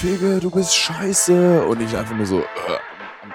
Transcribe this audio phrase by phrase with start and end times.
[0.00, 1.62] Fege, du bist scheiße.
[1.66, 2.44] Und ich einfach nur so, äh,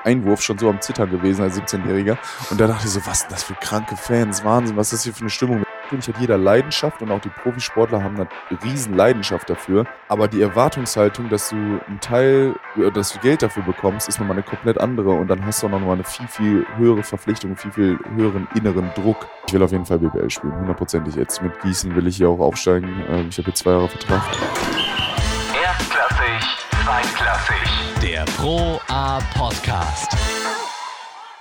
[0.04, 2.18] Einwurf schon so am Zittern gewesen als 17-Jähriger.
[2.50, 4.44] Und da dachte ich so, was sind das für kranke Fans?
[4.44, 5.64] Wahnsinn, was ist das hier für eine Stimmung?
[5.84, 8.28] Natürlich hat jeder Leidenschaft und auch die Profisportler haben eine
[8.64, 9.86] riesen Leidenschaft dafür.
[10.08, 14.38] Aber die Erwartungshaltung, dass du einen Teil, äh, dass du Geld dafür bekommst, ist nochmal
[14.38, 15.12] eine komplett andere.
[15.12, 18.90] Und dann hast du auch nochmal eine viel, viel höhere Verpflichtung, viel, viel höheren inneren
[18.96, 19.28] Druck.
[19.46, 21.14] Ich will auf jeden Fall BBL spielen, hundertprozentig.
[21.14, 22.90] Jetzt mit Gießen will ich hier auch aufsteigen.
[23.08, 24.24] Ähm, ich habe hier zwei Jahre Vertrag.
[26.86, 28.04] Zweitklassig.
[28.04, 30.16] Der Pro A Podcast.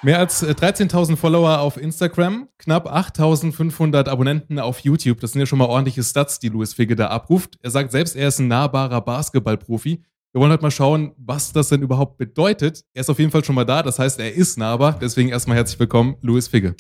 [0.00, 5.20] Mehr als äh, 13.000 Follower auf Instagram, knapp 8.500 Abonnenten auf YouTube.
[5.20, 7.58] Das sind ja schon mal ordentliche Stats, die Luis Figge da abruft.
[7.60, 10.02] Er sagt selbst, er ist ein nahbarer Basketballprofi.
[10.32, 12.82] Wir wollen halt mal schauen, was das denn überhaupt bedeutet.
[12.94, 14.98] Er ist auf jeden Fall schon mal da, das heißt, er ist nahbar.
[14.98, 16.74] Deswegen erstmal herzlich willkommen, Luis Figge.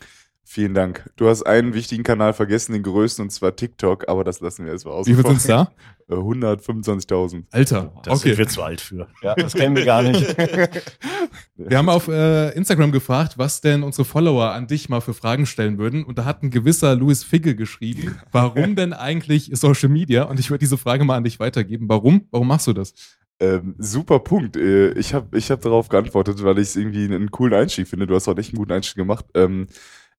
[0.46, 1.10] Vielen Dank.
[1.16, 4.72] Du hast einen wichtigen Kanal vergessen, den größten, und zwar TikTok, aber das lassen wir
[4.72, 5.06] jetzt mal aus.
[5.06, 5.70] Wie viel sind's da?
[6.06, 7.44] Äh, 125.000.
[7.50, 8.28] Alter, Das okay.
[8.28, 9.08] sind wir zu alt für.
[9.22, 10.36] Ja, das kennen wir gar nicht.
[11.56, 15.46] Wir haben auf äh, Instagram gefragt, was denn unsere Follower an dich mal für Fragen
[15.46, 16.04] stellen würden.
[16.04, 20.24] Und da hat ein gewisser Luis Figge geschrieben, warum denn eigentlich Social Media?
[20.24, 21.88] Und ich würde diese Frage mal an dich weitergeben.
[21.88, 22.26] Warum?
[22.30, 22.92] Warum machst du das?
[23.40, 24.56] Ähm, super Punkt.
[24.58, 28.06] Äh, Ich habe ich hab darauf geantwortet, weil ich es irgendwie einen coolen Einstieg finde.
[28.06, 29.24] Du hast auch echt einen guten Einstieg gemacht.
[29.34, 29.68] Ähm,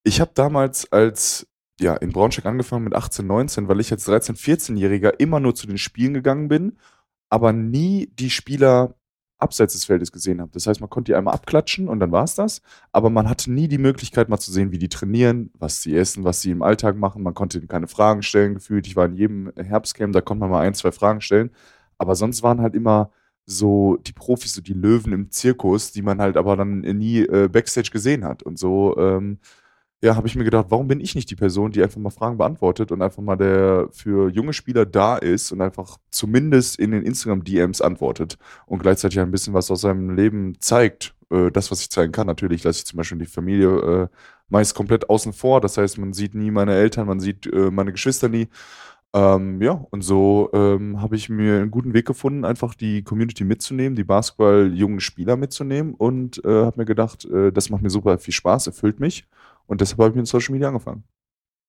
[0.06, 1.48] ich habe damals als
[1.82, 5.68] ja, in Braunschweig angefangen mit 18, 19, weil ich als 13, 14-Jähriger immer nur zu
[5.68, 6.78] den Spielen gegangen bin,
[7.30, 8.96] aber nie die Spieler
[9.38, 10.52] abseits des Feldes gesehen habe.
[10.54, 12.62] Das heißt, man konnte die einmal abklatschen und dann war es das,
[12.94, 16.24] aber man hatte nie die Möglichkeit mal zu sehen, wie die trainieren, was sie essen,
[16.24, 17.22] was sie im Alltag machen.
[17.22, 18.88] Man konnte ihnen keine Fragen stellen gefühlt.
[18.88, 21.52] Ich war in jedem Herbstcamp, da konnte man mal ein, zwei Fragen stellen,
[21.98, 23.12] aber sonst waren halt immer
[23.46, 27.50] so die Profis, so die Löwen im Zirkus, die man halt aber dann nie äh,
[27.52, 28.42] Backstage gesehen hat.
[28.44, 29.40] Und so, ähm,
[30.04, 32.38] ja, habe ich mir gedacht, warum bin ich nicht die Person, die einfach mal Fragen
[32.38, 37.04] beantwortet und einfach mal der für junge Spieler da ist und einfach zumindest in den
[37.04, 38.38] Instagram-DMs antwortet
[38.68, 41.16] und gleichzeitig ein bisschen was aus seinem Leben zeigt.
[41.32, 44.08] Äh, das, was ich zeigen kann, natürlich lasse ich zum Beispiel die Familie äh,
[44.50, 45.62] meist komplett außen vor.
[45.62, 48.48] Das heißt, man sieht nie meine Eltern, man sieht äh, meine Geschwister nie.
[49.16, 53.46] Ähm, ja, und so ähm, habe ich mir einen guten Weg gefunden, einfach die Community
[53.46, 58.18] mitzunehmen, die Basketball-jungen Spieler mitzunehmen und äh, habe mir gedacht, äh, das macht mir super
[58.18, 59.26] viel Spaß, erfüllt mich.
[59.68, 61.04] Und deshalb habe ich mit Social Media angefangen.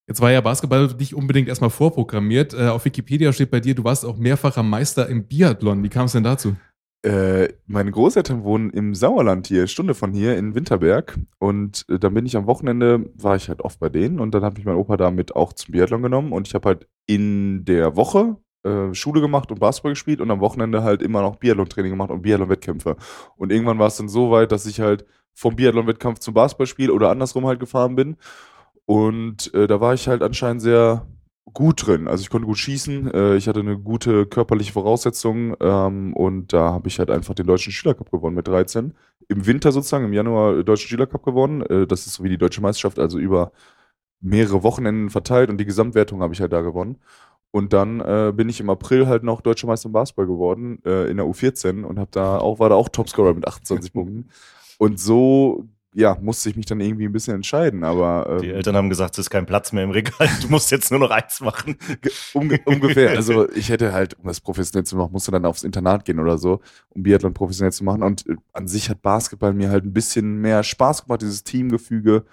[0.09, 2.55] Jetzt war ja Basketball nicht unbedingt erstmal vorprogrammiert.
[2.55, 5.83] Äh, auf Wikipedia steht bei dir, du warst auch mehrfacher Meister im Biathlon.
[5.83, 6.55] Wie kam es denn dazu?
[7.03, 11.19] Äh, meine Großeltern wohnen im Sauerland hier, Stunde von hier in Winterberg.
[11.39, 14.43] Und äh, dann bin ich am Wochenende, war ich halt oft bei denen und dann
[14.43, 17.97] habe ich meinen Opa damit auch zum Biathlon genommen und ich habe halt in der
[17.97, 22.11] Woche äh, Schule gemacht und Basketball gespielt und am Wochenende halt immer noch Biathlon-Training gemacht
[22.11, 22.97] und Biathlon-Wettkämpfe.
[23.37, 25.05] Und irgendwann war es dann so weit, dass ich halt
[25.37, 28.17] vom Biathlon-Wettkampf zum Basketballspiel oder andersrum halt gefahren bin.
[28.87, 31.07] Und äh, da war ich halt anscheinend sehr
[31.53, 32.09] gut drin.
[32.09, 36.73] Also ich konnte gut schießen, äh, ich hatte eine gute körperliche Voraussetzung ähm, und da
[36.73, 38.95] habe ich halt einfach den Deutschen Schülercup gewonnen mit 13.
[39.29, 41.63] Im Winter sozusagen, im Januar Deutschen Schülercup gewonnen.
[41.63, 43.53] Äh, das ist so wie die Deutsche Meisterschaft, also über
[44.21, 46.99] mehrere Wochenenden verteilt und die Gesamtwertung habe ich halt da gewonnen.
[47.51, 51.11] Und dann äh, bin ich im April halt noch Deutscher Meister im Basketball geworden äh,
[51.11, 54.29] in der U14 und habe da auch, war da auch Topscorer mit 28 Punkten.
[54.79, 55.67] Und so
[55.99, 59.15] ja, musste ich mich dann irgendwie ein bisschen entscheiden, aber ähm, Die Eltern haben gesagt,
[59.15, 60.29] es ist kein Platz mehr im Regal.
[60.43, 61.79] Du musst jetzt nur noch eins machen.
[62.03, 63.17] Ge- Unge ungefähr.
[63.17, 66.37] Also ich hätte halt, um das professionell zu machen, musste dann aufs Internat gehen oder
[66.37, 66.61] so,
[66.91, 68.03] um Biathlon professionell zu machen.
[68.03, 72.25] Und äh, an sich hat Basketball mir halt ein bisschen mehr Spaß gemacht, dieses Teamgefüge.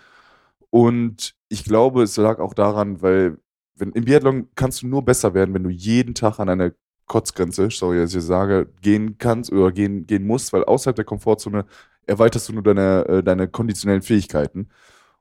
[0.69, 3.37] Und ich glaube, es lag auch daran, weil
[3.75, 6.75] wenn, im Biathlon kannst du nur besser werden, wenn du jeden Tag an eine
[7.05, 11.05] Kotzgrenze, sorry, dass ich das sage, gehen kannst oder gehen, gehen musst, weil außerhalb der
[11.05, 11.65] Komfortzone
[12.05, 14.69] erweiterst du nur deine, äh, deine konditionellen Fähigkeiten.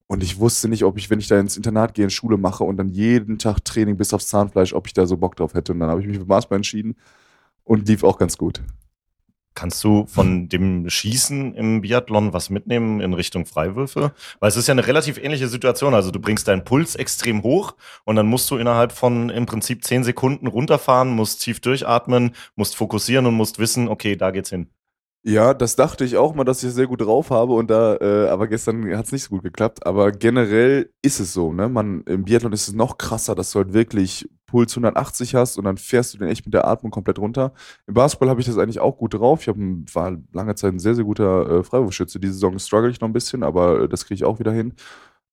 [0.07, 2.65] Und ich wusste nicht, ob ich, wenn ich da ins Internat gehe, in Schule mache
[2.65, 5.73] und dann jeden Tag Training bis aufs Zahnfleisch, ob ich da so Bock drauf hätte.
[5.73, 6.97] Und dann habe ich mich für Basketball entschieden
[7.65, 8.63] und lief auch ganz gut.
[9.55, 14.13] Kannst du von dem Schießen im Biathlon was mitnehmen in Richtung Freiwürfe?
[14.41, 15.95] Weil es ist ja eine relativ ähnliche Situation.
[15.95, 19.85] Also du bringst deinen Puls extrem hoch und dann musst du innerhalb von im Prinzip
[19.85, 24.69] zehn Sekunden runterfahren, musst tief durchatmen, musst fokussieren und musst wissen, okay, da geht's hin.
[25.25, 28.29] Ja, das dachte ich auch mal, dass ich sehr gut drauf habe und da, äh,
[28.29, 29.87] aber gestern hat es nicht so gut geklappt.
[29.87, 31.69] Aber generell ist es so, ne?
[31.69, 35.65] Man, im Biathlon ist es noch krasser, dass du halt wirklich Puls 180 hast und
[35.65, 37.53] dann fährst du den echt mit der Atmung komplett runter.
[37.87, 39.43] Im Basketball habe ich das eigentlich auch gut drauf.
[39.43, 39.57] Ich hab,
[39.95, 42.19] war lange Zeit ein sehr, sehr guter äh, Freiwurfschütze.
[42.19, 44.75] Die Saison struggle ich noch ein bisschen, aber äh, das kriege ich auch wieder hin.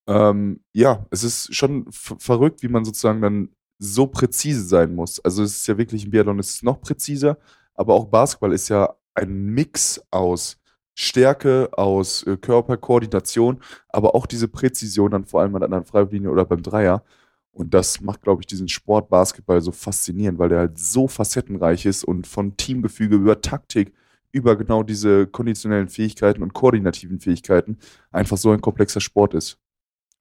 [0.07, 3.49] Ähm, ja, es ist schon verrückt, wie man sozusagen dann
[3.79, 5.19] so präzise sein muss.
[5.19, 7.37] Also es ist ja wirklich im Biathlon ist es noch präziser,
[7.75, 10.57] aber auch Basketball ist ja ein Mix aus
[10.93, 16.45] Stärke, aus äh, Körperkoordination, aber auch diese Präzision dann vor allem an der Freiwurflinie oder
[16.45, 17.03] beim Dreier.
[17.51, 21.85] Und das macht, glaube ich, diesen Sport Basketball so faszinierend, weil der halt so facettenreich
[21.85, 23.93] ist und von Teamgefüge über Taktik,
[24.31, 27.77] über genau diese konditionellen Fähigkeiten und koordinativen Fähigkeiten
[28.11, 29.57] einfach so ein komplexer Sport ist.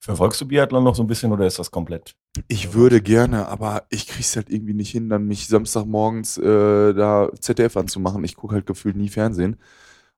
[0.01, 2.15] Verfolgst du Biathlon noch so ein bisschen oder ist das komplett?
[2.49, 7.31] Ich würde gerne, aber ich krieg's halt irgendwie nicht hin, dann mich Samstagmorgens äh, da
[7.41, 8.23] ZDF anzumachen.
[8.25, 9.57] Ich gucke halt gefühlt nie Fernsehen.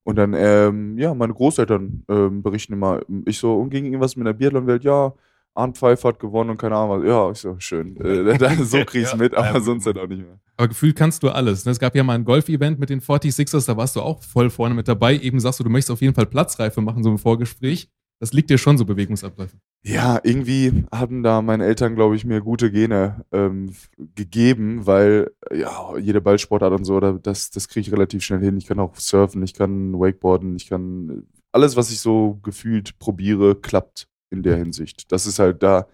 [0.03, 4.27] Und dann, ähm, ja, meine Großeltern ähm, berichten immer, ich so, und ging irgendwas mit
[4.27, 5.15] der Biathlon-Welt, ja,
[5.55, 7.09] Arndt Pfeiffer hat gewonnen und keine Ahnung was.
[7.09, 7.97] Ja, ist so schön.
[7.97, 9.61] Äh, so krieg's Ja, mit, aber ja.
[9.61, 10.39] sonst halt auch nicht mehr.
[10.57, 11.65] Aber gefühlt kannst du alles.
[11.65, 11.73] ne?
[11.73, 14.75] Es gab ja mal ein Golf-Event mit den 46ers, da warst du auch voll vorne
[14.75, 15.19] mit dabei.
[15.19, 17.91] Eben sagst du, du möchtest auf jeden Fall Platzreife machen, so im Vorgespräch.
[18.21, 19.57] Das liegt dir schon, so Bewegungsabläufe.
[19.83, 23.75] Ja, irgendwie hatten da meine Eltern, glaube ich, mir gute Gene ähm,
[24.15, 28.59] gegeben, weil ja, jede Ballsportart und so, da- das, das kriege ich relativ schnell hin.
[28.59, 33.55] Ich kann auch surfen, ich kann Wakeboarden, ich kann alles, was ich so gefühlt probiere,
[33.57, 35.11] klappt in der Hinsicht.
[35.13, 35.87] Das ist halt da,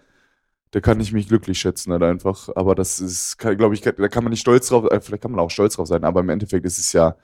[0.71, 2.49] da kann ich mich glücklich schätzen halt einfach.
[2.55, 5.39] Aber das ist, glaube ich, da kann man nicht stolz drauf, äh, vielleicht kann man
[5.41, 7.15] auch stolz drauf sein, aber im Endeffekt ist es ja,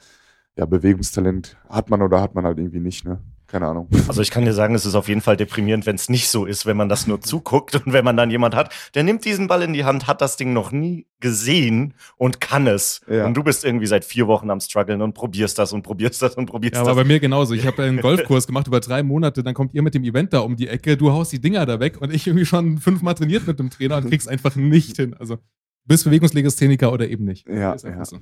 [0.58, 3.22] ja, Bewegungstalent hat man oder hat man halt irgendwie nicht, ne?
[3.54, 3.88] Keine Ahnung.
[4.08, 6.46] Also ich kann dir sagen, es ist auf jeden Fall deprimierend, wenn es nicht so
[6.46, 9.48] ist, wenn man das nur zuguckt und wenn man dann jemand hat, der nimmt diesen
[9.48, 13.02] Ball in die Hand, hat das Ding noch nie gesehen und kann es.
[13.08, 13.28] Ja.
[13.28, 16.34] Und du bist irgendwie seit vier Wochen am struggeln und probierst das und probierst das
[16.34, 17.08] und probierst Ja, aber bei das.
[17.10, 17.54] mir genauso.
[17.54, 20.40] Ich habe einen Golfkurs gemacht über drei Monate, dann kommt ihr mit dem Event da
[20.40, 23.46] um die Ecke, du haust die Dinger da weg und ich irgendwie schon fünfmal trainiert
[23.46, 25.14] mit dem Trainer und krieg's einfach nicht hin.
[25.20, 25.42] Also, du
[25.86, 27.48] bist Bewegungslegastheniker oder eben nicht.
[27.48, 28.04] Ja, ja.
[28.04, 28.18] so.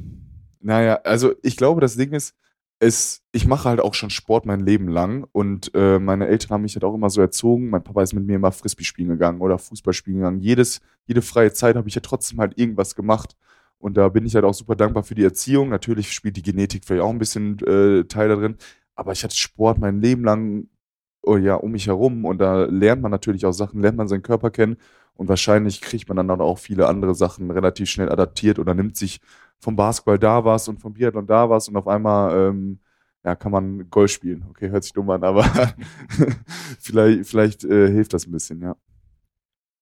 [0.59, 2.35] Naja, also ich glaube, das Ding ist,
[2.81, 6.61] es, ich mache halt auch schon Sport mein Leben lang und äh, meine Eltern haben
[6.63, 7.69] mich halt auch immer so erzogen.
[7.69, 10.39] Mein Papa ist mit mir immer Frisbee spielen gegangen oder Fußball spielen gegangen.
[10.39, 13.37] Jedes, jede freie Zeit habe ich ja trotzdem halt irgendwas gemacht.
[13.77, 15.69] Und da bin ich halt auch super dankbar für die Erziehung.
[15.69, 18.57] Natürlich spielt die Genetik vielleicht auch ein bisschen äh, Teil da drin.
[18.95, 20.67] Aber ich hatte Sport mein Leben lang
[21.25, 24.51] ja, um mich herum und da lernt man natürlich auch Sachen, lernt man seinen Körper
[24.51, 24.77] kennen
[25.15, 29.21] und wahrscheinlich kriegt man dann auch viele andere Sachen relativ schnell adaptiert oder nimmt sich
[29.59, 32.79] vom Basketball da was und vom Biathlon da was und auf einmal ähm,
[33.23, 34.45] ja, kann man Golf spielen.
[34.49, 35.43] Okay, hört sich dumm an, aber
[36.79, 38.75] vielleicht, vielleicht äh, hilft das ein bisschen, ja.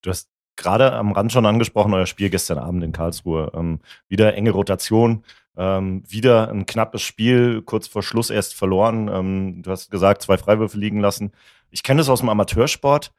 [0.01, 0.30] Du hast
[0.60, 3.52] gerade am Rand schon angesprochen, euer Spiel gestern Abend in Karlsruhe.
[3.56, 5.24] Ähm, wieder enge Rotation,
[5.58, 9.10] ähm, wieder ein knappes Spiel, kurz vor Schluss erst verloren.
[9.12, 11.32] Ähm, du hast gesagt, zwei Freiwürfe liegen lassen.
[11.72, 13.12] Ich kenne das aus dem Amateursport.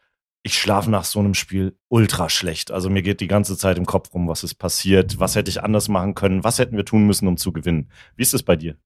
[0.42, 2.70] Ich schlafe nach so einem Spiel ultra schlecht.
[2.70, 5.62] Also mir geht die ganze Zeit im Kopf rum, was ist passiert, was hätte ich
[5.62, 7.90] anders machen können, was hätten wir tun müssen, um zu gewinnen.
[8.16, 8.76] Wie ist es bei dir?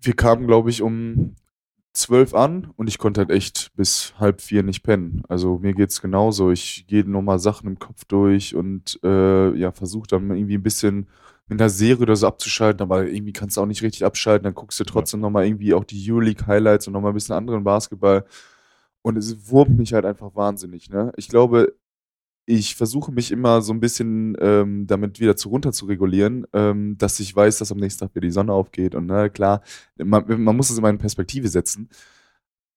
[0.00, 1.36] Wir kamen, glaube ich, um
[1.98, 5.22] zwölf an und ich konnte halt echt bis halb vier nicht pennen.
[5.28, 6.50] Also mir geht's genauso.
[6.50, 11.08] Ich gehe nochmal Sachen im Kopf durch und äh, ja, versuche dann irgendwie ein bisschen
[11.48, 14.44] mit einer Serie oder so abzuschalten, aber irgendwie kannst du auch nicht richtig abschalten.
[14.44, 18.24] Dann guckst du trotzdem nochmal irgendwie auch die Euroleague-Highlights und nochmal ein bisschen anderen Basketball.
[19.02, 20.90] Und es wurmt mich halt einfach wahnsinnig.
[20.90, 21.12] Ne?
[21.16, 21.74] Ich glaube,
[22.48, 26.96] ich versuche mich immer so ein bisschen ähm, damit wieder zu runter zu regulieren, ähm,
[26.96, 28.94] dass ich weiß, dass am nächsten Tag wieder die Sonne aufgeht.
[28.94, 29.60] Und na klar,
[29.98, 31.90] man, man muss es immer in Perspektive setzen.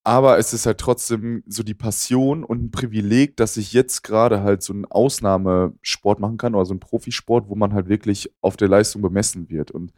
[0.04, 4.42] Aber es ist halt trotzdem so die Passion und ein Privileg, dass ich jetzt gerade
[4.44, 8.58] halt so einen Ausnahmesport machen kann oder so einen Profisport, wo man halt wirklich auf
[8.58, 9.72] der Leistung bemessen wird.
[9.72, 9.94] Und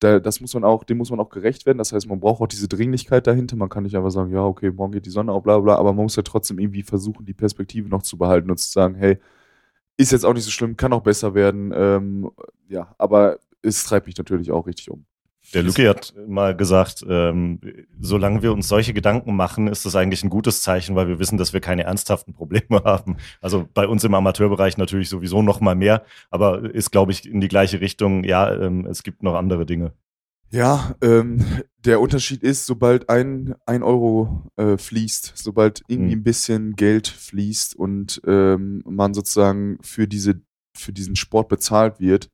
[0.00, 1.78] da, das muss man auch, dem muss man auch gerecht werden.
[1.78, 3.56] Das heißt, man braucht auch diese Dringlichkeit dahinter.
[3.56, 5.92] Man kann nicht einfach sagen, ja, okay, morgen geht die Sonne auf, bla bla, aber
[5.92, 9.18] man muss ja trotzdem irgendwie versuchen, die Perspektive noch zu behalten und zu sagen, hey,
[9.96, 11.72] ist jetzt auch nicht so schlimm, kann auch besser werden.
[11.74, 12.30] Ähm,
[12.68, 15.04] ja, aber es treibt mich natürlich auch richtig um.
[15.52, 17.60] Der Luki hat mal gesagt, ähm,
[18.00, 21.38] solange wir uns solche Gedanken machen, ist das eigentlich ein gutes Zeichen, weil wir wissen,
[21.38, 23.16] dass wir keine ernsthaften Probleme haben.
[23.40, 27.40] Also bei uns im Amateurbereich natürlich sowieso noch mal mehr, aber ist, glaube ich, in
[27.40, 28.22] die gleiche Richtung.
[28.24, 29.92] Ja, ähm, es gibt noch andere Dinge.
[30.52, 31.44] Ja, ähm,
[31.84, 36.20] der Unterschied ist, sobald ein, ein Euro äh, fließt, sobald irgendwie Mhm.
[36.20, 40.40] ein bisschen Geld fließt und ähm, man sozusagen für, diese,
[40.76, 42.30] für diesen Sport bezahlt wird,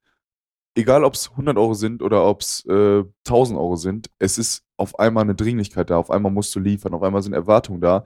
[0.76, 4.64] egal ob es 100 Euro sind oder ob es äh, 1000 Euro sind, es ist
[4.76, 8.04] auf einmal eine Dringlichkeit da, auf einmal musst du liefern, auf einmal sind Erwartungen da.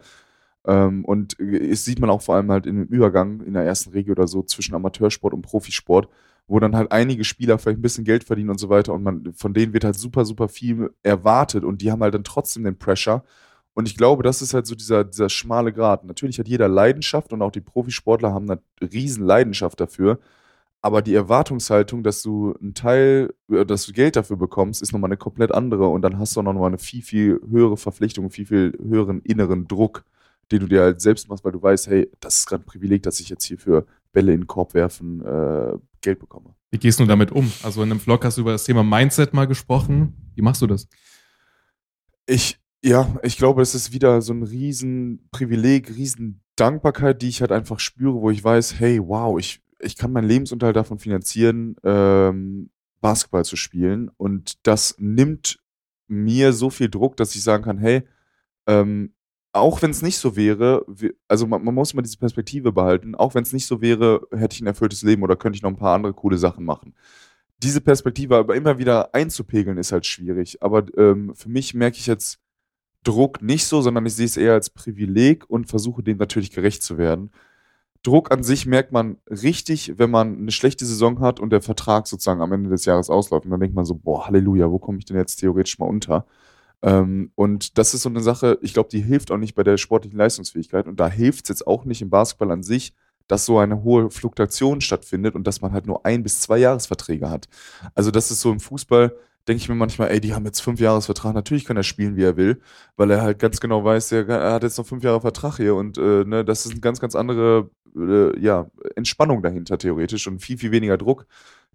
[0.66, 3.64] Ähm, und äh, es sieht man auch vor allem halt in dem Übergang in der
[3.64, 6.08] ersten Regel oder so zwischen Amateursport und Profisport,
[6.46, 9.32] wo dann halt einige Spieler vielleicht ein bisschen Geld verdienen und so weiter und man,
[9.34, 12.78] von denen wird halt super, super viel erwartet und die haben halt dann trotzdem den
[12.78, 13.24] Pressure.
[13.74, 16.04] Und ich glaube, das ist halt so dieser, dieser schmale Grat.
[16.04, 18.60] Natürlich hat jeder Leidenschaft und auch die Profisportler haben eine
[18.92, 20.18] riesen Leidenschaft dafür.
[20.82, 25.08] Aber die Erwartungshaltung, dass du einen Teil, äh, dass du Geld dafür bekommst, ist nochmal
[25.08, 25.88] eine komplett andere.
[25.88, 29.68] Und dann hast du auch nochmal eine viel, viel höhere Verpflichtung, viel, viel höheren inneren
[29.68, 30.04] Druck,
[30.50, 33.02] den du dir halt selbst machst, weil du weißt, hey, das ist gerade ein Privileg,
[33.02, 36.54] dass ich jetzt hier für Bälle in den Korb werfen äh, Geld bekomme.
[36.70, 37.50] Wie gehst du damit um?
[37.62, 40.32] Also in einem Vlog hast du über das Thema Mindset mal gesprochen.
[40.34, 40.88] Wie machst du das?
[42.26, 47.40] Ich, ja, ich glaube, es ist wieder so ein riesen Privileg, riesen Dankbarkeit, die ich
[47.40, 51.76] halt einfach spüre, wo ich weiß, hey, wow, ich, ich kann meinen Lebensunterhalt davon finanzieren,
[51.84, 52.70] ähm,
[53.00, 54.10] Basketball zu spielen.
[54.16, 55.58] Und das nimmt
[56.08, 58.02] mir so viel Druck, dass ich sagen kann, hey,
[58.66, 59.14] ähm,
[59.52, 60.84] auch wenn es nicht so wäre,
[61.26, 64.54] also man, man muss immer diese Perspektive behalten, auch wenn es nicht so wäre, hätte
[64.54, 66.94] ich ein erfülltes Leben oder könnte ich noch ein paar andere coole Sachen machen.
[67.58, 70.62] Diese Perspektive aber immer wieder einzupegeln, ist halt schwierig.
[70.62, 72.38] Aber ähm, für mich merke ich jetzt
[73.02, 76.82] Druck nicht so, sondern ich sehe es eher als Privileg und versuche dem natürlich gerecht
[76.82, 77.30] zu werden.
[78.02, 82.07] Druck an sich merkt man richtig, wenn man eine schlechte Saison hat und der Vertrag
[82.07, 83.45] sozusagen am Ende des Jahres ausläuft.
[83.45, 86.26] Und dann denkt man so, boah, Halleluja, wo komme ich denn jetzt theoretisch mal unter?
[86.83, 89.76] Ähm, und das ist so eine Sache, ich glaube, die hilft auch nicht bei der
[89.76, 90.87] sportlichen Leistungsfähigkeit.
[90.87, 92.95] Und da hilft es jetzt auch nicht im Basketball an sich,
[93.28, 97.30] dass so eine hohe Fluktuation stattfindet und dass man halt nur ein bis zwei Jahresverträge
[97.30, 97.49] hat.
[97.95, 99.14] Also das ist so im Fußball,
[99.49, 102.25] denke ich mir manchmal, ey, die haben jetzt fünf Jahresvertrag, natürlich kann er spielen, wie
[102.25, 102.61] er will,
[102.97, 105.99] weil er halt ganz genau weiß, er hat jetzt noch fünf Jahre Vertrag hier und
[105.99, 108.66] äh, ne, das ist eine ganz, ganz andere äh, ja,
[108.97, 111.26] Entspannung dahinter theoretisch und viel, viel weniger Druck.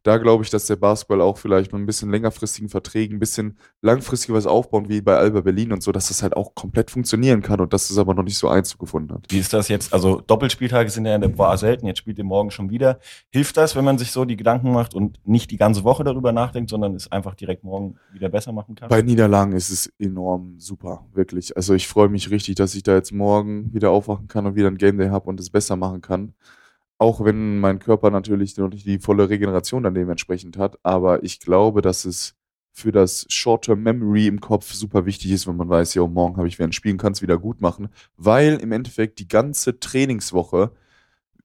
[0.06, 3.58] Da glaube ich, dass der Basketball auch vielleicht mit ein bisschen längerfristigen Verträgen, ein bisschen
[3.82, 7.42] langfristig was aufbauen, wie bei Alba Berlin und so, dass das halt auch komplett funktionieren
[7.42, 9.26] kann und dass es aber noch nicht so Einzug gefunden hat.
[9.30, 9.92] Wie ist das jetzt?
[9.92, 13.00] Also Doppelspieltage sind ja in der Boa selten, jetzt spielt ihr morgen schon wieder.
[13.32, 16.32] Hilft das, wenn man sich so die Gedanken macht und nicht die ganze Woche darüber
[16.32, 18.90] nachdenkt, sondern es einfach direkt morgen wieder besser machen kann?
[18.90, 21.58] Bei Niederlagen ist es enorm super, wirklich.
[21.58, 24.68] Also ich freue mich richtig, dass ich da jetzt morgen wieder aufwachen kann und wieder
[24.68, 26.36] ein Game Day habe und es besser machen kann.
[26.98, 30.80] Auch wenn mein Körper natürlich noch nicht die volle Regeneration dann dementsprechend hat.
[30.84, 32.36] Aber ich glaube, dass es
[32.72, 36.48] für das Short-Term Memory im Kopf super wichtig ist, wenn man weiß, ja, morgen habe
[36.48, 37.90] ich wieder ein Spiel und kann es wieder gut machen.
[38.18, 40.72] Weil im Endeffekt die ganze Trainingswoche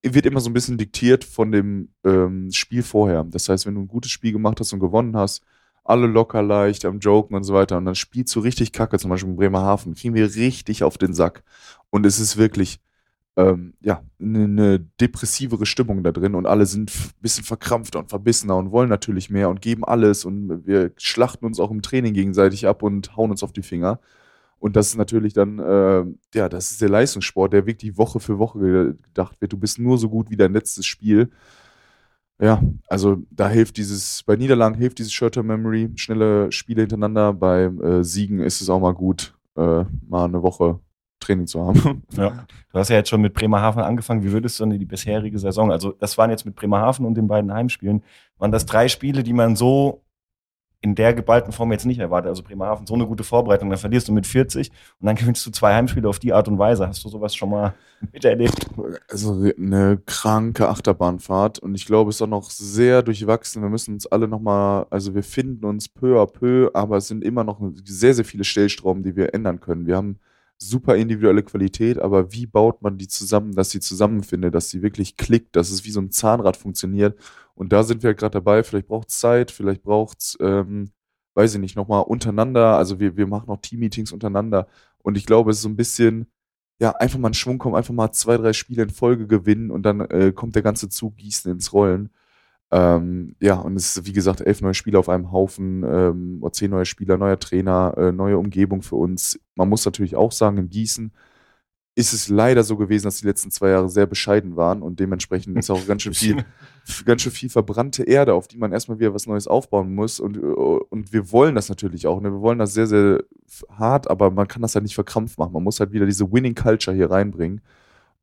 [0.03, 3.25] wird immer so ein bisschen diktiert von dem ähm, Spiel vorher.
[3.25, 5.45] Das heißt, wenn du ein gutes Spiel gemacht hast und gewonnen hast,
[5.85, 7.77] alle locker leicht am Joken und so weiter.
[7.77, 11.15] Und dann spielst du richtig kacke, zum Beispiel in Bremerhaven, kriegen wir richtig auf den
[11.15, 11.43] Sack.
[11.91, 12.81] Und es ist wirklich,
[13.37, 18.11] ähm, ja, eine ne depressivere Stimmung da drin und alle sind ein bisschen verkrampfter und
[18.11, 22.15] verbissener und wollen natürlich mehr und geben alles und wir schlachten uns auch im Training
[22.15, 24.01] gegenseitig ab und hauen uns auf die Finger.
[24.59, 28.39] Und das ist natürlich dann, äh, ja, das ist der Leistungssport, der wirklich Woche für
[28.39, 29.53] Woche ge- gedacht wird.
[29.53, 31.31] Du bist nur so gut wie dein letztes Spiel.
[32.41, 37.33] Ja, also da hilft dieses, bei Niederlagen hilft dieses Shorter Memory, schnelle Spiele hintereinander.
[37.35, 40.81] Bei äh, Siegen ist es auch mal gut, äh, mal eine Woche
[41.21, 42.03] Training zu haben.
[42.17, 42.47] Ja.
[42.73, 44.23] Du hast ja jetzt schon mit Bremerhaven angefangen.
[44.23, 47.29] Wie würdest du denn die bisherige Saison, also das waren jetzt mit Bremerhaven und den
[47.29, 48.03] beiden Heimspielen,
[48.39, 50.03] waren das drei Spiele, die man so
[50.83, 52.31] in der geballten Form jetzt nicht erwartet.
[52.31, 55.51] Also Bremerhaven, so eine gute Vorbereitung, dann verlierst du mit 40 und dann gewinnst du
[55.51, 56.89] zwei Heimspiele auf die Art und Weise.
[56.89, 57.75] Hast du sowas schon mal
[58.13, 58.67] miterlebt?
[59.11, 63.63] Also eine kranke Achterbahnfahrt und ich glaube, es ist auch noch sehr durchwachsen.
[63.63, 67.25] Wir müssen uns alle nochmal, also wir finden uns peu à peu, aber es sind
[67.25, 69.87] immer noch sehr, sehr viele Stellstrauben, die wir ändern können.
[69.87, 70.19] Wir haben
[70.63, 75.17] super individuelle Qualität, aber wie baut man die zusammen, dass sie zusammenfindet, dass sie wirklich
[75.17, 77.19] klickt, dass es wie so ein Zahnrad funktioniert.
[77.55, 78.63] Und da sind wir halt gerade dabei.
[78.63, 80.91] Vielleicht braucht es Zeit, vielleicht braucht es, ähm,
[81.35, 82.77] weiß ich nicht, nochmal untereinander.
[82.77, 84.67] Also wir, wir machen auch Team-Meetings untereinander.
[84.99, 86.27] Und ich glaube, es ist so ein bisschen,
[86.81, 89.83] ja, einfach mal einen Schwung kommen, einfach mal zwei, drei Spiele in Folge gewinnen und
[89.83, 92.11] dann äh, kommt der ganze Zug Gießen ins Rollen.
[92.73, 96.71] Ähm, ja, und es ist, wie gesagt, elf neue Spieler auf einem Haufen, ähm, zehn
[96.71, 99.41] neue Spieler, neuer Trainer, äh, neue Umgebung für uns.
[99.57, 101.13] Man muss natürlich auch sagen, in Gießen
[101.97, 105.59] ist es leider so gewesen, dass die letzten zwei Jahre sehr bescheiden waren und dementsprechend
[105.59, 106.45] ist auch ganz schön viel,
[107.05, 110.21] ganz schön viel verbrannte Erde, auf die man erstmal wieder was Neues aufbauen muss.
[110.21, 112.21] Und, äh, und wir wollen das natürlich auch.
[112.21, 112.31] Ne?
[112.33, 113.25] Wir wollen das sehr, sehr
[113.71, 115.53] hart, aber man kann das halt nicht verkrampft machen.
[115.53, 117.61] Man muss halt wieder diese Winning Culture hier reinbringen.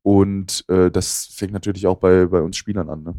[0.01, 3.03] Und äh, das fängt natürlich auch bei, bei uns Spielern an.
[3.03, 3.15] Ne?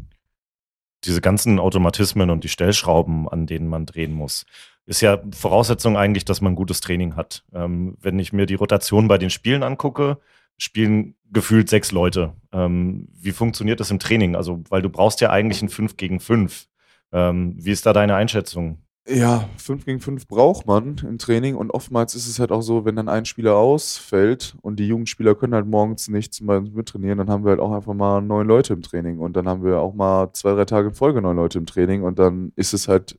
[1.04, 4.44] Diese ganzen Automatismen und die Stellschrauben, an denen man drehen muss,
[4.86, 7.44] ist ja Voraussetzung eigentlich, dass man gutes Training hat.
[7.52, 10.18] Ähm, wenn ich mir die Rotation bei den Spielen angucke,
[10.56, 12.32] spielen gefühlt sechs Leute.
[12.52, 14.34] Ähm, wie funktioniert das im Training?
[14.34, 16.66] Also, weil du brauchst ja eigentlich ein 5 gegen 5.
[17.12, 18.82] Ähm, wie ist da deine Einschätzung?
[19.10, 22.84] Ja, 5 gegen 5 braucht man im Training und oftmals ist es halt auch so,
[22.84, 27.30] wenn dann ein Spieler ausfällt und die Jugendspieler können halt morgens nichts mal mittrainieren, dann
[27.30, 29.94] haben wir halt auch einfach mal neun Leute im Training und dann haben wir auch
[29.94, 33.18] mal zwei, drei Tage in Folge neun Leute im Training und dann ist es halt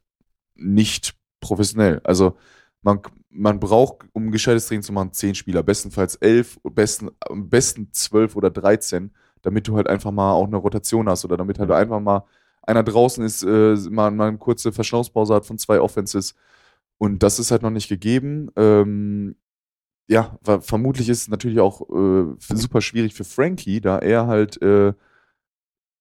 [0.55, 2.01] nicht professionell.
[2.03, 2.37] Also
[2.83, 2.99] man,
[3.31, 7.91] man braucht, um ein gescheites Training zu machen, zehn Spieler, bestenfalls elf, besten, am besten
[7.93, 11.71] zwölf oder dreizehn, damit du halt einfach mal auch eine Rotation hast oder damit halt
[11.71, 12.25] einfach mal
[12.69, 16.35] einer draußen ist, äh, mal, mal eine kurze Verschnaufspause hat von zwei Offenses.
[16.97, 18.49] Und das ist halt noch nicht gegeben.
[18.55, 19.35] Ähm,
[20.07, 24.93] ja, vermutlich ist es natürlich auch äh, super schwierig für Frankie, da er halt äh,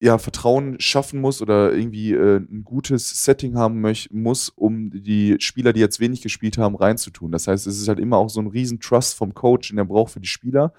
[0.00, 5.72] ja, Vertrauen schaffen muss oder irgendwie äh, ein gutes Setting haben muss, um die Spieler,
[5.72, 7.32] die jetzt wenig gespielt haben, reinzutun.
[7.32, 9.84] Das heißt, es ist halt immer auch so ein riesen Trust vom Coach, den er
[9.84, 10.72] braucht für die Spieler.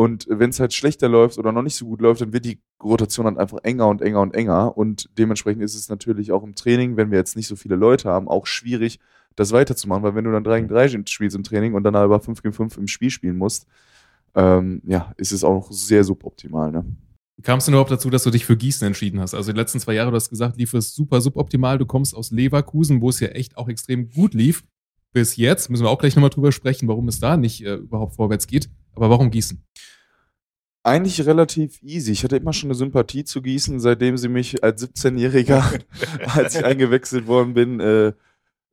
[0.00, 2.58] Und wenn es halt schlechter läuft oder noch nicht so gut läuft, dann wird die
[2.82, 4.74] Rotation dann einfach enger und enger und enger.
[4.74, 8.08] Und dementsprechend ist es natürlich auch im Training, wenn wir jetzt nicht so viele Leute
[8.08, 8.98] haben, auch schwierig,
[9.36, 10.02] das weiterzumachen.
[10.02, 12.54] Weil wenn du dann 3 gegen 3 spielst im Training und dann aber 5 gegen
[12.54, 13.66] 5 im Spiel spielen musst,
[14.34, 16.72] ähm, ja, ist es auch noch sehr suboptimal.
[16.72, 16.86] Ne?
[17.42, 19.34] Kamst du überhaupt dazu, dass du dich für Gießen entschieden hast?
[19.34, 21.76] Also die letzten zwei Jahre, du hast gesagt, lief es super suboptimal.
[21.76, 24.62] Du kommst aus Leverkusen, wo es ja echt auch extrem gut lief.
[25.12, 28.14] Bis jetzt müssen wir auch gleich nochmal drüber sprechen, warum es da nicht äh, überhaupt
[28.14, 28.70] vorwärts geht.
[28.94, 29.64] Aber warum Gießen?
[30.82, 32.12] Eigentlich relativ easy.
[32.12, 35.80] Ich hatte immer schon eine Sympathie zu Gießen, seitdem sie mich als 17-Jähriger,
[36.34, 38.12] als ich eingewechselt worden bin, äh,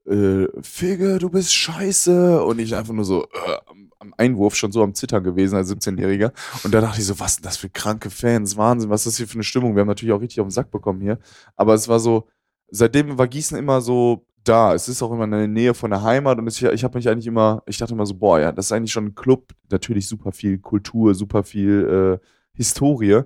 [0.06, 2.44] äh, Fege, du bist scheiße.
[2.44, 5.70] Und ich einfach nur so äh, am, am Einwurf schon so am Zittern gewesen als
[5.72, 6.32] 17-Jähriger.
[6.64, 8.56] Und da dachte ich so, was sind das für kranke Fans?
[8.58, 9.76] Wahnsinn, was ist das hier für eine Stimmung?
[9.76, 11.20] Wir haben natürlich auch richtig auf den Sack bekommen hier.
[11.56, 12.28] Aber es war so,
[12.70, 14.74] seitdem war Gießen immer so da.
[14.74, 17.10] Es ist auch immer in der Nähe von der Heimat und ich, ich habe mich
[17.10, 20.08] eigentlich immer, ich dachte immer so, boah, ja, das ist eigentlich schon ein Club, natürlich
[20.08, 23.22] super viel Kultur, super viel äh, Historie.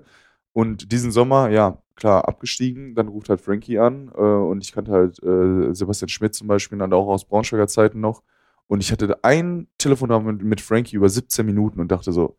[0.52, 4.92] Und diesen Sommer, ja, klar, abgestiegen, dann ruft halt Frankie an äh, und ich kannte
[4.92, 8.22] halt äh, Sebastian Schmidt zum Beispiel, dann auch aus Braunschweiger Zeiten noch.
[8.66, 12.36] Und ich hatte ein Telefonat mit, mit Frankie über 17 Minuten und dachte so,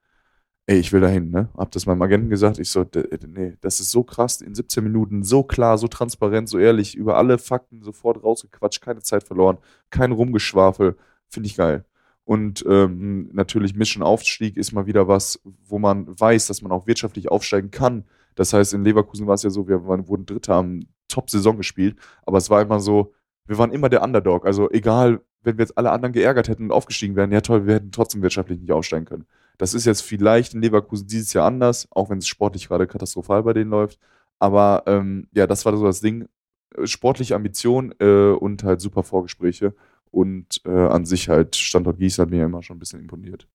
[0.65, 1.49] ey, ich will dahin, ne?
[1.57, 2.59] Hab das meinem Agenten gesagt.
[2.59, 2.85] Ich so,
[3.27, 7.17] nee, das ist so krass, in 17 Minuten, so klar, so transparent, so ehrlich, über
[7.17, 9.57] alle Fakten sofort rausgequatscht, keine Zeit verloren,
[9.89, 10.97] kein Rumgeschwafel.
[11.27, 11.85] Finde ich geil.
[12.25, 16.87] Und ähm, natürlich Mission Aufstieg ist mal wieder was, wo man weiß, dass man auch
[16.87, 18.05] wirtschaftlich aufsteigen kann.
[18.35, 21.97] Das heißt, in Leverkusen war es ja so, wir waren, wurden Dritter, haben Top-Saison gespielt,
[22.25, 23.13] aber es war immer so,
[23.45, 24.45] wir waren immer der Underdog.
[24.45, 27.75] Also egal, wenn wir jetzt alle anderen geärgert hätten und aufgestiegen wären, ja toll, wir
[27.75, 29.25] hätten trotzdem wirtschaftlich nicht aufsteigen können.
[29.57, 33.43] Das ist jetzt vielleicht in Leverkusen dieses Jahr anders, auch wenn es sportlich gerade katastrophal
[33.43, 33.99] bei denen läuft.
[34.39, 36.27] Aber ähm, ja, das war so das Ding.
[36.75, 39.75] Äh, sportliche Ambition äh, und halt super Vorgespräche.
[40.11, 43.47] Und äh, an sich halt Standort Gießen hat mir immer schon ein bisschen imponiert.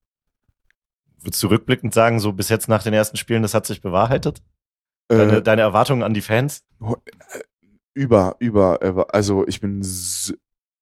[1.20, 4.42] Würdest du rückblickend sagen, so bis jetzt nach den ersten Spielen, das hat sich bewahrheitet?
[5.08, 6.64] Deine, Äh, deine Erwartungen an die Fans?
[7.94, 9.82] über, über, also ich bin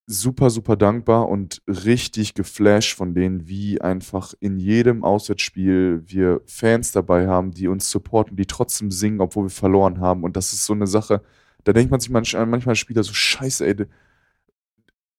[0.07, 6.93] super, super dankbar und richtig geflasht von denen, wie einfach in jedem Auswärtsspiel wir Fans
[6.93, 10.23] dabei haben, die uns supporten, die trotzdem singen, obwohl wir verloren haben.
[10.23, 11.23] Und das ist so eine Sache,
[11.65, 13.87] da denkt man sich manch, manchmal als Spieler so, scheiße, ey.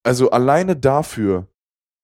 [0.03, 1.47] Also alleine dafür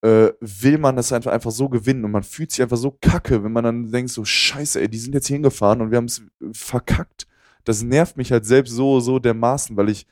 [0.02, 3.43] äh, will man das einfach, einfach so gewinnen und man fühlt sich einfach so kacke,
[3.43, 6.06] wenn man dann denkt so, scheiße, ey, die sind jetzt hier hingefahren und wir haben
[6.06, 7.28] es verkackt
[7.63, 10.06] das nervt mich halt selbst so, so dermaßen, weil ich,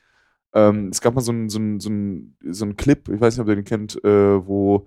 [0.54, 3.42] ähm, es gab mal so einen so so ein, so ein Clip, ich weiß nicht,
[3.42, 4.86] ob ihr den kennt, äh, wo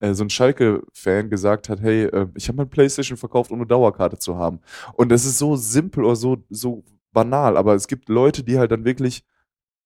[0.00, 3.66] äh, so ein Schalke-Fan gesagt hat, hey, äh, ich habe mein Playstation verkauft, um eine
[3.66, 4.60] Dauerkarte zu haben.
[4.94, 8.72] Und das ist so simpel oder so, so banal, aber es gibt Leute, die halt
[8.72, 9.24] dann wirklich,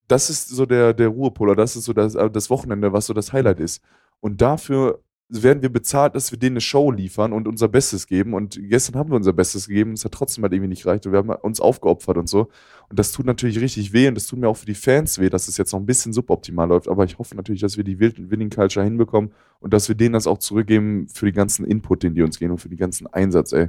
[0.09, 3.07] das ist so der, der Ruhepol, oder das ist so das, äh, das Wochenende, was
[3.07, 3.83] so das Highlight ist.
[4.21, 8.33] Und dafür werden wir bezahlt, dass wir denen eine Show liefern und unser Bestes geben.
[8.33, 11.13] Und gestern haben wir unser Bestes gegeben es hat trotzdem halt irgendwie nicht gereicht und
[11.13, 12.49] wir haben uns aufgeopfert und so.
[12.89, 15.29] Und das tut natürlich richtig weh und das tut mir auch für die Fans weh,
[15.29, 16.89] dass es jetzt noch ein bisschen suboptimal läuft.
[16.89, 20.27] Aber ich hoffe natürlich, dass wir die Winning Culture hinbekommen und dass wir denen das
[20.27, 23.53] auch zurückgeben für den ganzen Input, den die uns geben und für den ganzen Einsatz,
[23.53, 23.69] ey.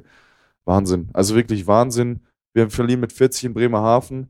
[0.65, 1.09] Wahnsinn.
[1.13, 2.21] Also wirklich Wahnsinn.
[2.53, 4.29] Wir verlieren mit 40 in Bremerhaven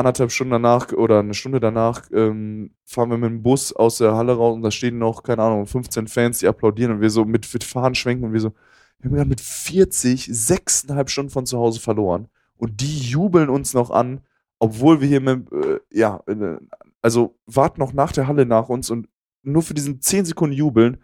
[0.00, 4.14] anderthalb Stunden danach oder eine Stunde danach ähm, fahren wir mit dem Bus aus der
[4.14, 7.24] Halle raus und da stehen noch, keine Ahnung, 15 Fans, die applaudieren und wir so
[7.24, 8.52] mit, mit Fahnen schwenken und wir so,
[8.98, 13.72] wir haben gerade mit 40 sechseinhalb Stunden von zu Hause verloren und die jubeln uns
[13.72, 14.20] noch an,
[14.58, 16.56] obwohl wir hier mit, äh, ja, äh,
[17.02, 19.08] also warten noch nach der Halle nach uns und
[19.42, 20.98] nur für diesen 10 Sekunden jubeln,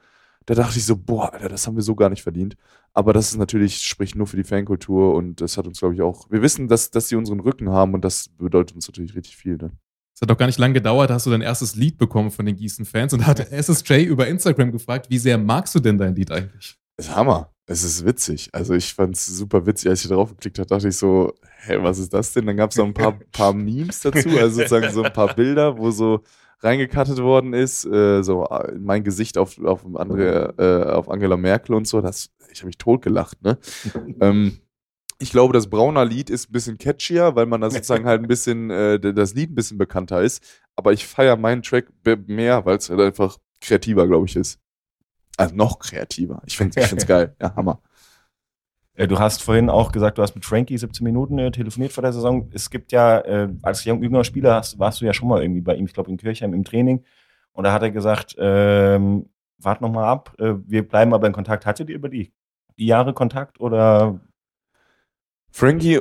[0.46, 2.56] da dachte ich so, boah, Alter, das haben wir so gar nicht verdient.
[2.94, 6.02] Aber das ist natürlich, spricht nur für die Fankultur und das hat uns, glaube ich,
[6.02, 6.30] auch.
[6.30, 9.56] Wir wissen, dass, dass sie unseren Rücken haben und das bedeutet uns natürlich richtig viel.
[9.56, 9.72] Ne?
[10.14, 12.46] Es hat doch gar nicht lange gedauert, da hast du dein erstes Lied bekommen von
[12.46, 16.30] den Gießen-Fans und hat SSJ über Instagram gefragt, wie sehr magst du denn dein Lied
[16.30, 16.78] eigentlich?
[16.96, 17.52] Das ist Hammer.
[17.66, 18.48] Es ist witzig.
[18.52, 19.90] Also ich fand es super witzig.
[19.90, 22.46] Als ich drauf geklickt habe, dachte ich so, hä, was ist das denn?
[22.46, 25.76] Dann gab es noch ein paar, paar Memes dazu, also sozusagen so ein paar Bilder,
[25.76, 26.22] wo so
[26.60, 31.74] reingekattet worden ist, äh, so äh, mein Gesicht auf, auf, andere, äh, auf Angela Merkel
[31.74, 32.00] und so.
[32.00, 33.58] Das, ich habe mich totgelacht, ne?
[34.20, 34.58] ähm,
[35.18, 38.28] ich glaube, das Brauner Lied ist ein bisschen catchier, weil man da sozusagen halt ein
[38.28, 40.42] bisschen, äh, das Lied ein bisschen bekannter ist.
[40.74, 41.86] Aber ich feiere meinen Track
[42.26, 44.60] mehr, weil es halt einfach kreativer, glaube ich, ist.
[45.38, 46.42] Also noch kreativer.
[46.46, 47.34] Ich finde es geil.
[47.40, 47.80] Ja, Hammer.
[48.96, 52.02] Äh, Du hast vorhin auch gesagt, du hast mit Frankie 17 Minuten äh, telefoniert vor
[52.02, 52.50] der Saison.
[52.52, 55.60] Es gibt ja, äh, als jung- jüngerer Spieler hast, warst du ja schon mal irgendwie
[55.60, 57.04] bei ihm, ich glaube in Kirchheim im Training.
[57.52, 59.28] Und da hat er gesagt, ähm,
[59.58, 61.64] wart noch mal ab, äh, wir bleiben aber in Kontakt.
[61.66, 62.32] Hattet ihr über die,
[62.78, 64.20] die Jahre Kontakt oder?
[65.50, 66.00] Frankie,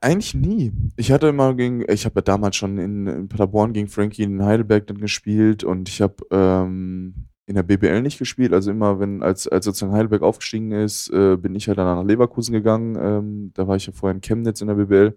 [0.00, 0.72] eigentlich nie.
[0.96, 4.44] Ich hatte immer gegen, ich habe ja damals schon in, in Paderborn gegen Frankie in
[4.44, 8.52] Heidelberg dann gespielt und ich habe, ähm, in der BBL nicht gespielt.
[8.52, 12.04] Also immer, wenn, als, als sozusagen Heidelberg aufgestiegen ist, äh, bin ich halt dann nach
[12.04, 12.96] Leverkusen gegangen.
[13.00, 15.16] Ähm, da war ich ja vorher in Chemnitz in der BBL.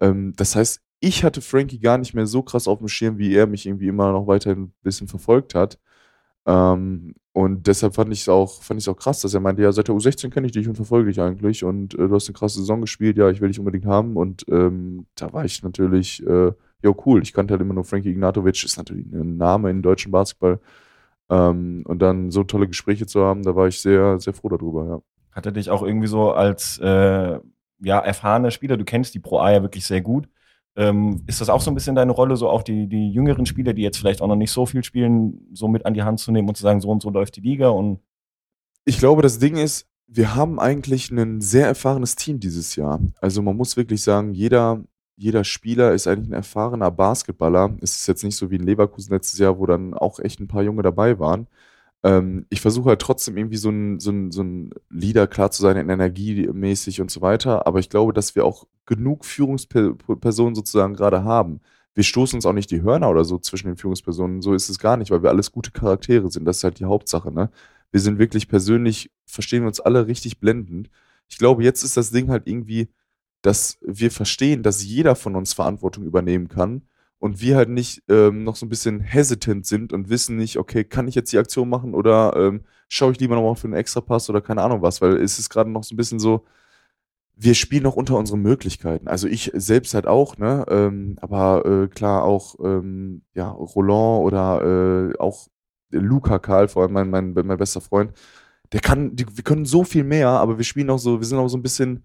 [0.00, 3.34] Ähm, das heißt, ich hatte Frankie gar nicht mehr so krass auf dem Schirm, wie
[3.34, 5.78] er mich irgendwie immer noch weiterhin ein bisschen verfolgt hat.
[6.46, 9.94] Ähm, und deshalb fand ich es auch, auch krass, dass er meinte, ja, seit der
[9.94, 12.80] U16 kenne ich dich und verfolge dich eigentlich und äh, du hast eine krasse Saison
[12.80, 14.16] gespielt, ja, ich will dich unbedingt haben.
[14.16, 16.52] Und ähm, da war ich natürlich, äh,
[16.82, 17.22] ja, cool.
[17.22, 20.60] Ich kannte halt immer nur Frankie Ignatovic, ist natürlich ein Name im deutschen Basketball.
[21.28, 24.86] Ähm, und dann so tolle Gespräche zu haben, da war ich sehr, sehr froh darüber,
[24.86, 25.00] ja.
[25.32, 27.38] Hat er dich auch irgendwie so als äh,
[27.80, 30.28] ja, erfahrener Spieler, du kennst die Pro A ja wirklich sehr gut.
[30.76, 33.72] Ähm, ist das auch so ein bisschen deine Rolle, so auch die, die jüngeren Spieler,
[33.72, 36.32] die jetzt vielleicht auch noch nicht so viel spielen, so mit an die Hand zu
[36.32, 38.00] nehmen und zu sagen, so und so läuft die Liga und
[38.84, 43.00] Ich glaube, das Ding ist, wir haben eigentlich ein sehr erfahrenes Team dieses Jahr.
[43.20, 44.84] Also man muss wirklich sagen, jeder,
[45.16, 47.76] jeder Spieler ist eigentlich ein erfahrener Basketballer.
[47.80, 50.48] Es ist jetzt nicht so wie in Leverkusen letztes Jahr, wo dann auch echt ein
[50.48, 51.46] paar Junge dabei waren.
[52.02, 55.62] Ähm, ich versuche halt trotzdem irgendwie so ein, so, ein, so ein Leader klar zu
[55.62, 57.66] sein, energiemäßig und so weiter.
[57.66, 61.60] Aber ich glaube, dass wir auch genug Führungspersonen sozusagen gerade haben.
[61.94, 64.42] Wir stoßen uns auch nicht die Hörner oder so zwischen den Führungspersonen.
[64.42, 66.44] So ist es gar nicht, weil wir alles gute Charaktere sind.
[66.44, 67.32] Das ist halt die Hauptsache.
[67.32, 67.50] Ne?
[67.90, 70.90] Wir sind wirklich persönlich, verstehen wir uns alle richtig blendend.
[71.28, 72.88] Ich glaube, jetzt ist das Ding halt irgendwie,
[73.42, 76.82] dass wir verstehen, dass jeder von uns Verantwortung übernehmen kann
[77.18, 80.84] und wir halt nicht ähm, noch so ein bisschen hesitant sind und wissen nicht, okay,
[80.84, 84.28] kann ich jetzt die Aktion machen oder ähm, schaue ich lieber nochmal für einen Extrapass
[84.30, 86.44] oder keine Ahnung was, weil es ist gerade noch so ein bisschen so,
[87.36, 89.08] wir spielen noch unter unseren Möglichkeiten.
[89.08, 90.64] Also ich selbst halt auch, ne?
[90.70, 95.48] Ähm, aber äh, klar auch ähm, ja, Roland oder äh, auch
[95.90, 98.12] Luca Karl, vor allem mein, mein, mein bester Freund,
[98.72, 101.38] der kann, die, wir können so viel mehr, aber wir spielen auch so, wir sind
[101.38, 102.04] auch so ein bisschen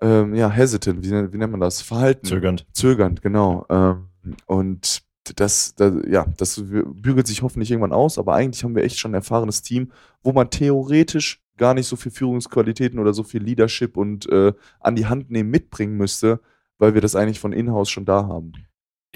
[0.00, 1.82] ähm, ja, hesitant, wie, wie nennt man das?
[1.82, 2.26] Verhalten.
[2.26, 2.66] Zögernd.
[2.72, 3.66] Zögernd, genau.
[3.68, 4.08] Ähm,
[4.46, 5.02] und
[5.36, 9.12] das, das, ja, das bügelt sich hoffentlich irgendwann aus, aber eigentlich haben wir echt schon
[9.12, 13.96] ein erfahrenes Team, wo man theoretisch gar nicht so viel Führungsqualitäten oder so viel Leadership
[13.96, 16.40] und äh, an die Hand nehmen mitbringen müsste,
[16.78, 18.52] weil wir das eigentlich von in-house schon da haben.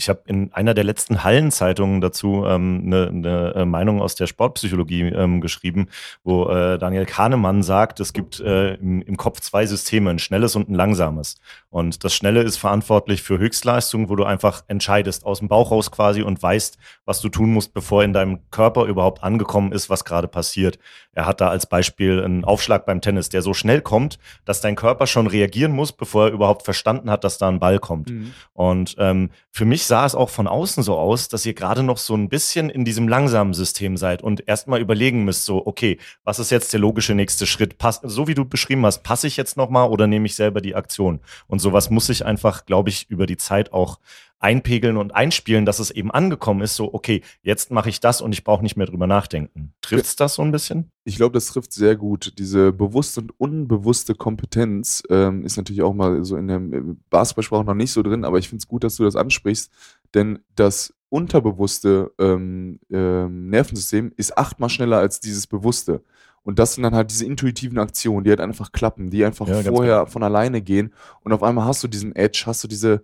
[0.03, 4.27] Ich habe in einer der letzten Hallenzeitungen dazu ähm, eine, eine äh, Meinung aus der
[4.27, 5.87] Sportpsychologie ähm, geschrieben,
[6.25, 10.57] wo äh, Daniel Kahnemann sagt, es gibt äh, im, im Kopf zwei Systeme, ein schnelles
[10.57, 11.37] und ein langsames.
[11.71, 15.93] Und das Schnelle ist verantwortlich für Höchstleistung, wo du einfach entscheidest aus dem Bauch raus
[15.93, 20.05] quasi und weißt, was du tun musst, bevor in deinem Körper überhaupt angekommen ist, was
[20.05, 20.81] gerade passiert.
[21.13, 24.77] Er hat da als Beispiel einen Aufschlag beim Tennis, der so schnell kommt, dass dein
[24.77, 28.11] Körper schon reagieren muss, bevor er überhaupt verstanden hat, dass da ein Ball kommt.
[28.11, 28.33] Mhm.
[28.53, 31.99] Und ähm, für mich sah es auch von außen so aus, dass ihr gerade noch
[31.99, 36.39] so ein bisschen in diesem langsamen System seid und erstmal überlegen müsst, so, okay, was
[36.39, 37.77] ist jetzt der logische nächste Schritt?
[37.77, 40.75] Pass, so wie du beschrieben hast, passe ich jetzt nochmal oder nehme ich selber die
[40.75, 41.21] Aktion?
[41.47, 43.99] Und sowas muss sich einfach, glaube ich, über die Zeit auch
[44.43, 48.33] einpegeln und einspielen, dass es eben angekommen ist, so, okay, jetzt mache ich das und
[48.33, 49.73] ich brauche nicht mehr drüber nachdenken.
[49.81, 50.91] Trifft's das so ein bisschen?
[51.05, 52.35] Ich glaube, das trifft sehr gut.
[52.39, 56.61] Diese bewusste und unbewusste Kompetenz ähm, ist natürlich auch mal so in der
[57.11, 59.71] Basketballsprache noch nicht so drin, aber ich finde es gut, dass du das ansprichst,
[60.15, 66.03] denn das unterbewusste ähm, ähm, Nervensystem ist achtmal schneller als dieses bewusste.
[66.43, 69.63] Und das sind dann halt diese intuitiven Aktionen, die halt einfach klappen, die einfach Ja,
[69.63, 70.07] vorher genau.
[70.07, 70.93] von alleine gehen.
[71.23, 73.03] Und auf einmal hast du diesen Edge, hast du diese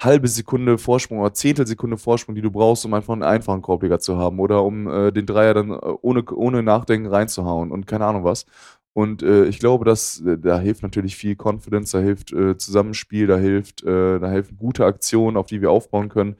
[0.00, 4.16] halbe Sekunde Vorsprung oder Zehntelsekunde Vorsprung, die du brauchst, um einfach einen einfachen Korbleger zu
[4.16, 8.24] haben oder um äh, den Dreier dann äh, ohne, ohne Nachdenken reinzuhauen und keine Ahnung
[8.24, 8.46] was.
[8.92, 13.26] Und äh, ich glaube, dass äh, da hilft natürlich viel Confidence, da hilft äh, Zusammenspiel,
[13.26, 16.36] da hilft, da helfen gute Aktionen, auf die wir aufbauen können.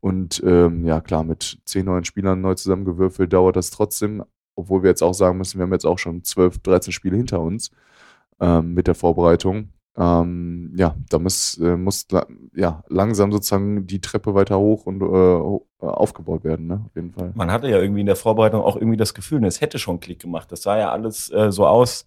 [0.00, 4.90] Und ähm, ja, klar, mit zehn neuen Spielern neu zusammengewürfelt dauert das trotzdem, obwohl wir
[4.90, 7.70] jetzt auch sagen müssen, wir haben jetzt auch schon 12, 13 Spiele hinter uns
[8.40, 9.70] ähm, mit der Vorbereitung.
[9.96, 12.06] Ähm, ja, da muss, äh, muss
[12.54, 16.82] ja, langsam sozusagen die Treppe weiter hoch und äh, äh, aufgebaut werden, ne?
[16.86, 17.32] Auf jeden Fall.
[17.34, 20.20] man hatte ja irgendwie in der Vorbereitung auch irgendwie das Gefühl, es hätte schon Klick
[20.20, 20.52] gemacht.
[20.52, 22.06] Das sah ja alles äh, so aus.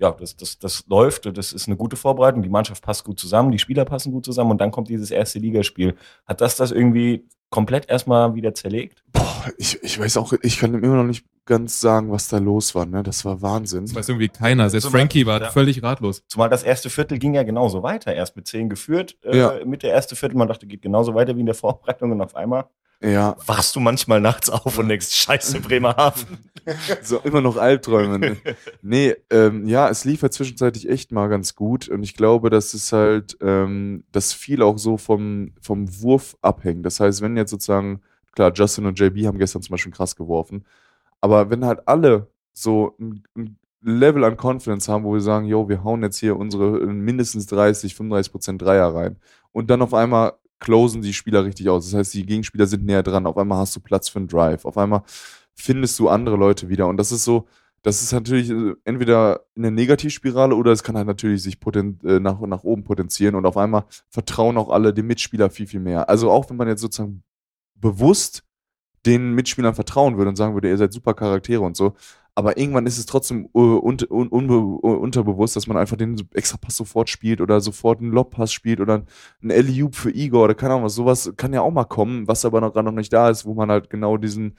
[0.00, 3.50] Ja, das, das, das läuft, das ist eine gute Vorbereitung, die Mannschaft passt gut zusammen,
[3.50, 5.96] die Spieler passen gut zusammen und dann kommt dieses erste Ligaspiel.
[6.24, 9.02] Hat das das irgendwie komplett erstmal wieder zerlegt?
[9.12, 9.24] Boah,
[9.56, 12.84] ich, ich weiß auch, ich kann immer noch nicht ganz sagen, was da los war,
[12.86, 13.02] ne?
[13.02, 13.86] Das war Wahnsinn.
[13.86, 14.68] Das weiß irgendwie keiner.
[14.70, 15.50] Selbst Zumal- Frankie war ja.
[15.50, 16.22] völlig ratlos.
[16.28, 18.14] Zumal das erste Viertel ging ja genauso weiter.
[18.14, 19.54] Erst mit zehn geführt, äh, Ja.
[19.64, 20.36] mit der erste Viertel.
[20.36, 22.66] Man dachte, geht genauso weiter wie in der Vorbereitung und auf einmal.
[23.00, 26.38] Ja, Wachst du manchmal nachts auf und denkst, scheiße, Bremerhaven.
[27.02, 28.18] so immer noch Albträume.
[28.18, 28.36] ne?
[28.82, 32.74] Nee, ähm, ja, es lief ja zwischenzeitlich echt mal ganz gut und ich glaube, dass
[32.74, 36.84] es halt, ähm, dass viel auch so vom, vom Wurf abhängt.
[36.84, 38.00] Das heißt, wenn jetzt sozusagen,
[38.32, 40.64] klar, Justin und JB haben gestern zum Beispiel krass geworfen,
[41.20, 45.68] aber wenn halt alle so ein, ein Level an Confidence haben, wo wir sagen, yo,
[45.68, 49.18] wir hauen jetzt hier unsere mindestens 30, 35 Prozent Dreier rein
[49.52, 51.84] und dann auf einmal closen die Spieler richtig aus.
[51.90, 53.26] Das heißt, die Gegenspieler sind näher dran.
[53.26, 54.64] Auf einmal hast du Platz für einen Drive.
[54.64, 55.02] Auf einmal
[55.54, 56.86] findest du andere Leute wieder.
[56.86, 57.46] Und das ist so,
[57.82, 62.40] das ist natürlich äh, entweder eine Negativspirale oder es kann halt natürlich sich äh, nach,
[62.40, 66.08] nach oben potenzieren und auf einmal vertrauen auch alle dem Mitspieler viel, viel mehr.
[66.08, 67.22] Also auch wenn man jetzt sozusagen
[67.74, 68.44] bewusst
[69.06, 71.94] den Mitspielern vertrauen würde und sagen würde, ihr seid super Charaktere und so,
[72.38, 76.76] aber irgendwann ist es trotzdem uh, un un unbe unterbewusst, dass man einfach den Extrapass
[76.76, 79.02] sofort spielt oder sofort einen Lobpass spielt oder
[79.42, 80.94] einen Alley-Oop für Igor oder keine Ahnung was.
[80.94, 83.54] Sowas kann ja auch mal kommen, was aber noch gerade noch nicht da ist, wo
[83.54, 84.54] man halt genau diesen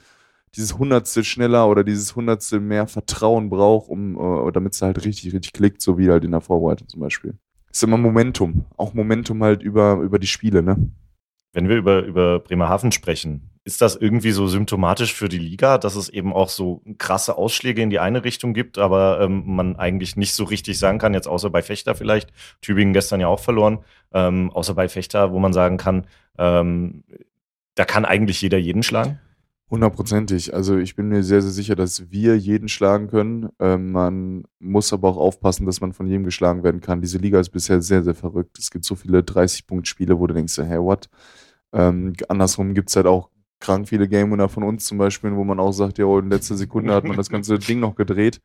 [0.56, 5.32] dieses Hundertstel schneller oder dieses Hundertstel mehr Vertrauen braucht, um, uh, damit es halt richtig,
[5.32, 7.38] richtig klickt, so wie halt in der Vorbereitung zum Beispiel.
[7.70, 8.66] Ist immer Momentum.
[8.76, 10.90] Auch Momentum halt über, über die Spiele, ne?
[11.54, 15.94] Wenn wir über, über Bremerhaven sprechen, ist das irgendwie so symptomatisch für die Liga, dass
[15.94, 20.16] es eben auch so krasse Ausschläge in die eine Richtung gibt, aber ähm, man eigentlich
[20.16, 23.80] nicht so richtig sagen kann, jetzt außer bei Fechter vielleicht, Tübingen gestern ja auch verloren,
[24.12, 26.06] ähm, außer bei Fechter, wo man sagen kann,
[26.38, 27.04] ähm,
[27.74, 29.18] da kann eigentlich jeder jeden schlagen?
[29.70, 30.52] Hundertprozentig.
[30.52, 33.50] Also ich bin mir sehr, sehr sicher, dass wir jeden schlagen können.
[33.60, 37.00] Ähm, man muss aber auch aufpassen, dass man von jedem geschlagen werden kann.
[37.00, 38.58] Diese Liga ist bisher sehr, sehr verrückt.
[38.58, 41.08] Es gibt so viele 30-Punkt-Spiele, wo du denkst, hey, what?
[41.72, 45.44] Ähm, andersrum gibt es halt auch krank viele Game Winner von uns zum Beispiel, wo
[45.44, 48.40] man auch sagt, ja, in letzter Sekunde hat man das ganze Ding noch gedreht.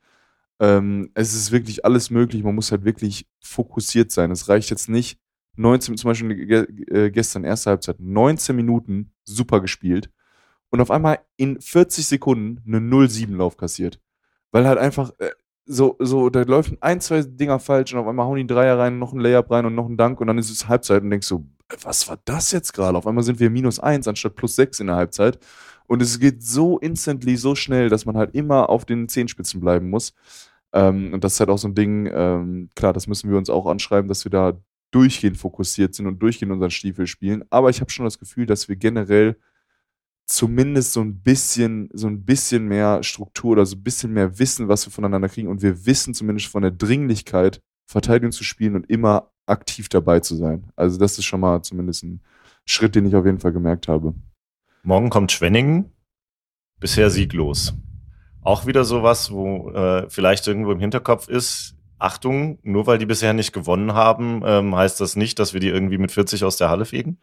[0.60, 2.44] Ähm, es ist wirklich alles möglich.
[2.44, 4.32] Man muss halt wirklich fokussiert sein.
[4.32, 5.20] Es reicht jetzt nicht
[5.58, 10.10] 19, zum Beispiel äh, gestern, erste Halbzeit, 19 Minuten super gespielt
[10.70, 14.00] und auf einmal in 40 Sekunden eine 0-7-Lauf kassiert.
[14.52, 15.32] Weil halt einfach äh,
[15.66, 19.00] so, so, da laufen ein, zwei Dinger falsch und auf einmal hauen die Dreier rein,
[19.00, 21.28] noch ein Layup rein und noch ein Dank und dann ist es Halbzeit und denkst
[21.28, 21.46] so,
[21.82, 22.98] was war das jetzt gerade?
[22.98, 25.40] Auf einmal sind wir minus 1 anstatt plus 6 in der Halbzeit.
[25.88, 29.90] Und es geht so instantly, so schnell, dass man halt immer auf den Zehenspitzen bleiben
[29.90, 30.14] muss.
[30.74, 33.50] Ähm, und das ist halt auch so ein Ding, ähm, klar, das müssen wir uns
[33.50, 34.60] auch anschreiben, dass wir da
[34.92, 37.44] durchgehend fokussiert sind und durchgehend unseren Stiefel spielen.
[37.50, 39.38] Aber ich habe schon das Gefühl, dass wir generell
[40.26, 44.68] zumindest so ein bisschen, so ein bisschen mehr Struktur oder so ein bisschen mehr wissen,
[44.68, 45.50] was wir voneinander kriegen.
[45.50, 50.36] Und wir wissen zumindest von der Dringlichkeit, Verteidigung zu spielen und immer aktiv dabei zu
[50.36, 50.72] sein.
[50.76, 52.22] Also das ist schon mal zumindest ein
[52.66, 54.14] Schritt, den ich auf jeden Fall gemerkt habe.
[54.84, 55.92] Morgen kommt Schwenningen,
[56.80, 57.74] bisher sieglos.
[58.42, 63.34] Auch wieder sowas, wo äh, vielleicht irgendwo im Hinterkopf ist, Achtung, nur weil die bisher
[63.34, 66.70] nicht gewonnen haben, ähm, heißt das nicht, dass wir die irgendwie mit 40 aus der
[66.70, 67.20] Halle fegen?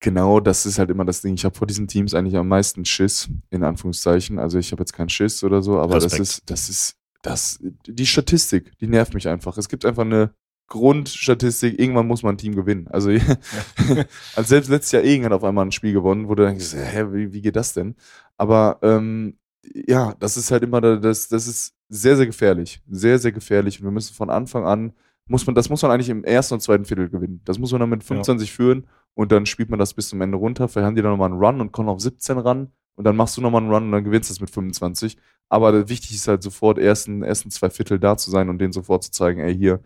[0.00, 1.34] Genau, das ist halt immer das Ding.
[1.34, 4.40] Ich habe vor diesen Teams eigentlich am meisten Schiss, in Anführungszeichen.
[4.40, 6.20] Also ich habe jetzt keinen Schiss oder so, aber Respekt.
[6.20, 9.56] das ist, das ist, das, die Statistik, die nervt mich einfach.
[9.58, 10.34] Es gibt einfach eine
[10.72, 12.88] Grundstatistik, irgendwann muss man ein Team gewinnen.
[12.88, 13.10] Also,
[14.36, 17.30] als selbst letztes Jahr irgendwann auf einmal ein Spiel gewonnen, wo du denkst, hä, wie,
[17.34, 17.94] wie geht das denn?
[18.38, 19.36] Aber ähm,
[19.74, 22.80] ja, das ist halt immer, das, das ist sehr, sehr gefährlich.
[22.88, 23.80] Sehr, sehr gefährlich.
[23.80, 24.94] Und wir müssen von Anfang an,
[25.26, 27.42] muss man, das muss man eigentlich im ersten und zweiten Viertel gewinnen.
[27.44, 28.54] Das muss man dann mit 25 ja.
[28.56, 30.68] führen und dann spielt man das bis zum Ende runter.
[30.68, 33.36] Vielleicht haben die dann nochmal einen Run und kommen auf 17 ran und dann machst
[33.36, 35.18] du nochmal einen Run und dann gewinnst du es mit 25.
[35.50, 39.04] Aber wichtig ist halt sofort, ersten, ersten zwei Viertel da zu sein und denen sofort
[39.04, 39.80] zu zeigen, ey, hier,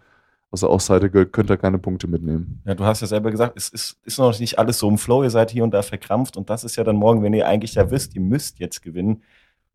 [0.51, 2.63] aus der Ausseite könnt ihr keine Punkte mitnehmen.
[2.65, 5.23] Ja, du hast ja selber gesagt, es ist, ist noch nicht alles so im Flow,
[5.23, 7.75] ihr seid hier und da verkrampft und das ist ja dann morgen, wenn ihr eigentlich
[7.75, 9.23] ja wisst, ihr müsst jetzt gewinnen,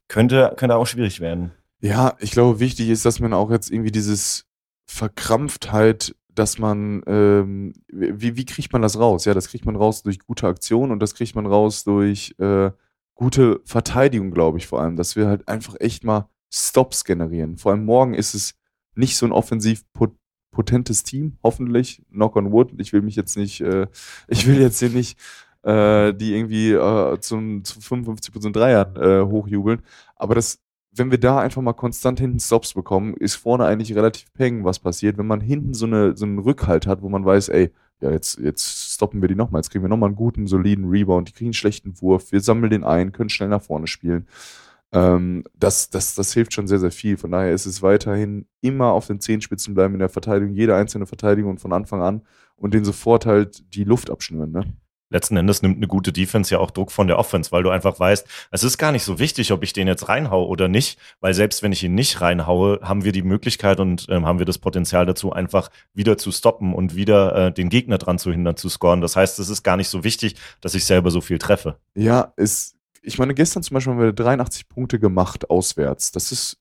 [0.07, 1.51] könnte, könnte auch schwierig werden.
[1.81, 4.45] Ja, ich glaube, wichtig ist, dass man auch jetzt irgendwie dieses
[4.85, 9.25] Verkrampftheit dass man, ähm, wie, wie kriegt man das raus?
[9.25, 12.71] Ja, das kriegt man raus durch gute Aktion und das kriegt man raus durch äh,
[13.15, 17.57] gute Verteidigung, glaube ich vor allem, dass wir halt einfach echt mal Stops generieren.
[17.57, 18.55] Vor allem morgen ist es
[18.95, 19.83] nicht so ein offensiv
[20.51, 22.73] potentes Team, hoffentlich, knock on wood.
[22.77, 23.87] Ich will mich jetzt nicht, äh,
[24.27, 25.17] ich will jetzt hier nicht
[25.63, 29.81] äh, die irgendwie äh, zum, zu 55% Dreiern äh, hochjubeln,
[30.15, 30.59] aber das
[30.93, 34.79] wenn wir da einfach mal konstant hinten Stops bekommen, ist vorne eigentlich relativ peng, was
[34.79, 35.17] passiert.
[35.17, 38.39] Wenn man hinten so, eine, so einen Rückhalt hat, wo man weiß, ey, ja, jetzt,
[38.39, 41.49] jetzt stoppen wir die nochmal, jetzt kriegen wir nochmal einen guten, soliden Rebound, die kriegen
[41.49, 44.27] einen schlechten Wurf, wir sammeln den ein, können schnell nach vorne spielen.
[44.93, 47.17] Ähm, das, das, das hilft schon sehr, sehr viel.
[47.17, 51.05] Von daher ist es weiterhin immer auf den Zehenspitzen bleiben in der Verteidigung, jede einzelne
[51.05, 52.21] Verteidigung von Anfang an
[52.55, 54.51] und den sofort halt die Luft abschnüren.
[54.51, 54.65] Ne?
[55.11, 57.99] letzten Endes nimmt eine gute Defense ja auch Druck von der Offense, weil du einfach
[57.99, 61.33] weißt, es ist gar nicht so wichtig, ob ich den jetzt reinhaue oder nicht, weil
[61.33, 64.57] selbst wenn ich ihn nicht reinhaue, haben wir die Möglichkeit und ähm, haben wir das
[64.57, 68.69] Potenzial dazu, einfach wieder zu stoppen und wieder äh, den Gegner dran zu hindern, zu
[68.69, 69.01] scoren.
[69.01, 71.77] Das heißt, es ist gar nicht so wichtig, dass ich selber so viel treffe.
[71.93, 76.11] Ja, ist, ich meine, gestern zum Beispiel haben wir 83 Punkte gemacht auswärts.
[76.11, 76.57] Das ist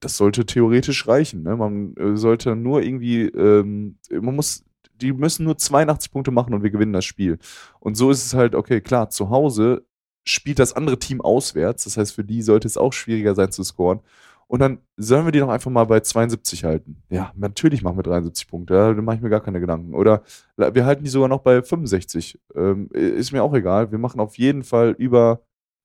[0.00, 1.42] das sollte theoretisch reichen.
[1.42, 1.56] Ne?
[1.56, 4.62] Man äh, sollte nur irgendwie, ähm, man muss
[5.00, 7.38] die müssen nur 82 Punkte machen und wir gewinnen das Spiel.
[7.78, 9.86] Und so ist es halt, okay, klar, zu Hause
[10.24, 11.84] spielt das andere Team auswärts.
[11.84, 14.00] Das heißt, für die sollte es auch schwieriger sein zu scoren.
[14.46, 17.02] Und dann sollen wir die doch einfach mal bei 72 halten.
[17.08, 18.74] Ja, natürlich machen wir 73 Punkte.
[18.74, 19.94] Da mache ich mir gar keine Gedanken.
[19.94, 20.22] Oder
[20.56, 22.38] wir halten die sogar noch bei 65.
[22.56, 23.92] Ähm, ist mir auch egal.
[23.92, 25.40] Wir machen auf jeden Fall über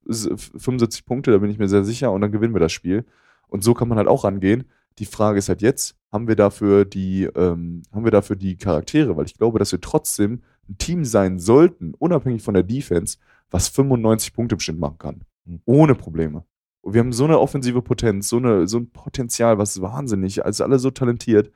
[0.10, 3.06] 75 Punkte, da bin ich mir sehr sicher, und dann gewinnen wir das Spiel.
[3.48, 4.65] Und so kann man halt auch rangehen.
[5.00, 9.18] Die Frage ist halt jetzt, haben wir dafür die, ähm, haben wir dafür die Charaktere?
[9.18, 13.18] Weil ich glaube, dass wir trotzdem ein Team sein sollten, unabhängig von der Defense,
[13.52, 15.22] was 95 Punkte bestimmt machen kann.
[15.46, 15.62] Mhm.
[15.65, 16.46] Ohne Probleme.
[16.82, 20.63] Und wir haben so eine offensive Potenz, so, eine, so ein Potenzial, was wahnsinnig, also
[20.63, 21.52] alle so talentiert.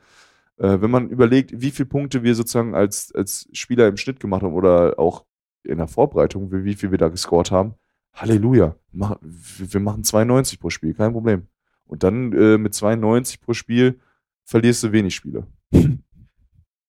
[0.57, 4.43] Äh, wenn man überlegt, wie viele Punkte wir sozusagen als, als Spieler im Schnitt gemacht
[4.43, 5.25] haben oder auch
[5.63, 7.75] in der Vorbereitung, wie, wie viel wir da gescored haben,
[8.13, 8.75] Halleluja.
[8.91, 11.47] Wir machen 92 pro Spiel, kein Problem.
[11.85, 13.99] Und dann äh, mit 92 pro Spiel
[14.43, 15.47] verlierst du wenig Spiele.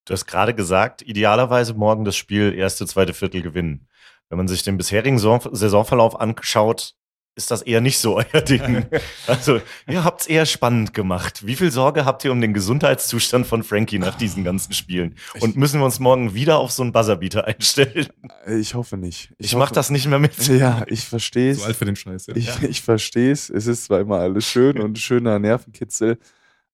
[0.07, 3.87] Du hast gerade gesagt, idealerweise morgen das Spiel erste, zweite Viertel gewinnen.
[4.29, 6.97] Wenn man sich den bisherigen Saison Saisonverlauf anschaut,
[7.41, 8.87] ist das eher nicht so euer Ding.
[9.27, 11.45] Also, ihr habt es eher spannend gemacht.
[11.47, 15.17] Wie viel Sorge habt ihr um den Gesundheitszustand von Frankie nach diesen ganzen Spielen?
[15.41, 18.07] Und müssen wir uns morgen wieder auf so einen Buzzerbeater einstellen?
[18.47, 19.33] Äh, Ich hoffe nicht.
[19.39, 20.37] Ich, mach das nicht mehr mit.
[20.49, 21.77] Ja, ich verstehe So alt es.
[21.79, 22.37] für den Scheiß, ja.
[22.37, 23.51] Ich, ich verstehe es.
[23.51, 26.19] Es ist zwar immer alles schön und schöner Nervenkitzel,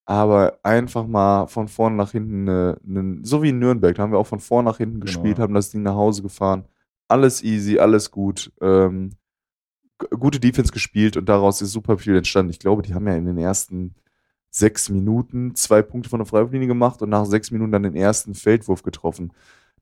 [0.05, 4.13] aber einfach mal von vorn nach hinten, äh, nen- so wie in Nürnberg, da haben
[4.13, 5.07] wir auch von vorn nach hinten Genau.
[5.07, 6.65] gespielt, haben das Ding nach Hause gefahren.
[7.09, 8.53] Alles easy, alles gut.
[8.61, 9.11] Ähm,
[10.19, 12.51] gute Defense gespielt und daraus ist super viel entstanden.
[12.51, 13.95] Ich glaube, die haben ja in den ersten
[14.51, 18.35] sechs Minuten zwei Punkte von der Freiwurflinie gemacht und nach sechs Minuten dann den ersten
[18.35, 19.33] Feldwurf getroffen.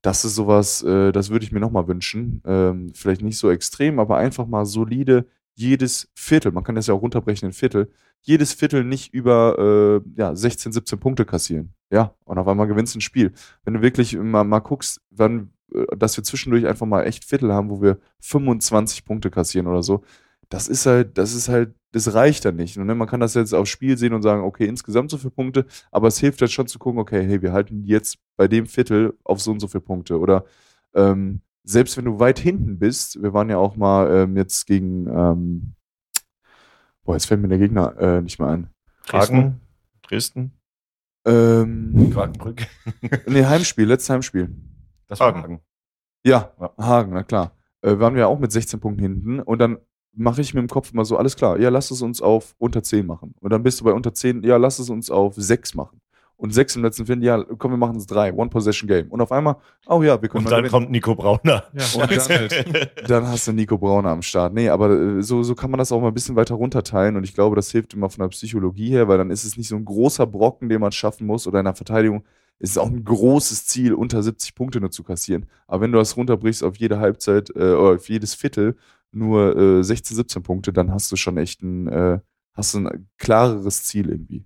[0.03, 2.43] Das ist sowas, äh, das würde ich mir nochmal wünschen.
[2.45, 6.95] Ähm, vielleicht nicht so extrem, aber einfach mal solide jedes Viertel, man kann das ja
[6.95, 11.75] auch runterbrechen in Viertel, jedes Viertel nicht über äh, ja, 16, 17 Punkte kassieren.
[11.91, 13.33] Ja, und auf einmal gewinnst du ein Spiel.
[13.65, 15.54] Wenn du wirklich mal, mal guckst, wann,
[15.97, 20.03] dass wir zwischendurch einfach mal echt Viertel haben, wo wir 25 Punkte kassieren oder so,
[20.49, 22.77] das ist halt, das ist halt, das reicht dann nicht.
[22.79, 25.31] Und ne, man kann das jetzt aufs Spiel sehen und sagen, okay, insgesamt so viele
[25.31, 28.67] Punkte, aber es hilft halt schon zu gucken, okay, hey, wir halten jetzt bei dem
[28.67, 30.19] Viertel auf so und so viele Punkte.
[30.19, 30.45] Oder
[30.95, 35.07] ähm, selbst wenn du weit hinten bist, wir waren ja auch mal ähm, jetzt gegen,
[35.09, 35.75] ähm,
[37.05, 38.69] boah, jetzt fällt mir der Gegner äh, nicht mehr ein.
[39.07, 39.61] Dresden?
[40.03, 40.53] Dresden?
[41.27, 42.67] Ähm, Quakenbrück.
[43.27, 44.55] nee, Heimspiel, letztes Heimspiel.
[45.15, 45.43] Das war Hagen.
[45.43, 45.61] Hagen.
[46.25, 46.71] Ja, Ja.
[46.79, 47.53] Hagen, na klar.
[47.83, 49.79] Äh, waren wir auch mit 16 Punkten hinten und dann
[50.17, 52.83] mache ich mir im Kopf immer so, alles klar, ja, lass es uns auf unter
[52.83, 53.35] 10 machen.
[53.41, 56.01] Und dann bist du bei unter 10, ja, lass es uns auf 6 machen.
[56.37, 59.09] Und 6 im letzten Viertel, ja, komm, wir machen es 3, One-Possession-Game.
[59.11, 60.71] Und auf einmal, oh ja, wir können Und mal dann gewinnen.
[60.73, 61.65] kommt Nico Brauner.
[61.73, 63.11] Ja, Und dann- halt.
[63.11, 64.53] dann hast du Nico Brauner am Start.
[64.55, 67.25] Nee, aber äh, so, so kann man das auch mal ein bisschen weiter runterteilen und
[67.25, 69.77] ich glaube, das hilft immer von der Psychologie her, weil dann ist es nicht so
[69.77, 72.25] ein großer Brocken, den man schaffen muss oder in der Verteidigung
[72.59, 75.47] ist es auch ein großes Ziel, unter 70 Punkte nur zu kassieren.
[75.67, 78.77] Aber wenn du das runterbrichst auf jede Halbzeit äh, oder auf jedes Viertel
[79.13, 82.21] nur äh, 16, 17 Punkte, dann hast du schon echt ein, äh,
[82.55, 84.45] hast ein klareres Ziel irgendwie.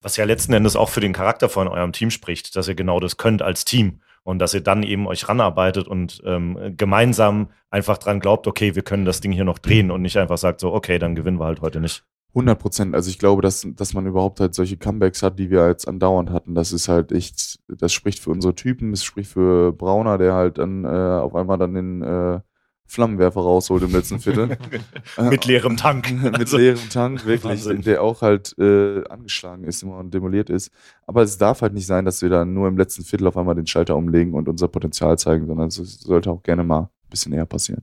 [0.00, 3.00] Was ja letzten Endes auch für den Charakter von eurem Team spricht, dass ihr genau
[3.00, 7.98] das könnt als Team und dass ihr dann eben euch ranarbeitet und ähm, gemeinsam einfach
[7.98, 10.72] dran glaubt, okay, wir können das Ding hier noch drehen und nicht einfach sagt so,
[10.72, 12.04] okay, dann gewinnen wir halt heute nicht.
[12.38, 12.94] 100 Prozent.
[12.94, 16.30] Also ich glaube, dass, dass man überhaupt halt solche Comebacks hat, die wir jetzt andauernd
[16.30, 16.54] hatten.
[16.54, 20.58] Das ist halt echt, das spricht für unsere Typen, das spricht für Brauner, der halt
[20.58, 22.40] dann äh, auf einmal dann den äh,
[22.86, 24.56] Flammenwerfer rausholt im letzten Viertel.
[25.20, 26.10] Mit leerem Tank.
[26.22, 27.82] Mit Also, leerem Tank, wirklich, Wahnsinn.
[27.82, 30.70] der auch halt äh, angeschlagen ist immer und demoliert ist.
[31.06, 33.54] Aber es darf halt nicht sein, dass wir dann nur im letzten Viertel auf einmal
[33.54, 37.32] den Schalter umlegen und unser Potenzial zeigen, sondern es sollte auch gerne mal ein bisschen
[37.34, 37.82] eher passieren.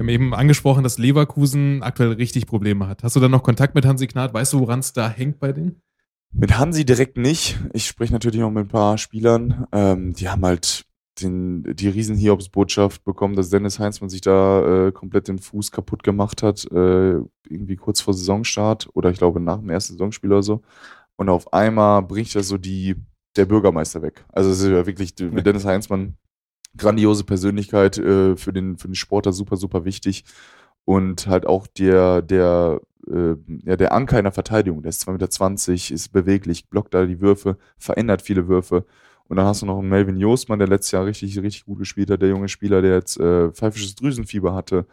[0.00, 3.02] Wir haben eben angesprochen, dass Leverkusen aktuell richtig Probleme hat.
[3.02, 4.32] Hast du da noch Kontakt mit Hansi Gnad?
[4.32, 5.82] Weißt du, woran es da hängt bei denen?
[6.32, 7.60] Mit Hansi direkt nicht.
[7.74, 9.66] Ich spreche natürlich auch mit ein paar Spielern.
[9.72, 10.86] Ähm, die haben halt
[11.20, 16.02] den, die riesen Hiobs-Botschaft bekommen, dass Dennis Heinzmann sich da äh, komplett den Fuß kaputt
[16.02, 17.18] gemacht hat, äh,
[17.50, 20.62] irgendwie kurz vor Saisonstart oder ich glaube nach dem ersten Saisonspiel oder so.
[21.16, 22.96] Und auf einmal bricht das so die,
[23.36, 24.24] der Bürgermeister weg.
[24.30, 26.16] Also es ist ja wirklich mit Dennis Heinzmann
[26.76, 30.24] grandiose Persönlichkeit äh, für, den, für den Sportler super, super wichtig.
[30.84, 35.70] Und halt auch der, der, äh, ja, der Anker in der Verteidigung, der ist 2,20
[35.70, 38.84] Meter, ist beweglich, blockt da die Würfe, verändert viele Würfe.
[39.28, 42.10] Und dann hast du noch einen Melvin Jostmann, der letztes Jahr richtig, richtig gut gespielt
[42.10, 44.86] hat, der junge Spieler, der jetzt äh, pfeifisches Drüsenfieber hatte.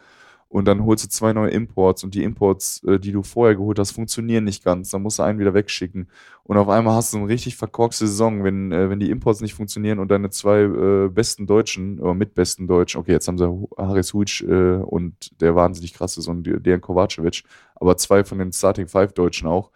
[0.48, 3.78] Und dann holst du zwei neue Imports und die Imports, äh, die du vorher geholt
[3.78, 4.90] hast, funktionieren nicht ganz.
[4.90, 6.08] Dann musst du einen wieder wegschicken.
[6.42, 9.54] Und auf einmal hast du eine richtig verkorkste Saison, wenn, äh, wenn die Imports nicht
[9.54, 14.14] funktionieren und deine zwei äh, besten Deutschen, oder mitbesten Deutschen, okay, jetzt haben sie Haris
[14.14, 17.42] Huic äh, und der wahnsinnig krass ist und Dejan Kovacevic,
[17.74, 19.70] aber zwei von den Starting Five Deutschen auch,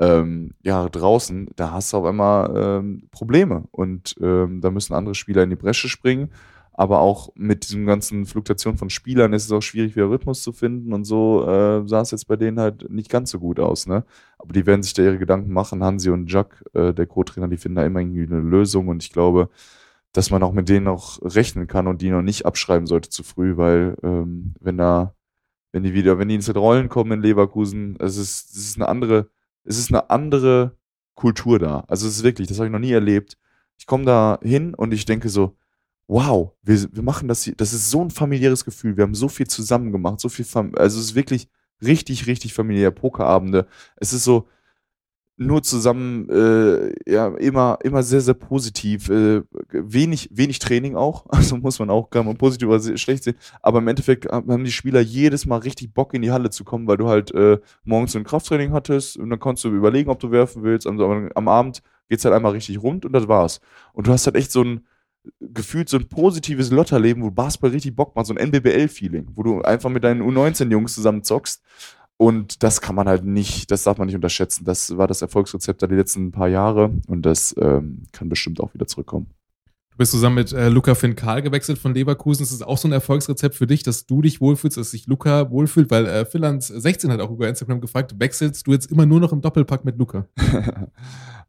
[0.00, 3.64] ähm, ja, draußen, da hast du auf einmal ähm, Probleme.
[3.72, 6.30] Und ähm, da müssen andere Spieler in die Bresche springen.
[6.78, 10.52] Aber auch mit diesem ganzen Fluktuation von Spielern ist es auch schwierig, wieder Rhythmus zu
[10.52, 10.92] finden.
[10.92, 13.88] Und so äh, sah es jetzt bei denen halt nicht ganz so gut aus.
[13.88, 14.04] Ne?
[14.38, 15.82] Aber die werden sich da ihre Gedanken machen.
[15.82, 18.86] Hansi und Jack, äh, der Co-Trainer, die finden da immer irgendwie eine Lösung.
[18.86, 19.48] Und ich glaube,
[20.12, 23.24] dass man auch mit denen noch rechnen kann und die noch nicht abschreiben sollte zu
[23.24, 25.16] früh, weil ähm, wenn da
[25.72, 28.88] wenn die wieder, wenn die ins Rollen kommen in Leverkusen, es ist, es ist eine
[28.88, 29.28] andere,
[29.64, 30.76] es ist eine andere
[31.14, 31.84] Kultur da.
[31.88, 33.36] Also es ist wirklich, das habe ich noch nie erlebt.
[33.78, 35.56] Ich komme da hin und ich denke so,
[36.08, 39.28] wow, wir, wir machen das hier, das ist so ein familiäres Gefühl, wir haben so
[39.28, 41.48] viel zusammen gemacht, so viel, Fam also es ist wirklich
[41.82, 43.66] richtig, richtig familiär, Pokerabende.
[43.96, 44.48] Es ist so,
[45.38, 49.08] nur zusammen, äh, ja, immer, immer sehr, sehr positiv.
[49.08, 53.36] Äh, wenig, wenig Training auch, also muss man auch, kann man positiv oder schlecht sehen.
[53.62, 56.88] Aber im Endeffekt haben die Spieler jedes Mal richtig Bock in die Halle zu kommen,
[56.88, 60.32] weil du halt äh, morgens ein Krafttraining hattest und dann konntest du überlegen, ob du
[60.32, 60.86] werfen willst.
[60.86, 63.60] Also, am Abend geht es halt einmal richtig rund und das war's.
[63.92, 64.86] Und du hast halt echt so ein,
[65.40, 69.62] gefühlt so ein positives Lotterleben, wo Basketball richtig Bock macht, so ein NBBL-Feeling, wo du
[69.62, 71.62] einfach mit deinen U19-Jungs zusammen zockst
[72.18, 74.64] und das kann man halt nicht, das darf man nicht unterschätzen.
[74.64, 78.88] Das war das Erfolgsrezept der letzten paar Jahre und das ähm, kann bestimmt auch wieder
[78.88, 79.28] zurückkommen.
[79.92, 82.42] Du bist zusammen mit äh, Luca Finn Karl gewechselt von Leverkusen.
[82.42, 85.50] Ist das auch so ein Erfolgsrezept für dich, dass du dich wohlfühlst, dass sich Luca
[85.50, 85.92] wohlfühlt?
[85.92, 89.40] Weil äh, Philans16 hat auch über Instagram gefragt, wechselst du jetzt immer nur noch im
[89.40, 90.26] Doppelpack mit Luca?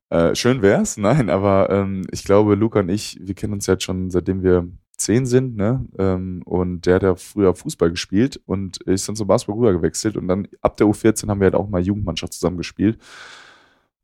[0.09, 3.83] äh, schön wär's, nein, aber ähm, ich glaube, Luca und ich, wir kennen uns jetzt
[3.83, 5.85] schon seitdem wir zehn sind, ne?
[5.97, 10.17] Ähm, und der hat ja früher Fußball gespielt und ist dann zum Basketball rüber gewechselt
[10.17, 12.99] und dann ab der U14 haben wir halt auch mal Jugendmannschaft zusammen gespielt.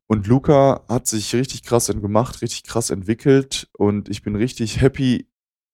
[0.07, 5.27] Und Luca hat sich richtig krass gemacht, richtig krass entwickelt und ich bin richtig happy.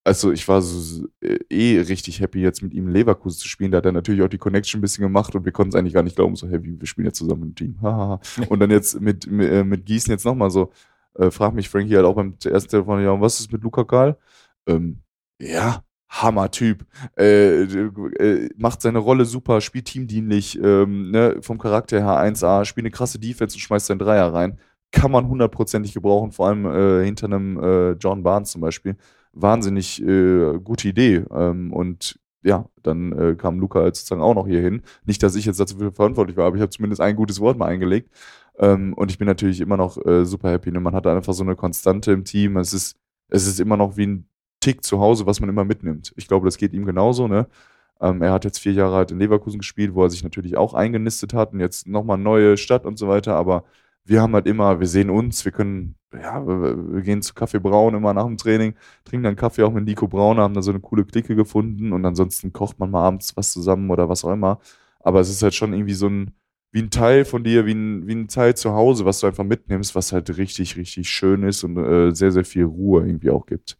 [0.03, 3.71] Also ich war so, äh, eh richtig happy, jetzt mit ihm Leverkusen zu spielen.
[3.71, 5.93] Da hat er natürlich auch die Connection ein bisschen gemacht und wir konnten es eigentlich
[5.93, 7.75] gar nicht glauben, so hey, wir spielen jetzt zusammen im Team.
[8.49, 10.71] und dann jetzt mit, äh, mit Gießen jetzt nochmal so,
[11.15, 13.83] äh, fragt mich Frankie halt auch beim ersten Telefon, ja, und was ist mit Luca
[13.83, 14.17] Karl?
[14.67, 15.01] Ähm,
[15.39, 16.85] ja, Hammer-Typ.
[17.17, 22.85] Äh, äh, macht seine Rolle super, spielt teamdienlich, ähm, ne, vom Charakter her 1A, spielt
[22.85, 24.59] eine krasse Defense und schmeißt seinen Dreier rein.
[24.91, 28.97] Kann man hundertprozentig gebrauchen, vor allem äh, hinter einem äh, John Barnes zum Beispiel.
[29.33, 31.23] Wahnsinnig äh, gute Idee.
[31.31, 34.81] Ähm, und ja, dann äh, kam Luca halt sozusagen auch noch hier hin.
[35.05, 37.67] Nicht, dass ich jetzt dazu verantwortlich war, aber ich habe zumindest ein gutes Wort mal
[37.67, 38.09] eingelegt.
[38.57, 40.71] Ähm, und ich bin natürlich immer noch super happy.
[40.71, 40.79] Ne?
[40.79, 42.57] Man hat einfach so eine Konstante im Team.
[42.57, 42.97] Es ist,
[43.29, 44.27] es ist immer noch wie ein
[44.59, 46.13] Tick zu Hause, was man immer mitnimmt.
[46.15, 47.27] Ich glaube, das geht ihm genauso.
[47.27, 47.47] Ne?
[48.01, 50.73] Ähm, er hat jetzt vier Jahre halt in Leverkusen gespielt, wo er sich natürlich auch
[50.73, 53.35] eingenistet hat und jetzt nochmal neue Stadt und so weiter.
[53.35, 53.63] Aber
[54.03, 57.95] wir haben halt immer, wir sehen uns, wir können, ja, wir, gehen zu Kaffee Braun
[57.95, 60.79] immer nach dem Training, trinken dann Kaffee auch mit Nico Braun, haben da so eine
[60.79, 64.59] coole Clique gefunden und ansonsten kocht man mal abends was zusammen oder was auch immer.
[64.99, 66.31] Aber es ist halt schon irgendwie so ein,
[66.71, 69.43] wie ein Teil von dir, wie ein, wie ein Teil zu Hause, was du einfach
[69.43, 73.45] mitnimmst, was halt richtig, richtig schön ist und äh, sehr, sehr viel Ruhe irgendwie auch
[73.45, 73.77] gibt.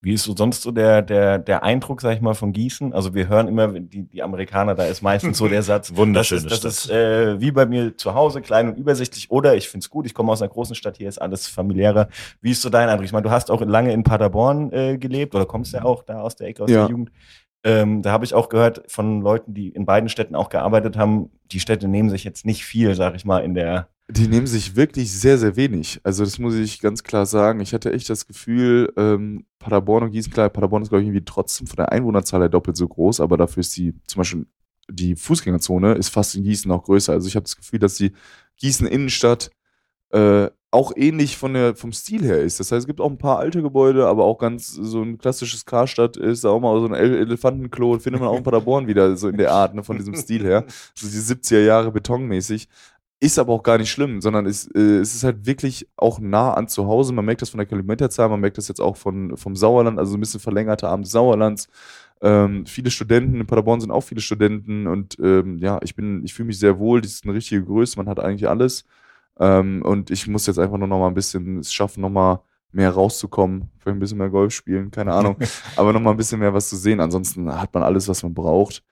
[0.00, 2.92] Wie ist so sonst so der, der, der Eindruck, sag ich mal, von Gießen?
[2.92, 6.44] Also wir hören immer, die, die Amerikaner, da ist meistens so der Satz, wunderschön.
[6.44, 9.30] Das ist, das ist äh, wie bei mir zu Hause, klein und übersichtlich.
[9.30, 12.08] Oder ich find's gut, ich komme aus einer großen Stadt, hier ist alles familiärer.
[12.40, 13.06] Wie ist so dein Eindruck?
[13.06, 16.20] Ich meine, du hast auch lange in Paderborn äh, gelebt oder kommst ja auch da
[16.20, 16.82] aus der Ecke, aus ja.
[16.82, 17.10] der Jugend.
[17.64, 21.30] Ähm, da habe ich auch gehört von Leuten, die in beiden Städten auch gearbeitet haben,
[21.50, 24.74] die Städte nehmen sich jetzt nicht viel, sag ich mal, in der die nehmen sich
[24.74, 26.00] wirklich sehr, sehr wenig.
[26.02, 27.60] Also das muss ich ganz klar sagen.
[27.60, 31.26] Ich hatte echt das Gefühl, ähm, Paderborn und Gießen, klar, Paderborn ist, glaube ich, irgendwie
[31.26, 34.46] trotzdem von der Einwohnerzahl her doppelt so groß, aber dafür ist die, zum Beispiel
[34.90, 37.12] die Fußgängerzone ist fast in Gießen noch größer.
[37.12, 38.12] Also ich habe das Gefühl, dass die
[38.56, 39.50] Gießen Innenstadt
[40.10, 42.60] äh, auch ähnlich von der, vom Stil her ist.
[42.60, 45.64] Das heißt, es gibt auch ein paar alte Gebäude, aber auch ganz so ein klassisches
[45.64, 49.28] Karstadt ist da auch mal so ein Elefantenklo, findet man auch in Paderborn wieder, so
[49.28, 50.66] in der Art, ne, von diesem Stil her.
[50.94, 52.68] So die 70er Jahre betonmäßig.
[53.20, 56.54] Ist aber auch gar nicht schlimm, sondern es, äh, es ist halt wirklich auch nah
[56.54, 57.12] an zu Hause.
[57.12, 60.16] Man merkt das von der Kilometerzahl, man merkt das jetzt auch von, vom Sauerland, also
[60.16, 61.68] ein bisschen verlängerter Abend des Sauerlands.
[62.20, 66.34] Ähm, viele Studenten, in Paderborn sind auch viele Studenten und ähm, ja, ich bin, ich
[66.34, 68.84] fühle mich sehr wohl, das ist eine richtige Größe, man hat eigentlich alles.
[69.38, 72.42] Ähm, und ich muss jetzt einfach nur noch mal ein bisschen es schaffen, noch mal
[72.72, 75.36] mehr rauszukommen, vielleicht ein bisschen mehr Golf spielen, keine Ahnung,
[75.76, 77.00] aber noch mal ein bisschen mehr was zu sehen.
[77.00, 78.82] Ansonsten hat man alles, was man braucht.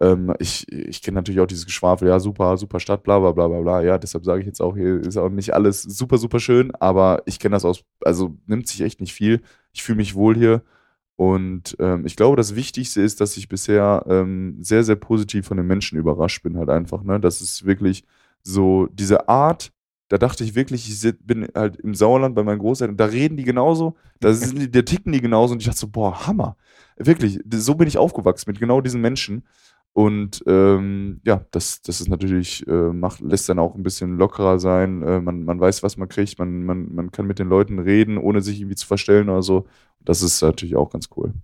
[0.00, 3.48] Ähm, ich ich kenne natürlich auch dieses Geschwafel, ja, super, super Stadt, bla bla bla
[3.48, 3.82] bla bla.
[3.82, 7.22] Ja, deshalb sage ich jetzt auch, hier ist auch nicht alles super, super schön, aber
[7.26, 9.42] ich kenne das aus, also nimmt sich echt nicht viel.
[9.72, 10.62] Ich fühle mich wohl hier.
[11.16, 15.56] Und ähm, ich glaube, das Wichtigste ist, dass ich bisher ähm, sehr, sehr positiv von
[15.56, 17.04] den Menschen überrascht bin, halt einfach.
[17.04, 17.20] Ne?
[17.20, 18.04] Das ist wirklich
[18.42, 19.72] so diese Art,
[20.14, 23.42] da dachte ich wirklich, ich bin halt im Sauerland bei meinen Großeltern, da reden die
[23.42, 26.56] genauso, da, sind die, da ticken die genauso und ich dachte so, boah, Hammer.
[26.96, 29.42] Wirklich, so bin ich aufgewachsen mit genau diesen Menschen.
[29.92, 34.60] Und ähm, ja, das, das ist natürlich, äh, macht, lässt dann auch ein bisschen lockerer
[34.60, 35.02] sein.
[35.02, 38.16] Äh, man, man weiß, was man kriegt, man, man, man kann mit den Leuten reden,
[38.16, 39.66] ohne sich irgendwie zu verstellen oder so.
[40.04, 41.34] Das ist natürlich auch ganz cool.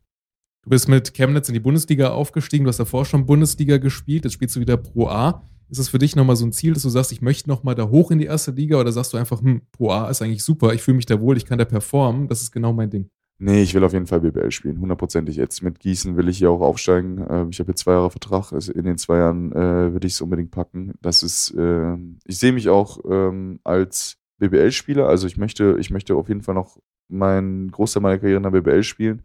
[0.62, 4.34] Du bist mit Chemnitz in die Bundesliga aufgestiegen, du hast davor schon Bundesliga gespielt, jetzt
[4.34, 5.42] spielst du wieder Pro A.
[5.70, 7.88] Ist das für dich nochmal so ein Ziel, dass du sagst, ich möchte nochmal da
[7.88, 10.74] hoch in die erste Liga oder sagst du einfach, hm, Pro A ist eigentlich super,
[10.74, 13.08] ich fühle mich da wohl, ich kann da performen, das ist genau mein Ding?
[13.42, 15.36] Nee, ich will auf jeden Fall BBL spielen, hundertprozentig.
[15.36, 17.24] Jetzt mit Gießen will ich hier auch aufsteigen.
[17.30, 18.52] Ähm, ich habe hier zwei Jahre Vertrag.
[18.52, 20.92] Also in den zwei Jahren äh, würde ich es unbedingt packen.
[21.00, 21.96] Das ist, äh,
[22.26, 25.08] ich sehe mich auch ähm, als BBL-Spieler.
[25.08, 26.76] Also ich möchte, ich möchte auf jeden Fall noch
[27.08, 29.22] meinen Großteil meiner Karriere in der BBL spielen.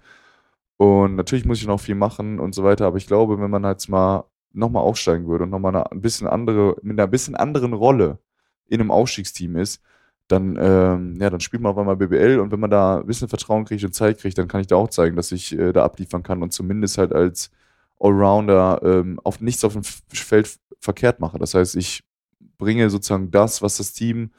[0.78, 2.86] Und natürlich muss ich noch viel machen und so weiter.
[2.86, 4.24] Aber ich glaube, wenn man jetzt mal
[4.56, 8.20] nochmal aufsteigen würde und nochmal eine ein bisschen andere, mit einer bisschen anderen Rolle
[8.68, 9.82] in einem Aufstiegsteam ist,
[10.28, 13.28] dann, ähm, ja, dann spielt man auf einmal BBL und wenn man da ein bisschen
[13.28, 15.84] Vertrauen kriegt und Zeit kriegt, dann kann ich da auch zeigen, dass ich äh, da
[15.84, 17.51] abliefern kann und zumindest halt als
[17.99, 21.38] Allrounder ähm, auf nichts auf dem Feld verkehrt mache.
[21.38, 22.03] Das heißt, ich
[22.58, 24.32] bringe sozusagen das, was das Team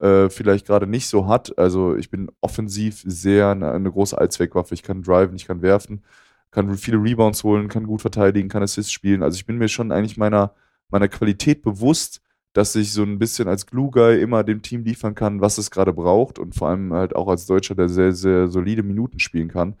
[0.00, 1.56] äh, vielleicht gerade nicht so hat.
[1.58, 4.74] Also ich bin offensiv sehr eine, eine große Allzweckwaffe.
[4.74, 6.02] Ich kann driven, ich kann werfen,
[6.54, 9.22] kann viele Rebounds holen, kann gut verteidigen, kann Assists spielen.
[9.22, 10.54] Also ich bin mir schon eigentlich meiner,
[10.88, 12.22] meiner Qualität bewusst
[12.54, 15.92] dass ich so ein bisschen als Glue-Guy immer dem Team liefern kann, was es gerade
[15.92, 19.74] braucht und vor allem halt auch als Deutscher, der sehr, sehr solide Minuten spielen kann.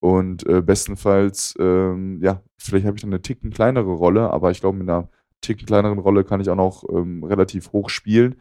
[0.00, 4.60] Und äh, bestenfalls, ähm, ja, vielleicht habe ich dann eine ticken kleinere Rolle, aber ich
[4.60, 5.08] glaube, mit einer
[5.40, 8.36] ticken kleineren Rolle kann ich auch noch ähm, relativ hoch spielen.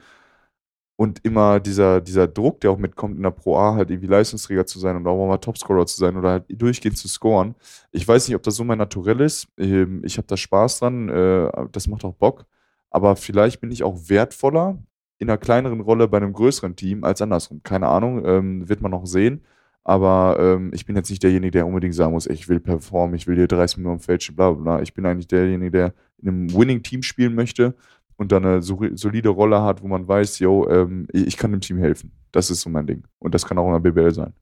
[0.95, 4.65] Und immer dieser, dieser Druck, der auch mitkommt in der Pro A, halt irgendwie Leistungsträger
[4.67, 7.55] zu sein und auch mal Topscorer zu sein oder halt durchgehend zu scoren.
[7.91, 9.47] Ich weiß nicht, ob das so mein Naturell ist.
[9.57, 11.09] Ähm, ich habe da Spaß dran.
[11.09, 12.45] Äh, das macht auch Bock
[12.91, 14.77] aber vielleicht bin ich auch wertvoller
[15.17, 17.61] in einer kleineren Rolle bei einem größeren Team als andersrum.
[17.63, 19.41] Keine Ahnung, ähm, wird man noch sehen.
[19.83, 23.25] Aber ähm, ich bin jetzt nicht derjenige, der unbedingt sagen muss, ich will performen, ich
[23.27, 24.81] will hier 30 Minuten stehen, bla bla bla.
[24.83, 27.75] Ich bin eigentlich derjenige, der in einem Winning-Team spielen möchte
[28.21, 31.79] und dann eine solide Rolle hat, wo man weiß, yo, ähm, ich kann dem Team
[31.79, 32.11] helfen.
[32.31, 33.03] Das ist so mein Ding.
[33.17, 34.33] Und das kann auch in der BBL sein.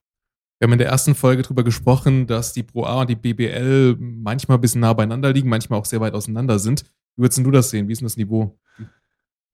[0.58, 3.96] Wir haben in der ersten Folge darüber gesprochen, dass die Pro A und die BBL
[3.98, 6.82] manchmal ein bisschen nah beieinander liegen, manchmal auch sehr weit auseinander sind.
[7.16, 7.88] Wie würdest du das sehen?
[7.88, 8.58] Wie ist denn das Niveau?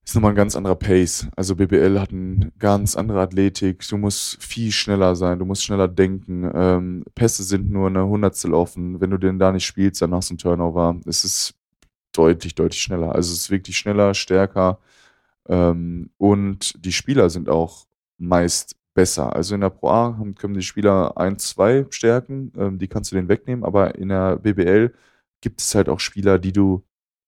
[0.03, 1.29] Ist nochmal ein ganz anderer Pace.
[1.37, 3.87] Also BBL hat eine ganz andere Athletik.
[3.87, 6.51] Du musst viel schneller sein, du musst schneller denken.
[6.53, 8.99] Ähm, Pässe sind nur eine Hundertstel offen.
[8.99, 10.99] Wenn du den da nicht spielst, dann hast du einen Turnover.
[11.05, 11.56] Es ist
[12.17, 13.13] deutlich, deutlich schneller.
[13.15, 14.79] Also es ist wirklich schneller, stärker.
[15.49, 17.87] Ähm, und die Spieler sind auch
[18.17, 19.35] meist besser.
[19.35, 23.15] Also in der Pro A können die Spieler ein, zwei Stärken, ähm, die kannst du
[23.15, 24.93] denen wegnehmen, aber in der BBL
[25.41, 26.83] gibt es halt auch Spieler, die du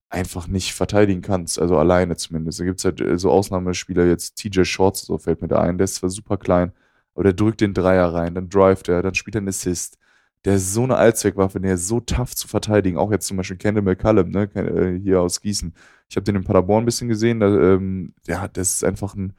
[0.09, 2.59] einfach nicht verteidigen kannst, also alleine zumindest.
[2.59, 5.77] Da gibt es halt äh, so Ausnahmespieler, jetzt TJ Shorts, so fällt mir da ein,
[5.77, 6.73] der ist zwar super klein,
[7.13, 9.97] aber der drückt den Dreier rein, dann drivet er, dann spielt er einen Assist.
[10.45, 12.97] Der ist so eine Allzweckwaffe, der ist so tough zu verteidigen.
[12.97, 15.73] Auch jetzt zum Beispiel Kendall McCallum, ne, äh, hier aus Gießen.
[16.09, 17.39] Ich habe den in Paderborn ein bisschen gesehen.
[17.41, 19.33] Da, ähm, ja, das ist einfach ein.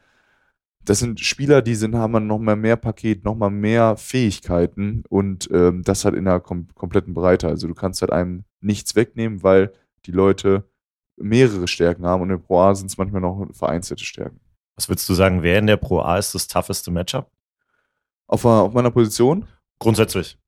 [0.85, 5.49] Das sind Spieler, die sind, haben noch mal mehr Paket, noch mal mehr Fähigkeiten und
[5.53, 7.49] ähm, das halt in der kom kompletten Breite.
[7.49, 9.73] Also du kannst halt einem nichts wegnehmen, weil
[10.07, 10.65] die Leute
[11.17, 14.41] mehrere Stärken haben und in Pro A sind es manchmal noch vereinzelte Stärken.
[14.75, 17.31] Was würdest du sagen, wer in der Pro A ist das tougheste Matchup?
[18.27, 19.47] Auf, auf meiner Position?
[19.79, 20.39] Grundsätzlich.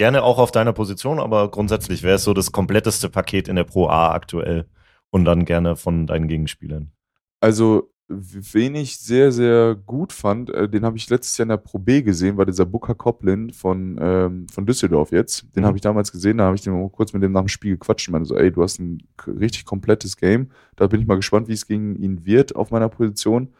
[0.00, 3.64] Gerne auch auf deiner Position, aber grundsätzlich, wer ist so das kompletteste Paket in der
[3.64, 4.64] Pro A aktuell?
[5.10, 6.90] Und dann gerne von deinen Gegenspielern.
[7.38, 11.58] Also wen ich sehr, sehr gut fand, äh, den habe ich letztes Jahr in der
[11.58, 15.54] Pro B gesehen, war dieser Booker Coplin von, ähm, von Düsseldorf jetzt.
[15.54, 15.66] Den mhm.
[15.66, 18.08] habe ich damals gesehen, da habe ich den kurz mit dem nach dem Spiel gequatscht
[18.08, 20.50] und meinte so, ey, du hast ein richtig komplettes Game.
[20.76, 23.52] Da bin ich mal gespannt, wie es gegen ihn wird auf meiner Position.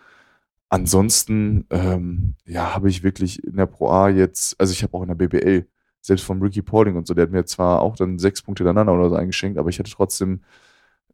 [0.71, 5.03] Ansonsten, ähm, ja, habe ich wirklich in der Pro A jetzt, also ich habe auch
[5.03, 5.67] in der BBL,
[6.01, 8.95] selbst von Ricky Pauling und so, der hat mir zwar auch dann sechs Punkte hintereinander
[8.95, 10.41] oder so eingeschenkt, aber ich hatte trotzdem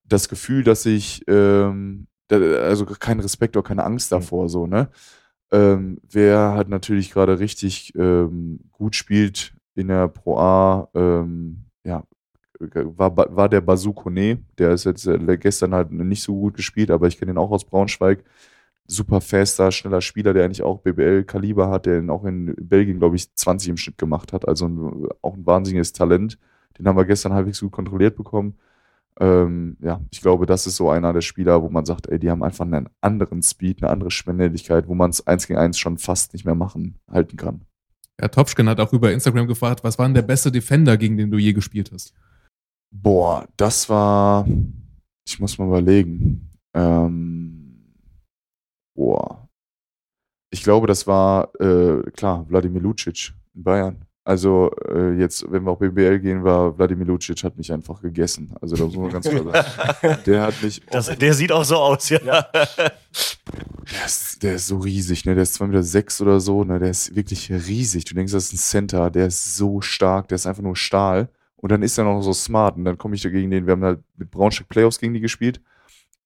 [0.04, 4.16] das Gefühl, dass ich ähm, also kein Respekt oder keine Angst mhm.
[4.16, 4.88] davor, so, ne?
[5.52, 12.02] Ähm, wer halt natürlich gerade richtig ähm, gut spielt in der Pro A, ähm, ja,
[12.58, 16.90] war, war der Basu Kone, der ist jetzt äh, gestern halt nicht so gut gespielt,
[16.90, 18.24] aber ich kenne ihn auch aus Braunschweig.
[18.88, 23.34] Super faster, schneller Spieler, der eigentlich auch BBL-Kaliber hat, der auch in Belgien, glaube ich,
[23.34, 24.46] 20 im Schnitt gemacht hat.
[24.46, 26.38] Also ein, auch ein wahnsinniges Talent.
[26.78, 28.56] Den haben wir gestern halbwegs gut kontrolliert bekommen.
[29.18, 32.30] Ähm, ja, ich glaube, das ist so einer der Spieler, wo man sagt, ey, die
[32.30, 35.96] haben einfach einen anderen Speed, eine andere Schnelligkeit, wo man es eins gegen eins schon
[35.96, 37.62] fast nicht mehr machen, halten kann.
[38.20, 41.30] Ja, Topschken hat auch über Instagram gefragt, was war denn der beste Defender, gegen den
[41.30, 42.14] du je gespielt hast?
[42.90, 44.46] Boah, das war,
[45.26, 46.50] ich muss mal überlegen.
[46.74, 47.55] Ähm,
[48.96, 49.48] boah.
[50.50, 54.06] Ich glaube, das war, äh, klar, Wladimir Lucic in Bayern.
[54.26, 58.52] Also äh, jetzt, wenn wir auf BBL gehen, war Wladimir Lucic hat mich einfach gegessen.
[58.60, 60.18] Also da muss man ganz klar sagen.
[60.26, 60.82] Der hat mich.
[60.90, 62.18] Das, der sieht auch so aus, ja.
[62.24, 62.42] ja.
[62.52, 65.34] Der, ist, der ist so riesig, ne?
[65.34, 66.80] Der ist 2,6 Meter sechs oder so, ne?
[66.80, 68.04] Der ist wirklich riesig.
[68.04, 71.28] Du denkst, das ist ein Center, der ist so stark, der ist einfach nur Stahl.
[71.54, 72.76] Und dann ist er noch so smart.
[72.76, 75.20] Und dann komme ich da gegen den, wir haben halt mit Braunschweig Playoffs gegen die
[75.20, 75.60] gespielt.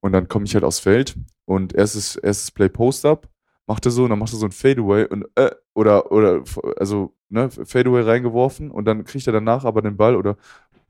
[0.01, 3.29] Und dann komme ich halt aufs Feld und erstes, erstes Play Post-Up
[3.67, 6.43] macht er so und dann macht er so ein Fadeaway und äh, oder oder
[6.77, 10.37] also ne Fadeaway reingeworfen und dann kriegt er danach aber den Ball oder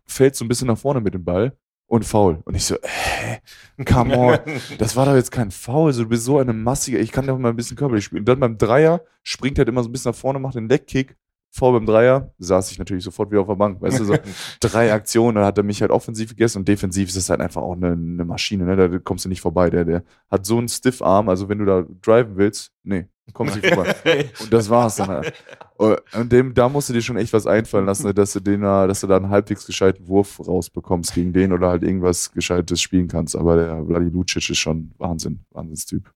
[0.07, 1.57] fällt so ein bisschen nach vorne mit dem Ball
[1.87, 4.39] und faul und ich so äh, come on.
[4.79, 5.93] Das war doch jetzt kein Foul.
[5.93, 6.99] So du bist so eine massige.
[6.99, 8.21] Ich kann doch mal ein bisschen körperlich spielen.
[8.21, 10.69] Und dann beim Dreier springt er halt immer so ein bisschen nach vorne macht den
[10.69, 11.17] Leckkick
[11.51, 14.15] vor beim Dreier saß ich natürlich sofort wieder auf der Bank weißt du so
[14.61, 17.63] drei Aktionen dann hat er mich halt offensiv gegessen und defensiv ist das halt einfach
[17.63, 20.69] auch eine, eine Maschine ne da kommst du nicht vorbei der der hat so einen
[20.69, 23.95] Stiff Arm also wenn du da driven willst nee kommst nicht vorbei
[24.41, 25.33] und das war's dann halt.
[25.79, 28.63] Und dem, da musst du dir schon echt was einfallen lassen, ne, dass du den,
[28.63, 32.83] da- dass du da einen halbwegs gescheiten Wurf rausbekommst gegen den oder halt irgendwas Gescheites
[32.83, 33.37] spielen kannst.
[33.37, 36.11] Aber der Vladi Lucic ist schon Wahnsinn, Wahnsinnstyp.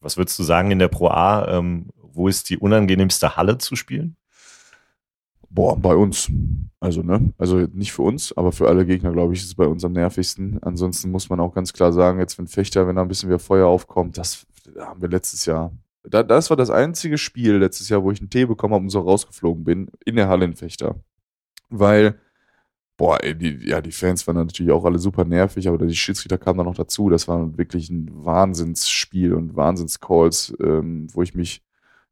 [0.00, 1.48] Was würdest du sagen in der Pro A?
[1.56, 4.14] Ähm, wo ist die unangenehmste Halle zu spielen?
[5.54, 6.30] Boah, bei uns.
[6.80, 7.32] Also, ne?
[7.36, 9.92] Also nicht für uns, aber für alle Gegner, glaube ich, ist es bei uns am
[9.92, 10.58] nervigsten.
[10.62, 13.38] Ansonsten muss man auch ganz klar sagen, jetzt wenn Fechter, wenn da ein bisschen wieder
[13.38, 14.46] Feuer aufkommt, das
[14.78, 15.70] haben wir letztes Jahr.
[16.04, 18.90] Da, das war das einzige Spiel letztes Jahr, wo ich einen Tee bekommen habe und
[18.90, 20.96] so rausgeflogen bin, in der Halle in Fechter.
[21.68, 22.18] Weil,
[22.96, 26.38] boah, ey, die, ja, die Fans waren natürlich auch alle super nervig, aber die Schiedsrichter
[26.38, 27.10] kamen dann noch dazu.
[27.10, 31.62] Das war wirklich ein Wahnsinnsspiel und Wahnsinnscalls, ähm, wo ich mich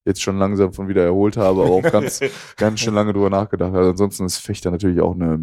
[0.05, 2.21] jetzt schon langsam von wieder erholt habe, aber auch ganz,
[2.57, 3.75] ganz schön lange drüber nachgedacht.
[3.75, 5.35] Also ansonsten ist Fechter natürlich auch eine,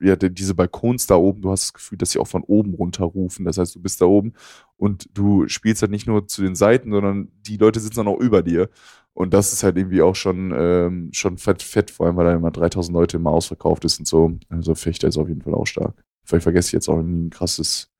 [0.00, 2.42] äh, ja, die- diese Balkons da oben, du hast das Gefühl, dass sie auch von
[2.42, 3.44] oben runter rufen.
[3.46, 4.34] Das heißt, du bist da oben
[4.76, 8.18] und du spielst halt nicht nur zu den Seiten, sondern die Leute sitzen dann auch
[8.20, 8.68] über dir.
[9.14, 12.34] Und das ist halt irgendwie auch schon, ähm, schon fett, fett, vor allem, weil da
[12.34, 14.32] immer 3000 Leute immer ausverkauft ist und so.
[14.50, 15.94] Also Fechter ist auf jeden Fall auch stark.
[16.24, 17.90] Vielleicht vergesse ich jetzt auch nie ein krasses,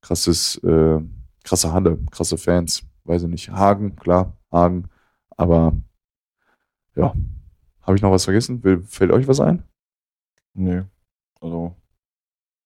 [0.00, 0.98] krasses, äh,
[1.44, 2.82] krasse Halle, krasse Fans.
[3.10, 3.50] Weiß ich nicht.
[3.50, 4.84] Hagen, klar, Hagen.
[5.36, 5.72] Aber
[6.94, 7.12] ja.
[7.82, 8.62] Habe ich noch was vergessen?
[8.62, 9.64] Will, fällt euch was ein?
[10.54, 10.84] Nö.
[11.40, 11.74] Also,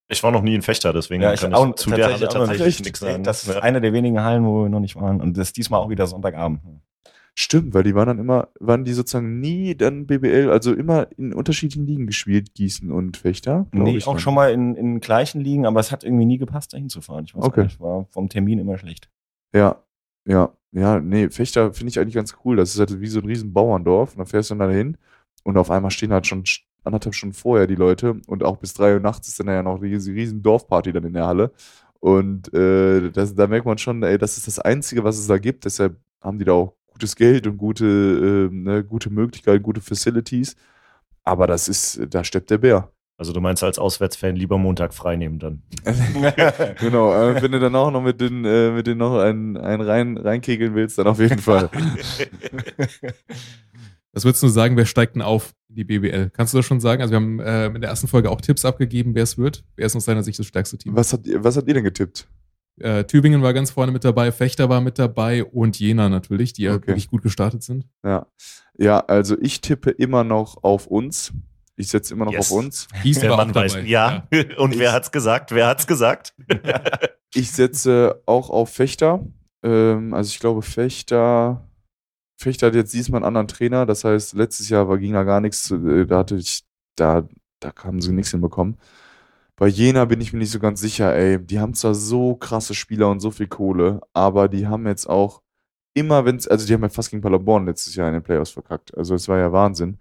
[0.07, 2.27] Ich war noch nie in Fechter, deswegen ja, ich kann auch ich zu der Halle
[2.27, 3.23] tatsächlich nichts sagen.
[3.23, 3.61] Das ist Ja.
[3.63, 5.19] eine der wenigen Hallen, wo wir noch nicht waren.
[5.19, 6.59] Und das ist diesmal auch wieder Sonntagabend.
[7.33, 11.33] Stimmt, weil die waren dann immer, waren die sozusagen nie dann BBL, also immer in
[11.33, 13.65] unterschiedlichen Ligen gespielt, Gießen und Fechter?
[13.71, 14.19] Nee, ich auch dann.
[14.19, 17.25] schon mal in, in gleichen Ligen, aber es hat irgendwie nie gepasst, da hinzufahren.
[17.25, 17.55] Ich weiß Okay.
[17.55, 19.09] gar nicht, war vom Termin immer schlecht.
[19.53, 19.81] Ja,
[20.25, 22.57] ja, ja, nee, Fechter finde ich eigentlich ganz cool.
[22.57, 24.11] Das ist halt wie so ein riesen Bauerndorf.
[24.11, 24.97] Und dann fährst du dann dahin
[25.43, 26.43] und auf einmal stehen halt schon
[26.83, 29.79] anderthalb Stunden vorher die Leute und auch bis drei Uhr nachts ist dann ja noch
[29.81, 31.51] diese riesen Dorfparty dann in der Halle.
[31.99, 35.37] Und äh, das, da merkt man schon, ey, das ist das Einzige, was es da
[35.37, 35.65] gibt.
[35.65, 40.55] Deshalb haben die da auch gutes Geld und gute, äh, ne, gute Möglichkeiten, gute Facilities.
[41.23, 42.91] Aber das ist, da steppt der Bär.
[43.17, 45.63] Also du meinst als Auswärtsfan lieber Montag frei nehmen dann.
[46.79, 49.81] genau, äh, wenn du dann auch noch mit den, äh, mit den noch einen, einen
[49.81, 51.69] rein, reinkegeln willst, dann auf jeden Fall.
[54.11, 56.29] Was würdest du sagen, wer steigt denn auf in die BBL?
[56.31, 57.01] Kannst du das schon sagen?
[57.01, 59.63] Also wir haben äh, in der ersten Folge auch Tipps abgegeben, wer es wird.
[59.75, 60.95] Wer ist aus deiner Sicht das stärkste Team?
[60.95, 62.27] Was habt ihr, was habt ihr denn getippt?
[62.79, 66.63] Äh, Tübingen war ganz vorne mit dabei, Fechter war mit dabei und Jena natürlich, die
[66.63, 66.87] ja Okay.
[66.87, 67.85] wirklich gut gestartet sind.
[68.03, 68.27] Ja.
[68.77, 71.31] Ja, also ich tippe immer noch auf uns.
[71.77, 72.51] Ich setze immer noch Yes.
[72.51, 72.87] auf uns.
[73.03, 73.77] Gießen Der Mann weiß.
[73.85, 74.27] Ja.
[74.57, 75.51] Und wer hat's gesagt?
[75.51, 76.33] Wer hat's gesagt?
[77.37, 79.19] Ich setze auch auf Fechter.
[79.61, 81.67] Ähm, also ich glaube, Fechter.
[82.39, 83.85] Fechter hat jetzt diesmal einen anderen Trainer.
[83.85, 85.69] Das heißt, letztes Jahr war, ging da gar nichts.
[85.69, 86.63] äh, Da hatte ich,
[86.95, 87.27] da,
[87.59, 88.77] da haben sie nichts hinbekommen.
[89.57, 91.37] Bei Jena bin ich mir nicht so ganz sicher, ey.
[91.45, 95.41] Die haben zwar so krasse Spieler und so viel Kohle, aber die haben jetzt auch
[95.93, 98.51] immer, wenn es, also die haben ja fast gegen Paderborn letztes Jahr in den Playoffs
[98.51, 98.95] verkackt.
[98.97, 99.97] Also es war ja Wahnsinn.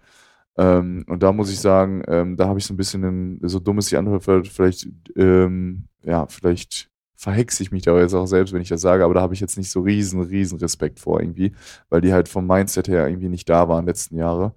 [0.57, 3.59] Ähm, und da muss ich sagen, ähm, da habe ich so ein bisschen, einen, so
[3.59, 8.53] dumm es sich anhört, vielleicht, ähm, ja, vielleicht verhexe ich mich da jetzt auch selbst,
[8.53, 11.21] wenn ich das sage, aber da habe ich jetzt nicht so riesen, riesen Respekt vor
[11.21, 11.55] irgendwie,
[11.89, 14.55] weil die halt vom Mindset her irgendwie nicht da waren letzten Jahre.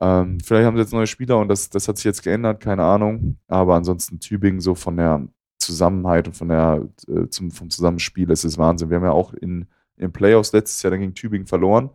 [0.00, 2.84] Ähm, vielleicht haben sie jetzt neue Spieler und das, das hat sich jetzt geändert, keine
[2.84, 3.36] Ahnung.
[3.48, 5.28] Aber ansonsten Tübingen so von der
[5.58, 8.88] Zusammenhalt und von der, äh, zum, vom Zusammenspiel, es ist Wahnsinn.
[8.88, 9.66] Wir haben ja auch in,
[9.96, 11.90] in Playoffs letztes Jahr dann gegen Tübingen verloren,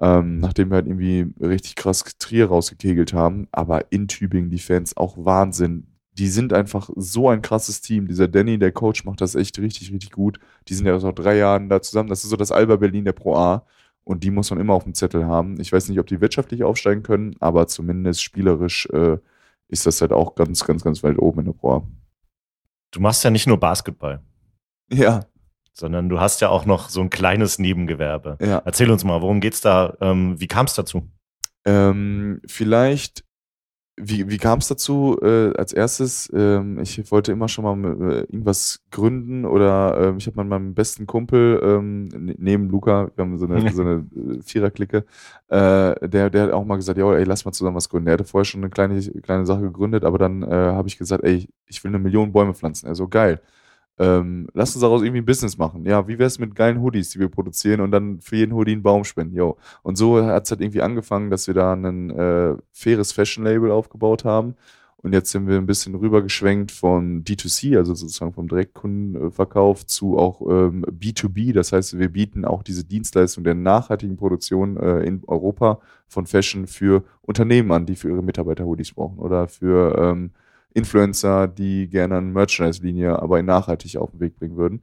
[0.00, 3.48] ähm, nachdem wir halt irgendwie richtig krass Trier rausgekegelt haben.
[3.52, 5.86] Aber in Tübingen die Fans auch Wahnsinn.
[6.12, 8.08] Die sind einfach so ein krasses Team.
[8.08, 10.38] Dieser Danny, der Coach, macht das echt richtig, richtig gut.
[10.68, 12.08] Die sind ja seit drei Jahren da zusammen.
[12.08, 13.66] Das ist so das Alba Berlin der Pro A.
[14.04, 15.60] Und die muss man immer auf dem Zettel haben.
[15.60, 19.18] Ich weiß nicht, ob die wirtschaftlich aufsteigen können, aber zumindest spielerisch äh,
[19.68, 21.88] ist das halt auch ganz, ganz, ganz weit oben in der Pro A.
[22.92, 24.22] Du machst ja nicht nur Basketball,
[24.92, 25.26] Ja,
[25.76, 28.38] sondern du hast ja auch noch so ein kleines Nebengewerbe.
[28.40, 28.62] ja.
[28.64, 29.94] Erzähl uns mal, worum geht's da?
[30.00, 31.02] Ähm, wie kam es dazu?
[31.66, 33.24] Ähm, vielleicht,
[33.98, 35.18] wie, wie kam es dazu?
[35.22, 40.26] Äh, als erstes, ähm, ich wollte immer schon mal äh, irgendwas gründen oder ähm, ich
[40.26, 44.06] habe mit meinem besten Kumpel ähm, ne- neben Luca, wir haben so eine, so eine
[44.14, 45.04] äh, Viererklicke,
[45.48, 48.06] äh, der, der hat auch mal gesagt, ja, ey, lass mal zusammen was gründen.
[48.06, 51.24] Der hatte vorher schon eine kleine, kleine Sache gegründet, aber dann äh, habe ich gesagt,
[51.24, 52.86] ey, ich will eine Million Bäume pflanzen.
[52.88, 53.40] Also geil.
[53.98, 55.86] Ähm, lass uns daraus irgendwie ein Business machen.
[55.86, 58.72] Ja, wie wäre es mit geilen Hoodies, die wir produzieren und dann für jeden Hoodie
[58.72, 59.34] einen Baum spenden?
[59.34, 59.56] Yo.
[59.82, 64.24] Und so hat es halt irgendwie angefangen, dass wir da ein äh, faires Fashion-Label aufgebaut
[64.24, 64.54] haben.
[64.98, 70.40] Und jetzt sind wir ein bisschen rübergeschwenkt von D2C, also sozusagen vom Direktkundenverkauf, zu auch
[70.40, 71.52] ähm, B2B.
[71.52, 76.66] Das heißt, wir bieten auch diese Dienstleistung der nachhaltigen Produktion äh, in Europa von Fashion
[76.66, 80.30] für Unternehmen an, die für ihre Mitarbeiter Hoodies brauchen oder für ähm,
[80.76, 84.82] Influencer, die gerne eine Merchandise-Linie aber nachhaltig auf den Weg bringen würden.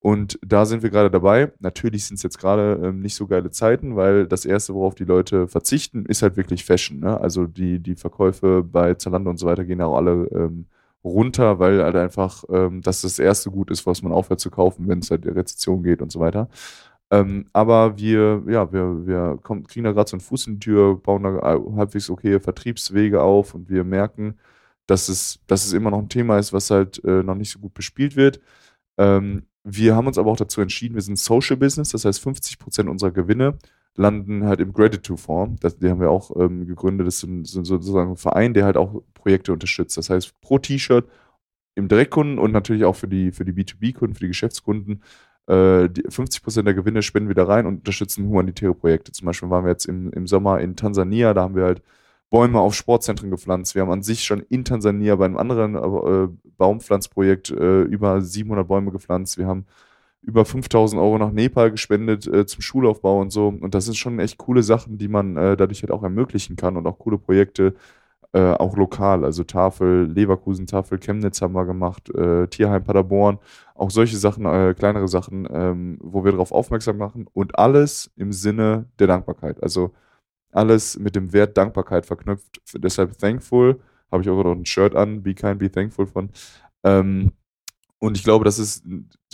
[0.00, 1.52] Und da sind wir gerade dabei.
[1.60, 5.04] Natürlich sind es jetzt gerade ähm, nicht so geile Zeiten, weil das Erste, worauf die
[5.04, 7.00] Leute verzichten, ist halt wirklich Fashion.
[7.00, 7.20] Ne?
[7.20, 10.66] Also die, die Verkäufe bei Zalando und so weiter gehen auch alle ähm,
[11.04, 14.88] runter, weil halt einfach ähm, das das erste Gut ist, was man aufhört zu kaufen,
[14.88, 16.48] wenn es halt in Rezession geht und so weiter.
[17.10, 20.60] Ähm, aber wir, ja, wir, wir kommen, kriegen da gerade so einen Fuß in die
[20.60, 21.40] Tür, bauen da
[21.76, 24.34] halbwegs okay Vertriebswege auf und wir merken,
[24.88, 27.60] dass es, dass es immer noch ein Thema ist, was halt äh, noch nicht so
[27.60, 28.40] gut bespielt wird.
[28.98, 32.58] Ähm, wir haben uns aber auch dazu entschieden, wir sind Social Business, das heißt 50
[32.58, 33.58] Prozent unserer Gewinne
[33.98, 35.76] landen halt im Gratitude-Fonds.
[35.78, 37.06] Die haben wir auch ähm, gegründet.
[37.06, 39.96] Das ist sozusagen ein Verein, der halt auch Projekte unterstützt.
[39.96, 41.06] Das heißt, pro T-Shirt
[41.74, 45.02] im Direktkunden und natürlich auch für die, für die B2B-Kunden, für die Geschäftskunden,
[45.48, 49.12] äh, die 50 Prozent der Gewinne spenden wir da rein und unterstützen humanitäre Projekte.
[49.12, 51.82] Zum Beispiel waren wir jetzt im, im Sommer in Tansania, da haben wir halt
[52.30, 53.74] Bäume auf Sportzentren gepflanzt.
[53.74, 58.68] Wir haben an sich schon in Tansania bei einem anderen äh, Baumpflanzprojekt äh, über 700
[58.68, 59.38] Bäume gepflanzt.
[59.38, 59.66] Wir haben
[60.22, 63.48] über 5000 Euro nach Nepal gespendet äh, zum Schulaufbau und so.
[63.48, 66.76] Und das sind schon echt coole Sachen, die man äh, dadurch halt auch ermöglichen kann
[66.76, 67.74] und auch coole Projekte,
[68.32, 69.24] äh, auch lokal.
[69.24, 73.38] Also Tafel, Leverkusen, Tafel, Chemnitz haben wir gemacht, äh, Tierheim Paderborn.
[73.74, 74.42] Auch solche Sachen,
[74.74, 77.26] kleinere Sachen, ähm, wo wir darauf aufmerksam machen.
[77.32, 79.62] Und alles im Sinne der Dankbarkeit.
[79.62, 79.92] Also
[80.52, 82.60] alles mit dem Wert Dankbarkeit verknüpft.
[82.74, 83.80] Deshalb thankful,
[84.10, 86.30] habe ich auch noch ein Shirt an, be kind, be thankful von.
[86.84, 87.32] Ähm,
[87.98, 88.84] und ich glaube, das ist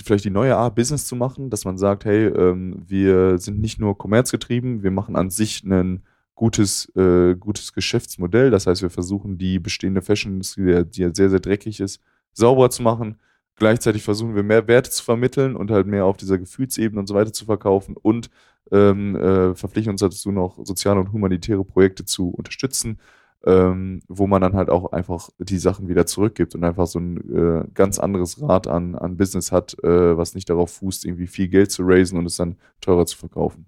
[0.02, 3.78] vielleicht die neue Art, Business zu machen, dass man sagt, hey, ähm, wir sind nicht
[3.78, 6.02] nur kommerzgetrieben, wir machen an sich ein
[6.34, 8.50] gutes, äh, gutes Geschäftsmodell.
[8.50, 12.00] Das heißt, wir versuchen die bestehende Fashion-Industrie, die ja sehr, sehr dreckig ist,
[12.32, 13.18] sauberer zu machen.
[13.56, 17.14] Gleichzeitig versuchen wir mehr Werte zu vermitteln und halt mehr auf dieser Gefühlsebene und so
[17.14, 18.30] weiter zu verkaufen und
[18.72, 22.98] ähm, äh, verpflichten uns dazu noch soziale und humanitäre Projekte zu unterstützen,
[23.46, 27.16] ähm, wo man dann halt auch einfach die Sachen wieder zurückgibt und einfach so ein
[27.34, 31.48] äh, ganz anderes Rad an, an Business hat, äh, was nicht darauf fußt, irgendwie viel
[31.48, 33.66] Geld zu raisen und es dann teurer zu verkaufen.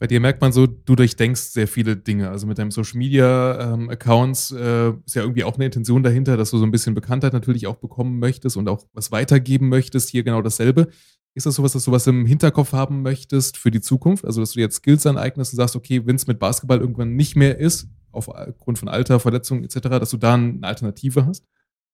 [0.00, 2.30] Bei dir merkt man so, du durchdenkst sehr viele Dinge.
[2.30, 6.38] Also mit deinem Social Media ähm, Accounts äh, ist ja irgendwie auch eine Intention dahinter,
[6.38, 10.08] dass du so ein bisschen Bekanntheit natürlich auch bekommen möchtest und auch was weitergeben möchtest.
[10.08, 10.88] Hier genau dasselbe.
[11.34, 14.24] Ist das sowas, dass du was im Hinterkopf haben möchtest für die Zukunft?
[14.24, 17.36] Also, dass du jetzt Skills aneignest und sagst, okay, wenn es mit Basketball irgendwann nicht
[17.36, 21.44] mehr ist, aufgrund von Alter, Verletzungen etc., dass du da eine Alternative hast?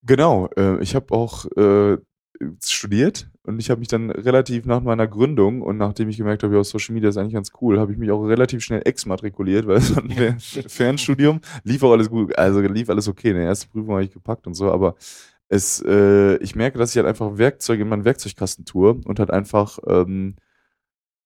[0.03, 0.47] Genau.
[0.55, 1.97] Äh, ich habe auch äh,
[2.63, 6.55] studiert und ich habe mich dann relativ nach meiner Gründung und nachdem ich gemerkt habe,
[6.55, 9.77] ja, Social Media ist eigentlich ganz cool, habe ich mich auch relativ schnell exmatrikuliert, weil
[9.77, 13.31] es war ein Fernstudium, lief auch alles gut, also lief alles okay.
[13.31, 14.95] Eine erste Prüfung habe ich gepackt und so, aber
[15.49, 19.31] es, äh, ich merke, dass ich halt einfach Werkzeuge in meinen Werkzeugkasten tue und halt
[19.31, 20.35] einfach, ähm,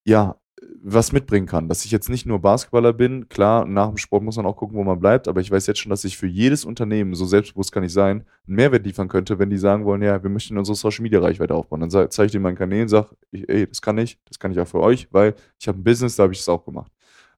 [0.05, 0.41] ja,
[0.84, 1.68] was mitbringen kann.
[1.70, 4.78] Dass ich jetzt nicht nur Basketballer bin, klar, nach dem Sport muss man auch gucken,
[4.78, 7.72] wo man bleibt, aber ich weiß jetzt schon, dass ich für jedes Unternehmen, so selbstbewusst
[7.72, 10.76] kann ich sein, einen Mehrwert liefern könnte, wenn die sagen wollen, ja, wir möchten unsere
[10.76, 11.82] Social Media Reichweite aufbauen.
[11.82, 14.60] Dann zeige ich dir meinen Kanälen und sage, ey, das kann ich, das kann ich
[14.60, 16.92] auch für euch, weil ich habe ein Business, da habe ich es auch gemacht.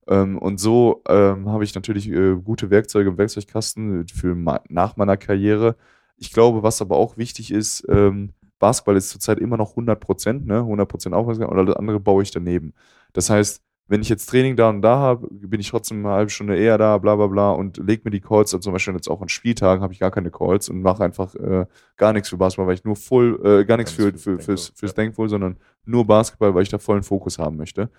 [0.08, 4.36] Ähm, und so ähm, habe ich natürlich äh, gute Werkzeuge im Werkzeugkasten für
[4.70, 5.76] nach meiner Karriere.
[6.18, 10.46] Ich glaube, was aber auch wichtig ist, ähm, Basketball ist zurzeit immer noch 100 Prozent,
[10.48, 10.60] ne?
[10.60, 12.74] 100 Prozent Aufmerksamkeit und alles andere baue ich daneben.
[13.14, 16.30] Das heißt, wenn ich jetzt Training da und da habe, bin ich trotzdem eine halbe
[16.30, 19.10] Stunde eher da, bla bla bla und lege mir die Calls, also zum Beispiel jetzt
[19.10, 21.66] auch an Spieltagen habe ich gar keine Calls und mache einfach äh,
[21.98, 24.94] gar nichts für Basketball, weil ich nur voll, äh, gar nichts für, für, fürs, fürs
[24.94, 27.90] Denkwohl, sondern nur Basketball, weil ich da vollen Fokus haben möchte.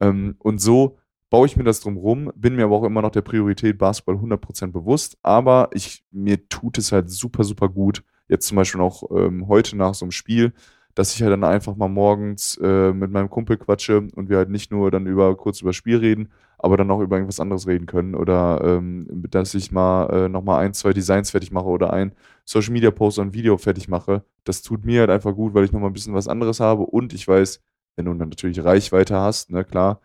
[0.00, 0.98] Ähm, und so
[1.30, 4.14] baue ich mir das drum rum, bin mir aber auch immer noch der Priorität Basketball
[4.14, 9.02] 100% bewusst, aber ich, mir tut es halt super, super gut, jetzt zum Beispiel auch
[9.10, 10.52] ähm, heute nach so einem Spiel,
[10.94, 14.50] dass ich halt dann einfach mal morgens äh, mit meinem Kumpel quatsche und wir halt
[14.50, 17.86] nicht nur dann über kurz über Spiel reden, aber dann auch über irgendwas anderes reden
[17.86, 22.12] können oder ähm, dass ich mal äh, nochmal ein, zwei Designs fertig mache oder ein
[22.44, 24.24] Social Media Post ein Video fertig mache.
[24.44, 27.12] Das tut mir halt einfach gut, weil ich nochmal ein bisschen was anderes habe und
[27.12, 27.60] ich weiß,
[27.96, 30.00] wenn du dann natürlich Reichweite hast, ne, klar,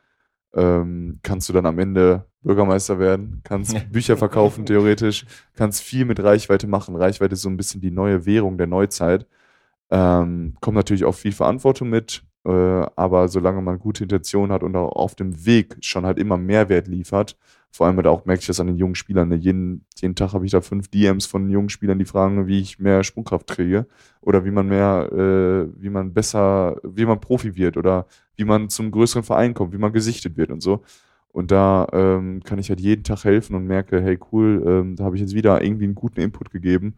[0.54, 5.26] ähm, kannst du dann am Ende Bürgermeister werden, kannst Bücher verkaufen theoretisch,
[5.56, 6.96] kannst viel mit Reichweite machen.
[6.96, 9.28] Reichweite ist so ein bisschen die neue Währung der Neuzeit.
[9.92, 12.52] Ähm, kommt natürlich auch viel Verantwortung mit, Äh,
[12.96, 16.88] aber solange man gute Intentionen hat und auch auf dem Weg schon halt immer Mehrwert
[16.88, 17.38] liefert,
[17.70, 19.28] vor allem auch merke ich das an den jungen Spielern.
[19.30, 19.36] Ne?
[19.36, 22.80] Jeden, jeden Tag habe ich da fünf DMs von jungen Spielern, die fragen, wie ich
[22.80, 23.88] mehr Sprungkraft kriege
[24.22, 28.70] oder wie man mehr, äh, wie man besser, wie man Profi wird oder wie man
[28.70, 30.82] zum größeren Verein kommt, wie man gesichtet wird und so.
[31.32, 35.04] Und da ähm, kann ich halt jeden Tag helfen und merke, hey cool, ähm, da
[35.04, 36.96] habe ich jetzt wieder irgendwie einen guten Input gegeben.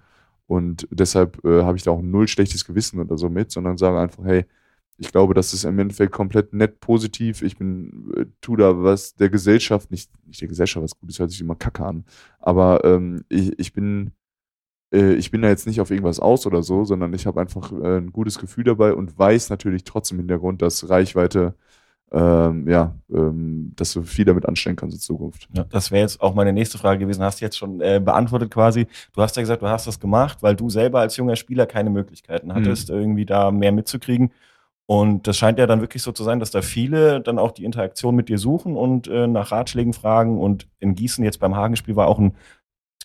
[0.51, 3.97] Und deshalb äh, habe ich da auch null schlechtes Gewissen oder so mit, sondern sage
[3.97, 4.43] einfach, hey,
[4.97, 7.41] ich glaube, das ist im Endeffekt komplett nett positiv.
[7.41, 11.31] Ich bin, äh, tu da was der Gesellschaft, nicht, nicht der Gesellschaft was Gutes, hört
[11.31, 12.03] sich immer kacke an.
[12.39, 14.11] Aber ähm, ich, ich bin,
[14.93, 17.71] äh, ich bin da jetzt nicht auf irgendwas aus oder so, sondern ich habe einfach
[17.71, 21.55] äh, ein gutes Gefühl dabei und weiß natürlich trotzdem im Hintergrund, dass Reichweite
[22.13, 25.47] ähm, ja, ähm, dass du viel damit anstellen kannst in Zukunft.
[25.53, 27.23] Ja, das wäre jetzt auch meine nächste Frage gewesen.
[27.23, 28.87] Hast du jetzt schon äh, beantwortet quasi.
[29.13, 31.89] Du hast ja gesagt, du hast das gemacht, weil du selber als junger Spieler keine
[31.89, 32.95] Möglichkeiten hattest, mhm.
[32.95, 34.31] irgendwie da mehr mitzukriegen.
[34.87, 37.63] Und das scheint ja dann wirklich so zu sein, dass da viele dann auch die
[37.63, 40.37] Interaktion mit dir suchen und äh, nach Ratschlägen fragen.
[40.37, 42.35] Und in Gießen jetzt beim Hagenspiel war auch ein,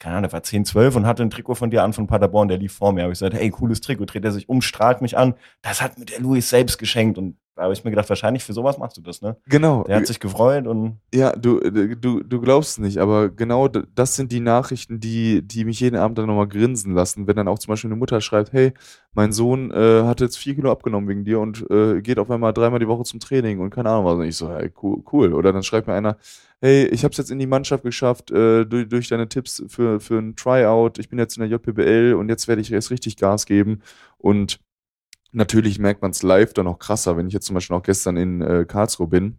[0.00, 2.48] keine Ahnung, der war 10, 12 und hatte ein Trikot von dir an von Paderborn,
[2.48, 3.02] der lief vor mir.
[3.02, 5.34] Habe ich gesagt, hey, cooles Trikot, dreht er sich um, strahlt mich an.
[5.62, 7.18] Das hat mir der Luis selbst geschenkt.
[7.18, 9.36] Und da habe ich mir gedacht, wahrscheinlich für sowas machst du das, ne?
[9.48, 9.82] Genau.
[9.84, 10.98] Der hat sich gefreut und.
[11.14, 15.64] Ja, du, du, du glaubst es nicht, aber genau das sind die Nachrichten, die, die
[15.64, 17.26] mich jeden Abend dann nochmal grinsen lassen.
[17.26, 18.74] Wenn dann auch zum Beispiel eine Mutter schreibt, hey,
[19.14, 22.52] mein Sohn äh, hat jetzt vier Kilo abgenommen wegen dir und äh, geht auf einmal
[22.52, 24.14] dreimal die Woche zum Training und keine Ahnung was.
[24.16, 25.32] Und ich so, hey, cool, cool.
[25.32, 26.18] Oder dann schreibt mir einer,
[26.60, 29.98] hey, ich habe es jetzt in die Mannschaft geschafft äh, durch, durch deine Tipps für,
[29.98, 30.98] für ein Tryout.
[30.98, 33.80] Ich bin jetzt in der JPBL und jetzt werde ich erst richtig Gas geben.
[34.18, 34.60] Und
[35.36, 37.18] Natürlich merkt man es live dann noch krasser.
[37.18, 39.38] Wenn ich jetzt zum Beispiel auch gestern in äh, Karlsruhe bin,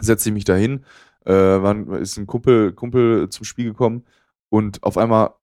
[0.00, 0.84] setze ich mich dahin,
[1.26, 4.04] äh, war, ist ein Kumpel, Kumpel zum Spiel gekommen
[4.48, 5.34] und auf einmal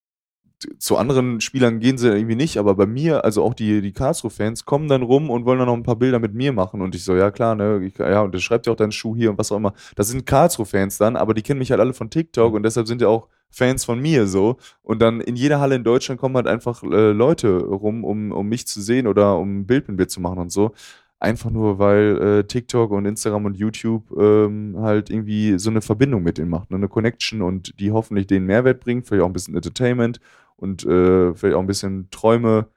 [0.79, 4.65] zu anderen Spielern gehen sie irgendwie nicht, aber bei mir, also auch die, die Karlsruhe-Fans,
[4.65, 6.81] kommen dann rum und wollen dann noch ein paar Bilder mit mir machen.
[6.81, 9.15] Und ich so, ja klar, ne, ich, ja, und das schreibt ja auch deinen Schuh
[9.15, 9.73] hier und was auch immer.
[9.95, 13.01] Das sind Karlsruhe-Fans dann, aber die kennen mich halt alle von TikTok und deshalb sind
[13.01, 14.57] ja auch Fans von mir so.
[14.83, 18.47] Und dann in jeder Halle in Deutschland kommen halt einfach äh, Leute rum, um, um
[18.47, 20.73] mich zu sehen oder um ein Bild mit mir zu machen und so.
[21.19, 26.23] Einfach nur, weil äh, TikTok und Instagram und YouTube ähm, halt irgendwie so eine Verbindung
[26.23, 26.77] mit denen macht, ne?
[26.77, 30.19] eine Connection und die hoffentlich den Mehrwert bringt, vielleicht auch ein bisschen Entertainment
[30.57, 32.67] und äh, vielleicht auch ein bisschen Träume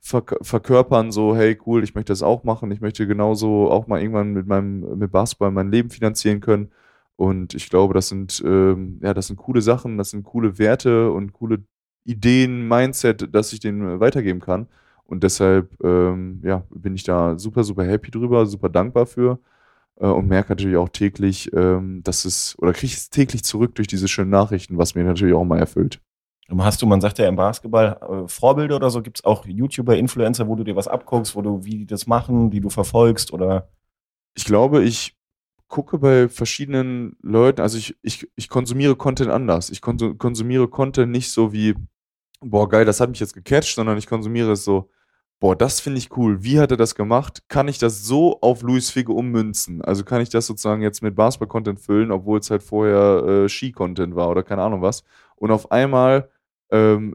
[0.00, 4.00] verk verkörpern, so, hey, cool, ich möchte das auch machen, ich möchte genauso auch mal
[4.00, 6.70] irgendwann mit meinem, mit Basketball mein Leben finanzieren können.
[7.16, 11.10] Und ich glaube, das sind, ähm, ja, das sind coole Sachen, das sind coole Werte
[11.10, 11.64] und coole
[12.04, 14.68] Ideen, Mindset, dass ich denen weitergeben kann.
[15.04, 19.38] Und deshalb, ähm, ja, bin ich da super, super happy drüber, super dankbar für
[20.00, 23.74] äh, und merke natürlich auch täglich, ähm, dass es, oder kriege ich es täglich zurück
[23.76, 26.00] durch diese schönen Nachrichten, was mir natürlich auch mal erfüllt.
[26.58, 29.02] Hast du, man sagt ja im Basketball, äh, Vorbilder oder so?
[29.02, 32.06] Gibt es auch YouTuber, Influencer, wo du dir was abguckst, wo du, wie die das
[32.06, 33.68] machen, die du verfolgst oder?
[34.34, 35.15] Ich glaube, ich
[35.68, 39.70] gucke bei verschiedenen Leuten, also ich, ich, ich konsumiere Content anders.
[39.70, 41.74] Ich konsumiere Content nicht so wie,
[42.40, 44.90] boah, geil, das hat mich jetzt gecatcht, sondern ich konsumiere es so,
[45.40, 46.42] boah, das finde ich cool.
[46.42, 47.42] Wie hat er das gemacht?
[47.48, 49.82] Kann ich das so auf Luis Figge ummünzen?
[49.82, 54.14] Also kann ich das sozusagen jetzt mit Basketball-Content füllen, obwohl es halt vorher äh, Ski-Content
[54.14, 55.04] war oder keine Ahnung was.
[55.36, 56.30] Und auf einmal
[56.70, 57.14] ähm,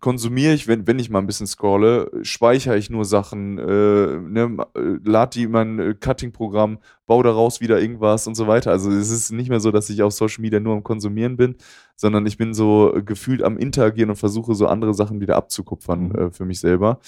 [0.00, 4.56] konsumiere ich, wenn, wenn ich mal ein bisschen scrolle, speichere ich nur Sachen, äh, ne,
[4.76, 8.70] äh, lade die in mein äh, Cutting-Programm, baue daraus wieder irgendwas und so weiter.
[8.70, 11.56] Also es ist nicht mehr so, dass ich auf Social Media nur am Konsumieren bin,
[11.96, 16.14] sondern ich bin so gefühlt am Interagieren und versuche so andere Sachen wieder abzukupfern mhm.
[16.14, 17.00] äh, für mich selber.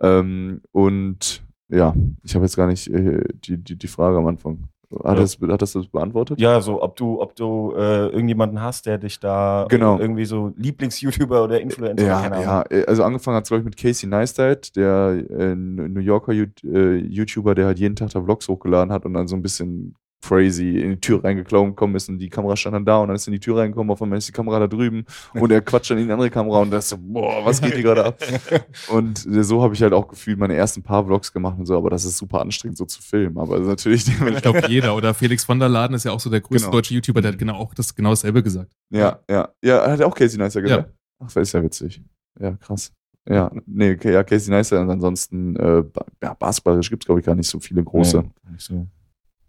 [0.00, 4.68] Ähm, und ja, ich habe jetzt gar nicht äh, die, die, die Frage am Anfang.
[5.02, 5.22] Hat, ja.
[5.22, 6.40] das, hat das das beantwortet?
[6.40, 9.98] Ja, so ob du, ob du äh, irgendjemanden hast, der dich da genau.
[9.98, 12.64] irgendwie so Lieblings-YouTuber oder Influencer Ja, ja.
[12.86, 17.54] Also angefangen hat es, glaube ich, mit Casey Neistat, der äh, New Yorker äh, YouTuber,
[17.54, 19.94] der halt jeden Tag da Vlogs hochgeladen hat und dann so ein bisschen
[20.26, 23.26] crazy in die Tür reingekommen ist und die Kamera stand dann da und dann ist
[23.26, 25.04] in die Tür reingekommen, auf einmal ist die Kamera da drüben
[25.34, 27.74] und er quatscht dann in die andere Kamera und da ist so, boah, was geht
[27.74, 28.18] hier gerade ab?
[28.88, 31.90] Und so habe ich halt auch gefühlt meine ersten paar Vlogs gemacht und so, aber
[31.90, 34.06] das ist super anstrengend so zu filmen, aber natürlich...
[34.06, 36.76] Ich glaube jeder oder Felix von der Laden ist ja auch so der größte genau.
[36.76, 38.72] deutsche YouTuber, der hat genau auch das genau dasselbe gesagt.
[38.90, 40.88] Ja, ja, ja, hat auch Casey Neistat gesagt.
[40.88, 40.94] Ja.
[41.20, 42.02] Ach, das ist ja witzig.
[42.40, 42.92] Ja, krass.
[43.28, 45.82] Ja, nee, ja, Casey Neistat und ansonsten, äh,
[46.22, 48.22] ja, basketballisch gibt es, glaube ich, gar nicht so viele große.
[48.22, 48.86] Nee, nicht so.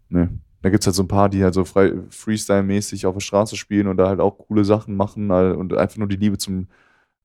[0.08, 0.28] Nee.
[0.62, 3.86] Da gibt es halt so ein paar, die halt so Freestyle-mäßig auf der Straße spielen
[3.86, 6.68] und da halt auch coole Sachen machen und einfach nur die Liebe zum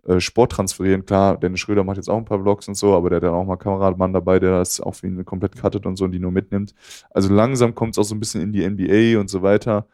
[0.08, 1.06] äh, Sport transferieren.
[1.06, 3.34] Klar, Dennis Schröder macht jetzt auch ein paar Vlogs und so, aber der hat dann
[3.34, 6.20] auch mal Kameramann dabei, der das auch für ihn komplett cuttet und so und die
[6.20, 6.74] nur mitnimmt.
[7.12, 9.86] Also langsam kommt es auch so ein bisschen in die NBA und so weiter.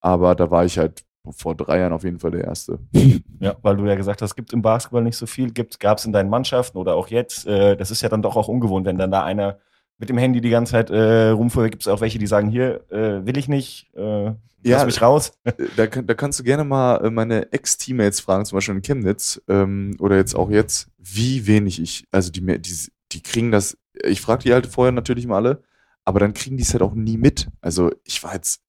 [0.00, 2.78] Aber da war ich halt vor drei Jahren auf jeden Fall der Erste.
[3.38, 5.52] Ja, weil du ja gesagt hast, es gibt im Basketball nicht so viel.
[5.52, 8.48] Gab es in deinen Mannschaften oder auch jetzt, äh, das ist ja dann doch auch
[8.48, 9.58] ungewohnt, wenn dann da einer
[9.98, 11.68] mit dem Handy die ganze Zeit äh, rumfuhr.
[11.68, 15.00] Gibt es auch welche, die sagen, hier, äh, will ich nicht, äh, Ja, lass mich
[15.02, 15.32] raus.
[15.76, 19.40] da, kann- da kannst du gerne mal äh, meine Ex-Teammates fragen, zum Beispiel in Chemnitz
[19.48, 22.76] ähm, oder jetzt auch jetzt, wie wenig ich, also die, die,
[23.12, 25.62] die kriegen das, ich frage die halt vorher natürlich mal alle,
[26.04, 27.48] aber dann kriegen die es halt auch nie mit.
[27.60, 28.62] Also ich war jetzt,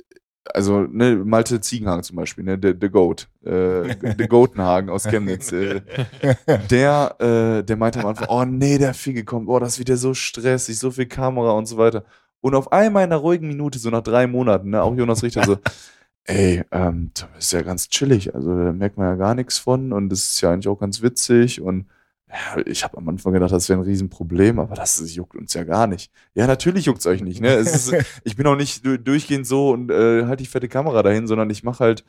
[0.53, 5.51] also ne, Malte Ziegenhagen zum Beispiel, ne, der, der Goat, äh, der Goatenhagen aus Chemnitz,
[5.51, 5.81] äh,
[6.69, 9.97] der, äh, der meinte am Anfang, oh nee, der Fiege kommt, oh, das ist wieder
[9.97, 12.03] so stressig, so viel Kamera und so weiter.
[12.41, 15.43] Und auf einmal in einer ruhigen Minute, so nach drei Monaten, ne, auch Jonas Richter
[15.45, 15.57] so,
[16.25, 19.93] ey, ähm, das ist ja ganz chillig, also da merkt man ja gar nichts von
[19.93, 21.85] und das ist ja eigentlich auch ganz witzig und
[22.29, 25.53] ja, ich habe am Anfang gedacht, das wäre ein Riesenproblem, aber das, das juckt uns
[25.53, 26.11] ja gar nicht.
[26.33, 27.53] Ja, natürlich juckt es euch nicht, ne?
[27.55, 31.27] Ist, ich bin auch nicht du- durchgehend so und äh, halt die fette Kamera dahin,
[31.27, 32.03] sondern ich mache halt,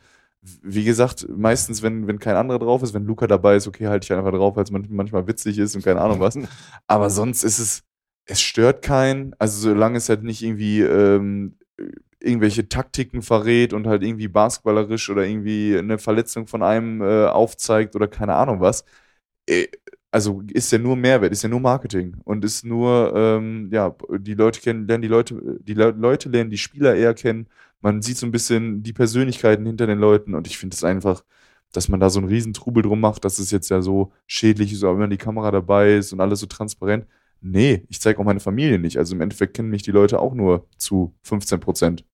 [0.63, 4.05] wie gesagt, meistens, wenn, wenn kein anderer drauf ist, wenn Luca dabei ist, okay, halte
[4.07, 6.37] ich einfach drauf, weil es manch- manchmal witzig ist und keine Ahnung was.
[6.89, 7.85] Aber sonst ist es,
[8.27, 11.57] es stört keinen, also solange es halt nicht irgendwie ähm,
[12.21, 17.95] irgendwelche Taktiken verrät und halt irgendwie basketballerisch oder irgendwie eine Verletzung von einem äh, aufzeigt
[17.97, 18.85] oder keine Ahnung was.
[19.47, 19.69] Äh,
[20.11, 24.35] also ist ja nur Mehrwert, ist ja nur Marketing und ist nur, ähm, ja, die
[24.35, 27.49] Leute kennen, lernen die Leute, die Le Leute lernen die Spieler eher kennen.
[27.81, 31.25] Man sieht so ein bisschen die Persönlichkeiten hinter den Leuten und ich finde es einfach,
[31.73, 34.73] dass man da so einen riesen Trubel drum macht, dass es jetzt ja so schädlich
[34.73, 37.07] ist, wenn die Kamera dabei ist und alles so transparent.
[37.41, 38.99] Nee, ich zeige auch meine Familie nicht.
[38.99, 42.05] Also im Endeffekt kennen mich die Leute auch nur zu 15 Prozent.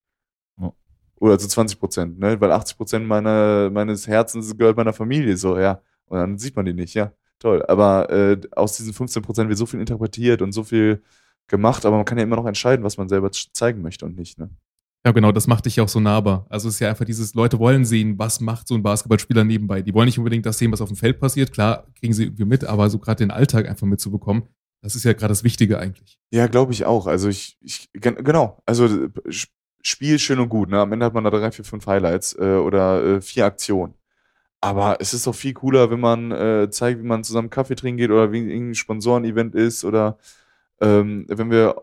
[0.61, 0.73] Ja.
[1.17, 2.41] Oder zu 20 Prozent, ne?
[2.41, 5.83] Weil 80 Prozent meiner, meines Herzens gehört meiner Familie, so, ja.
[6.07, 7.13] Und dann sieht man die nicht, ja.
[7.45, 7.63] Toll.
[7.69, 11.03] Aber äh, aus diesen 15 Prozent wird so viel interpretiert und so viel
[11.47, 14.39] gemacht, aber man kann ja immer noch entscheiden, was man selber zeigen möchte und nicht,
[14.39, 14.49] ne?
[15.05, 16.47] Ja, genau, das macht dich ja auch so nahbar.
[16.49, 19.83] Also es ist ja einfach dieses, Leute wollen sehen, was macht so ein Basketballspieler nebenbei.
[19.83, 21.53] Die wollen nicht unbedingt das sehen, was auf dem Feld passiert.
[21.53, 24.45] Klar, kriegen sie irgendwie mit, aber so gerade den Alltag einfach mitzubekommen,
[24.81, 26.19] das ist ja gerade das Wichtige eigentlich.
[26.33, 27.07] Ja, glaube ich auch.
[27.07, 30.81] Also ich, ich gen- genau, also äh, Sp- Spiel schön und gut, ne?
[30.81, 33.93] Am Ende hat man da drei, vier, fünf Highlights äh, oder äh, vier Aktionen.
[34.65, 37.99] Aber es ist doch viel cooler, wenn man äh, zeigt, wie man zusammen Kaffee trinken
[37.99, 40.17] geht oder wie irgendein Sponsoren-Event ist oder
[40.81, 41.77] ähm, wenn wir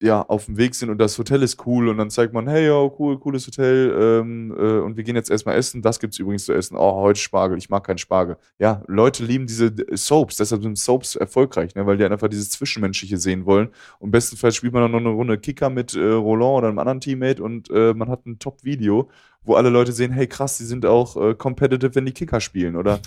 [0.00, 2.66] ja auf dem Weg sind und das Hotel ist cool und dann zeigt man, hey,
[2.66, 5.82] ja, cool, cooles Hotel ähm, äh, und wir gehen jetzt erstmal essen.
[5.82, 6.76] Das gibt's übrigens zu essen.
[6.76, 8.36] Oh, heute Spargel, ich mag keinen Spargel.
[8.58, 12.50] Ja, Leute lieben diese äh, Soaps, deshalb sind Soaps erfolgreich, ne, weil die einfach dieses
[12.50, 13.70] Zwischenmenschliche sehen wollen.
[13.98, 17.00] Und bestenfalls spielt man dann noch eine Runde Kicker mit äh, Roland oder einem anderen
[17.00, 19.08] Teammate und äh, man hat ein Top-Video,
[19.42, 22.76] wo alle Leute sehen, hey krass, die sind auch äh, competitive, wenn die Kicker spielen.
[22.76, 23.00] Oder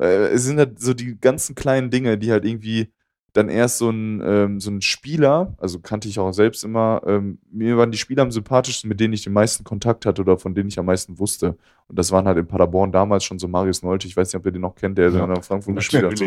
[0.00, 2.90] äh, es sind halt so die ganzen kleinen Dinge, die halt irgendwie
[3.34, 7.38] dann erst so ein, ähm, so ein Spieler, also kannte ich auch selbst immer, ähm,
[7.50, 10.54] mir waren die Spieler am sympathischsten, mit denen ich den meisten Kontakt hatte oder von
[10.54, 11.56] denen ich am meisten wusste.
[11.88, 14.46] Und das waren halt in Paderborn damals schon so Marius Nolte, ich weiß nicht, ob
[14.46, 15.24] ihr den noch kennt, der Ja.
[15.24, 16.18] in Frankfurt gespielt hat.
[16.18, 16.24] So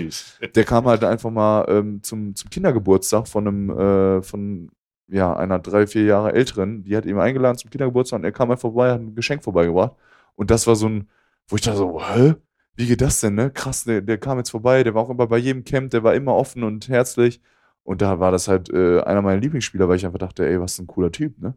[0.56, 4.70] der kam halt einfach mal ähm, zum, zum Kindergeburtstag von einem, äh, von
[5.08, 8.50] ja, einer drei, vier Jahre älteren, die hat ihn eingeladen zum Kindergeburtstag und er kam
[8.50, 9.96] einfach vorbei, hat ein Geschenk vorbeigebracht.
[10.36, 11.10] Und das war so ein,
[11.48, 12.36] wo ich da so, hä?
[12.82, 13.52] Wie geht das denn, ne?
[13.52, 16.16] Krass, der, der kam jetzt vorbei, der war auch immer bei jedem Camp, der war
[16.16, 17.40] immer offen und herzlich.
[17.84, 20.78] Und da war das halt äh, einer meiner Lieblingsspieler, weil ich einfach dachte, ey, was
[20.80, 21.56] ein cooler Typ, ne?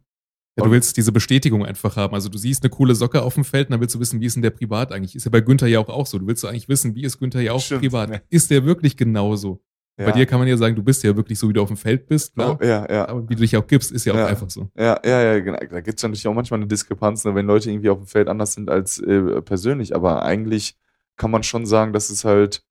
[0.57, 2.15] Ja, du willst diese Bestätigung einfach haben.
[2.15, 4.27] Also du siehst eine coole Socke auf dem Feld, und dann willst du wissen, wie
[4.27, 5.17] ist denn der privat eigentlich?
[5.17, 6.19] Ist ja bei Günther ja auch, auch so.
[6.19, 7.81] Du willst eigentlich wissen, wie ist Günther ja auch Stimmt.
[7.81, 8.23] privat?
[8.31, 9.61] Ist der wirklich genauso?
[9.97, 11.77] Bei dir kann man ja sagen, du bist ja wirklich so, wie du auf dem
[11.77, 12.59] Feld bist, klar.
[12.61, 13.09] oh, ja, ja.
[13.09, 14.27] Aber wie du dich auch gibst, ist ja auch Ja.
[14.27, 14.69] einfach so.
[14.77, 15.59] Ja, ja, ja, genau.
[15.59, 18.27] Da gibt es natürlich auch manchmal eine Diskrepanz, ne, wenn Leute irgendwie auf dem Feld
[18.29, 19.95] anders sind als äh, persönlich.
[19.95, 20.77] Aber eigentlich
[21.17, 22.65] kann man schon sagen, dass es halt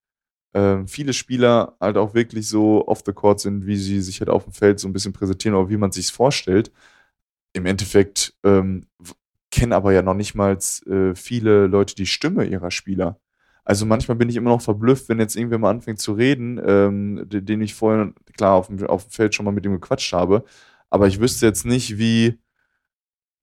[0.53, 4.29] ähm, viele Spieler halt auch wirklich so off the court sind, wie sie sich halt
[4.29, 6.71] auf dem Feld so ein bisschen präsentieren oder wie man sich vorstellt.
[7.53, 8.85] Im Endeffekt ähm,
[9.51, 13.19] kennen aber ja noch nicht mal äh, viele Leute die Stimme ihrer Spieler.
[13.65, 17.25] Also manchmal bin ich immer noch verblüfft, wenn jetzt irgendwer mal anfängt zu reden, ähm,
[17.29, 20.43] den, ich vorher, klar, auf dem, auf dem Feld schon mal mit ihm gequatscht habe,
[20.89, 22.39] aber ich wüsste jetzt nicht, wie.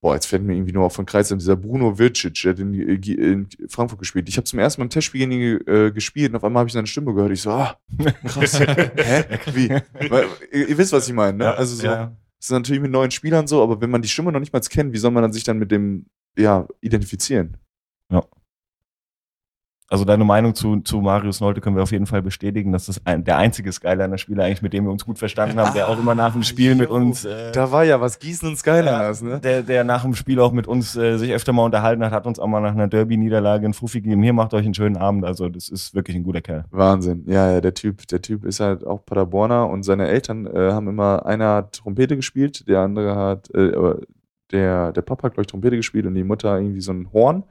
[0.02, 2.72] Boah, jetzt fällt mir irgendwie nur auf von Kreis dieser Bruno Vircic, der hat in,
[2.72, 4.28] in Frankfurt gespielt.
[4.30, 6.68] Ich habe zum ersten Mal im Testspiel gegen ihn äh, gespielt und auf einmal habe
[6.68, 7.32] ich seine Stimme gehört.
[7.32, 7.78] Ich so, ah,
[8.24, 8.58] krass.
[8.60, 9.24] Hä?
[9.52, 9.68] Wie?
[9.68, 11.44] Weil, ihr, ihr wisst, was ich meine, ne?
[11.44, 12.16] Ja, also so, ja.
[12.38, 14.60] das ist natürlich mit neuen Spielern so, aber wenn man die Stimme noch nicht mal
[14.60, 17.58] kennt, wie soll man dann sich dann mit dem, ja, identifizieren?
[19.92, 23.04] Also deine Meinung zu, zu Marius Nolte können wir auf jeden Fall bestätigen, dass das
[23.04, 26.14] ein, der einzige Skyliner-Spieler eigentlich, mit dem wir uns gut verstanden haben, der auch immer
[26.14, 29.40] nach dem Spiel mit uns, äh, Da war ja was Gießen und Skyliners, ne?
[29.40, 32.24] der, der nach dem Spiel auch mit uns äh, sich öfter mal unterhalten hat, hat
[32.28, 34.22] uns auch mal nach einer Derby-Niederlage einen Fuffi gegeben.
[34.22, 35.24] Hier macht euch einen schönen Abend.
[35.24, 36.66] Also das ist wirklich ein guter Kerl.
[36.70, 37.24] Wahnsinn.
[37.26, 40.86] Ja, ja, der Typ, der Typ ist halt auch Paderborner und seine Eltern äh, haben
[40.86, 43.98] immer, einer hat Trompete gespielt, der andere hat, äh, aber
[44.52, 47.42] der, der Papa hat, glaube ich, Trompete gespielt und die Mutter irgendwie so ein Horn.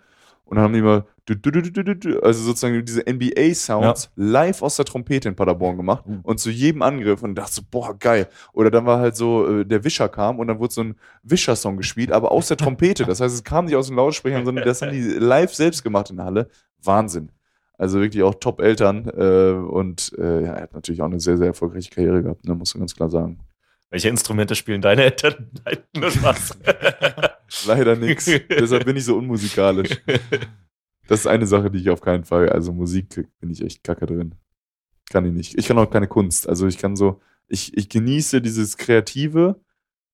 [0.50, 5.78] Und dann haben die du, also sozusagen diese NBA-Sounds live aus der Trompete in Paderborn
[5.78, 6.22] gemacht Mhm.
[6.24, 8.28] und zu jedem Angriff und dachte so, boah, geil.
[8.54, 11.78] Oder dann war halt so, äh, der Wischer kam und dann wurde so ein Wischer-Song
[11.78, 13.06] gespielt, aber aus der Trompete.
[13.06, 16.10] Das heißt, es kam nicht aus den Lautsprechern, sondern das haben die live selbst gemacht
[16.10, 16.50] in der Halle.
[16.82, 17.32] Wahnsinn.
[17.78, 21.48] Also wirklich auch Top-Eltern äh, und äh, ja, er hat natürlich auch eine sehr, sehr
[21.48, 23.40] erfolgreiche Karriere gehabt, ne, muss man ganz klar sagen.
[23.92, 25.52] Welche Instrumente spielen deine Eltern?
[25.66, 26.58] Nein, nur Spaß.
[27.66, 28.26] Leider nix.
[28.50, 30.02] Deshalb bin ich so unmusikalisch.
[31.08, 34.06] Das ist eine Sache, die ich auf keinen Fall, also Musik bin ich echt kacke
[34.06, 34.36] drin.
[35.10, 35.58] Kann ich nicht.
[35.58, 36.48] Ich kann auch keine Kunst.
[36.48, 39.60] Also ich kann so, ich, ich genieße dieses Kreative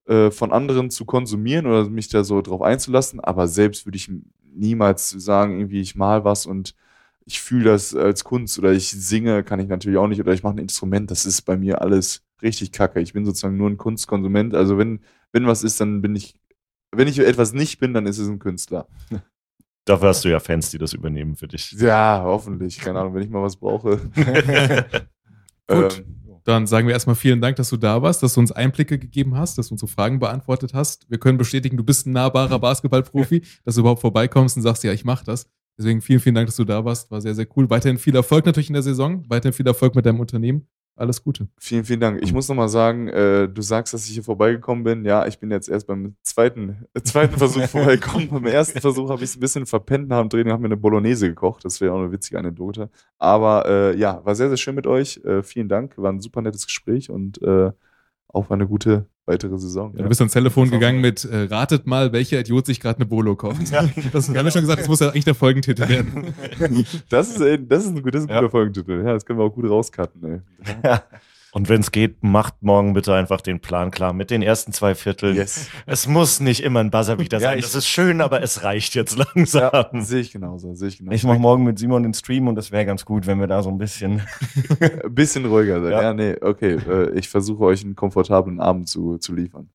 [0.06, 4.10] äh, von anderen zu konsumieren oder mich da so drauf einzulassen, aber selbst würde ich
[4.54, 6.76] niemals sagen, irgendwie ich mal was und
[7.26, 10.44] ich fühle das als Kunst oder ich singe, kann ich natürlich auch nicht oder ich
[10.44, 13.02] mache ein Instrument, das ist bei mir alles richtig kacke.
[13.02, 14.54] Ich bin sozusagen nur ein Kunstkonsument.
[14.54, 16.36] Also wenn, wenn was ist, dann bin ich,
[16.98, 18.88] wenn ich etwas nicht bin, dann ist es ein Künstler.
[19.86, 21.72] Dafür hast du ja Fans, die das übernehmen für dich.
[21.74, 22.80] Ja, hoffentlich.
[22.80, 23.98] Keine Ahnung, wenn ich mal was brauche.
[25.68, 25.98] Gut.
[25.98, 28.98] Ähm, Dann sagen wir erstmal vielen Dank, dass du da warst, dass du uns Einblicke
[28.98, 31.10] gegeben hast, dass du unsere Fragen beantwortet hast.
[31.10, 34.92] Wir können bestätigen, du bist ein nahbarer Basketballprofi, dass du überhaupt vorbeikommst und sagst, ja,
[34.92, 35.50] ich mach das.
[35.78, 37.12] Deswegen vielen, vielen Dank, dass du da warst.
[37.12, 37.70] War sehr, sehr cool.
[37.70, 39.26] Weiterhin viel Erfolg natürlich in der Saison.
[39.28, 40.68] Weiterhin viel Erfolg mit deinem Unternehmen.
[40.98, 41.50] Alles Gute.
[41.58, 42.22] vielen, vielen Dank.
[42.22, 45.04] Ich muss nochmal sagen, äh, du sagst, dass ich hier vorbeigekommen bin.
[45.04, 48.30] Ja, ich bin jetzt erst beim zweiten, äh, zweiten Versuch vorbeigekommen.
[48.30, 50.78] beim ersten Versuch habe ich es ein bisschen verpennt nach dem Training, haben mir eine
[50.78, 51.66] Bolognese gekocht.
[51.66, 52.90] Das wäre auch eine witzige Anekdote.
[53.18, 55.18] Aber äh, ja, war sehr, sehr schön mit euch.
[55.26, 55.98] Äh, vielen Dank.
[55.98, 57.42] War ein super nettes Gespräch und
[58.36, 59.94] auch eine gute weitere Saison.
[59.96, 63.06] Ja, du bist ans Telefon gegangen mit, äh, ratet mal, welcher Idiot sich gerade eine
[63.06, 63.70] Bolo kocht.
[63.72, 63.84] Ja.
[64.14, 66.34] Das, wir haben ja schon gesagt, das muss ja eigentlich der Folgentitel werden.
[67.10, 68.40] Das ist, das ist ein, gut- das ist ein Ja.
[68.42, 69.04] guter Folgentitel.
[69.06, 70.24] Ja, das können wir auch gut rauscutten.
[70.84, 71.00] Ey.
[71.56, 74.94] Und wenn es geht, macht morgen bitte einfach den Plan klar mit den ersten zwei
[74.94, 75.38] Vierteln.
[75.38, 75.70] Yes.
[75.86, 77.60] Es muss nicht immer ein Buzzerbeater Ja, sein.
[77.60, 79.70] ich- das ist schön, aber es reicht jetzt langsam.
[79.74, 80.74] Ja, sehe ich genauso.
[80.74, 81.16] Sehe ich genauso.
[81.16, 83.64] Ich mache morgen mit Simon den Stream und das wäre ganz gut, wenn wir da
[83.64, 84.22] so ein bisschen.
[84.82, 85.92] Ein bisschen ruhiger sein.
[85.94, 86.14] Ja, Ja.
[86.14, 86.74] nee, okay.
[86.76, 89.70] Äh, ich versuche euch einen komfortablen Abend zu, zu liefern.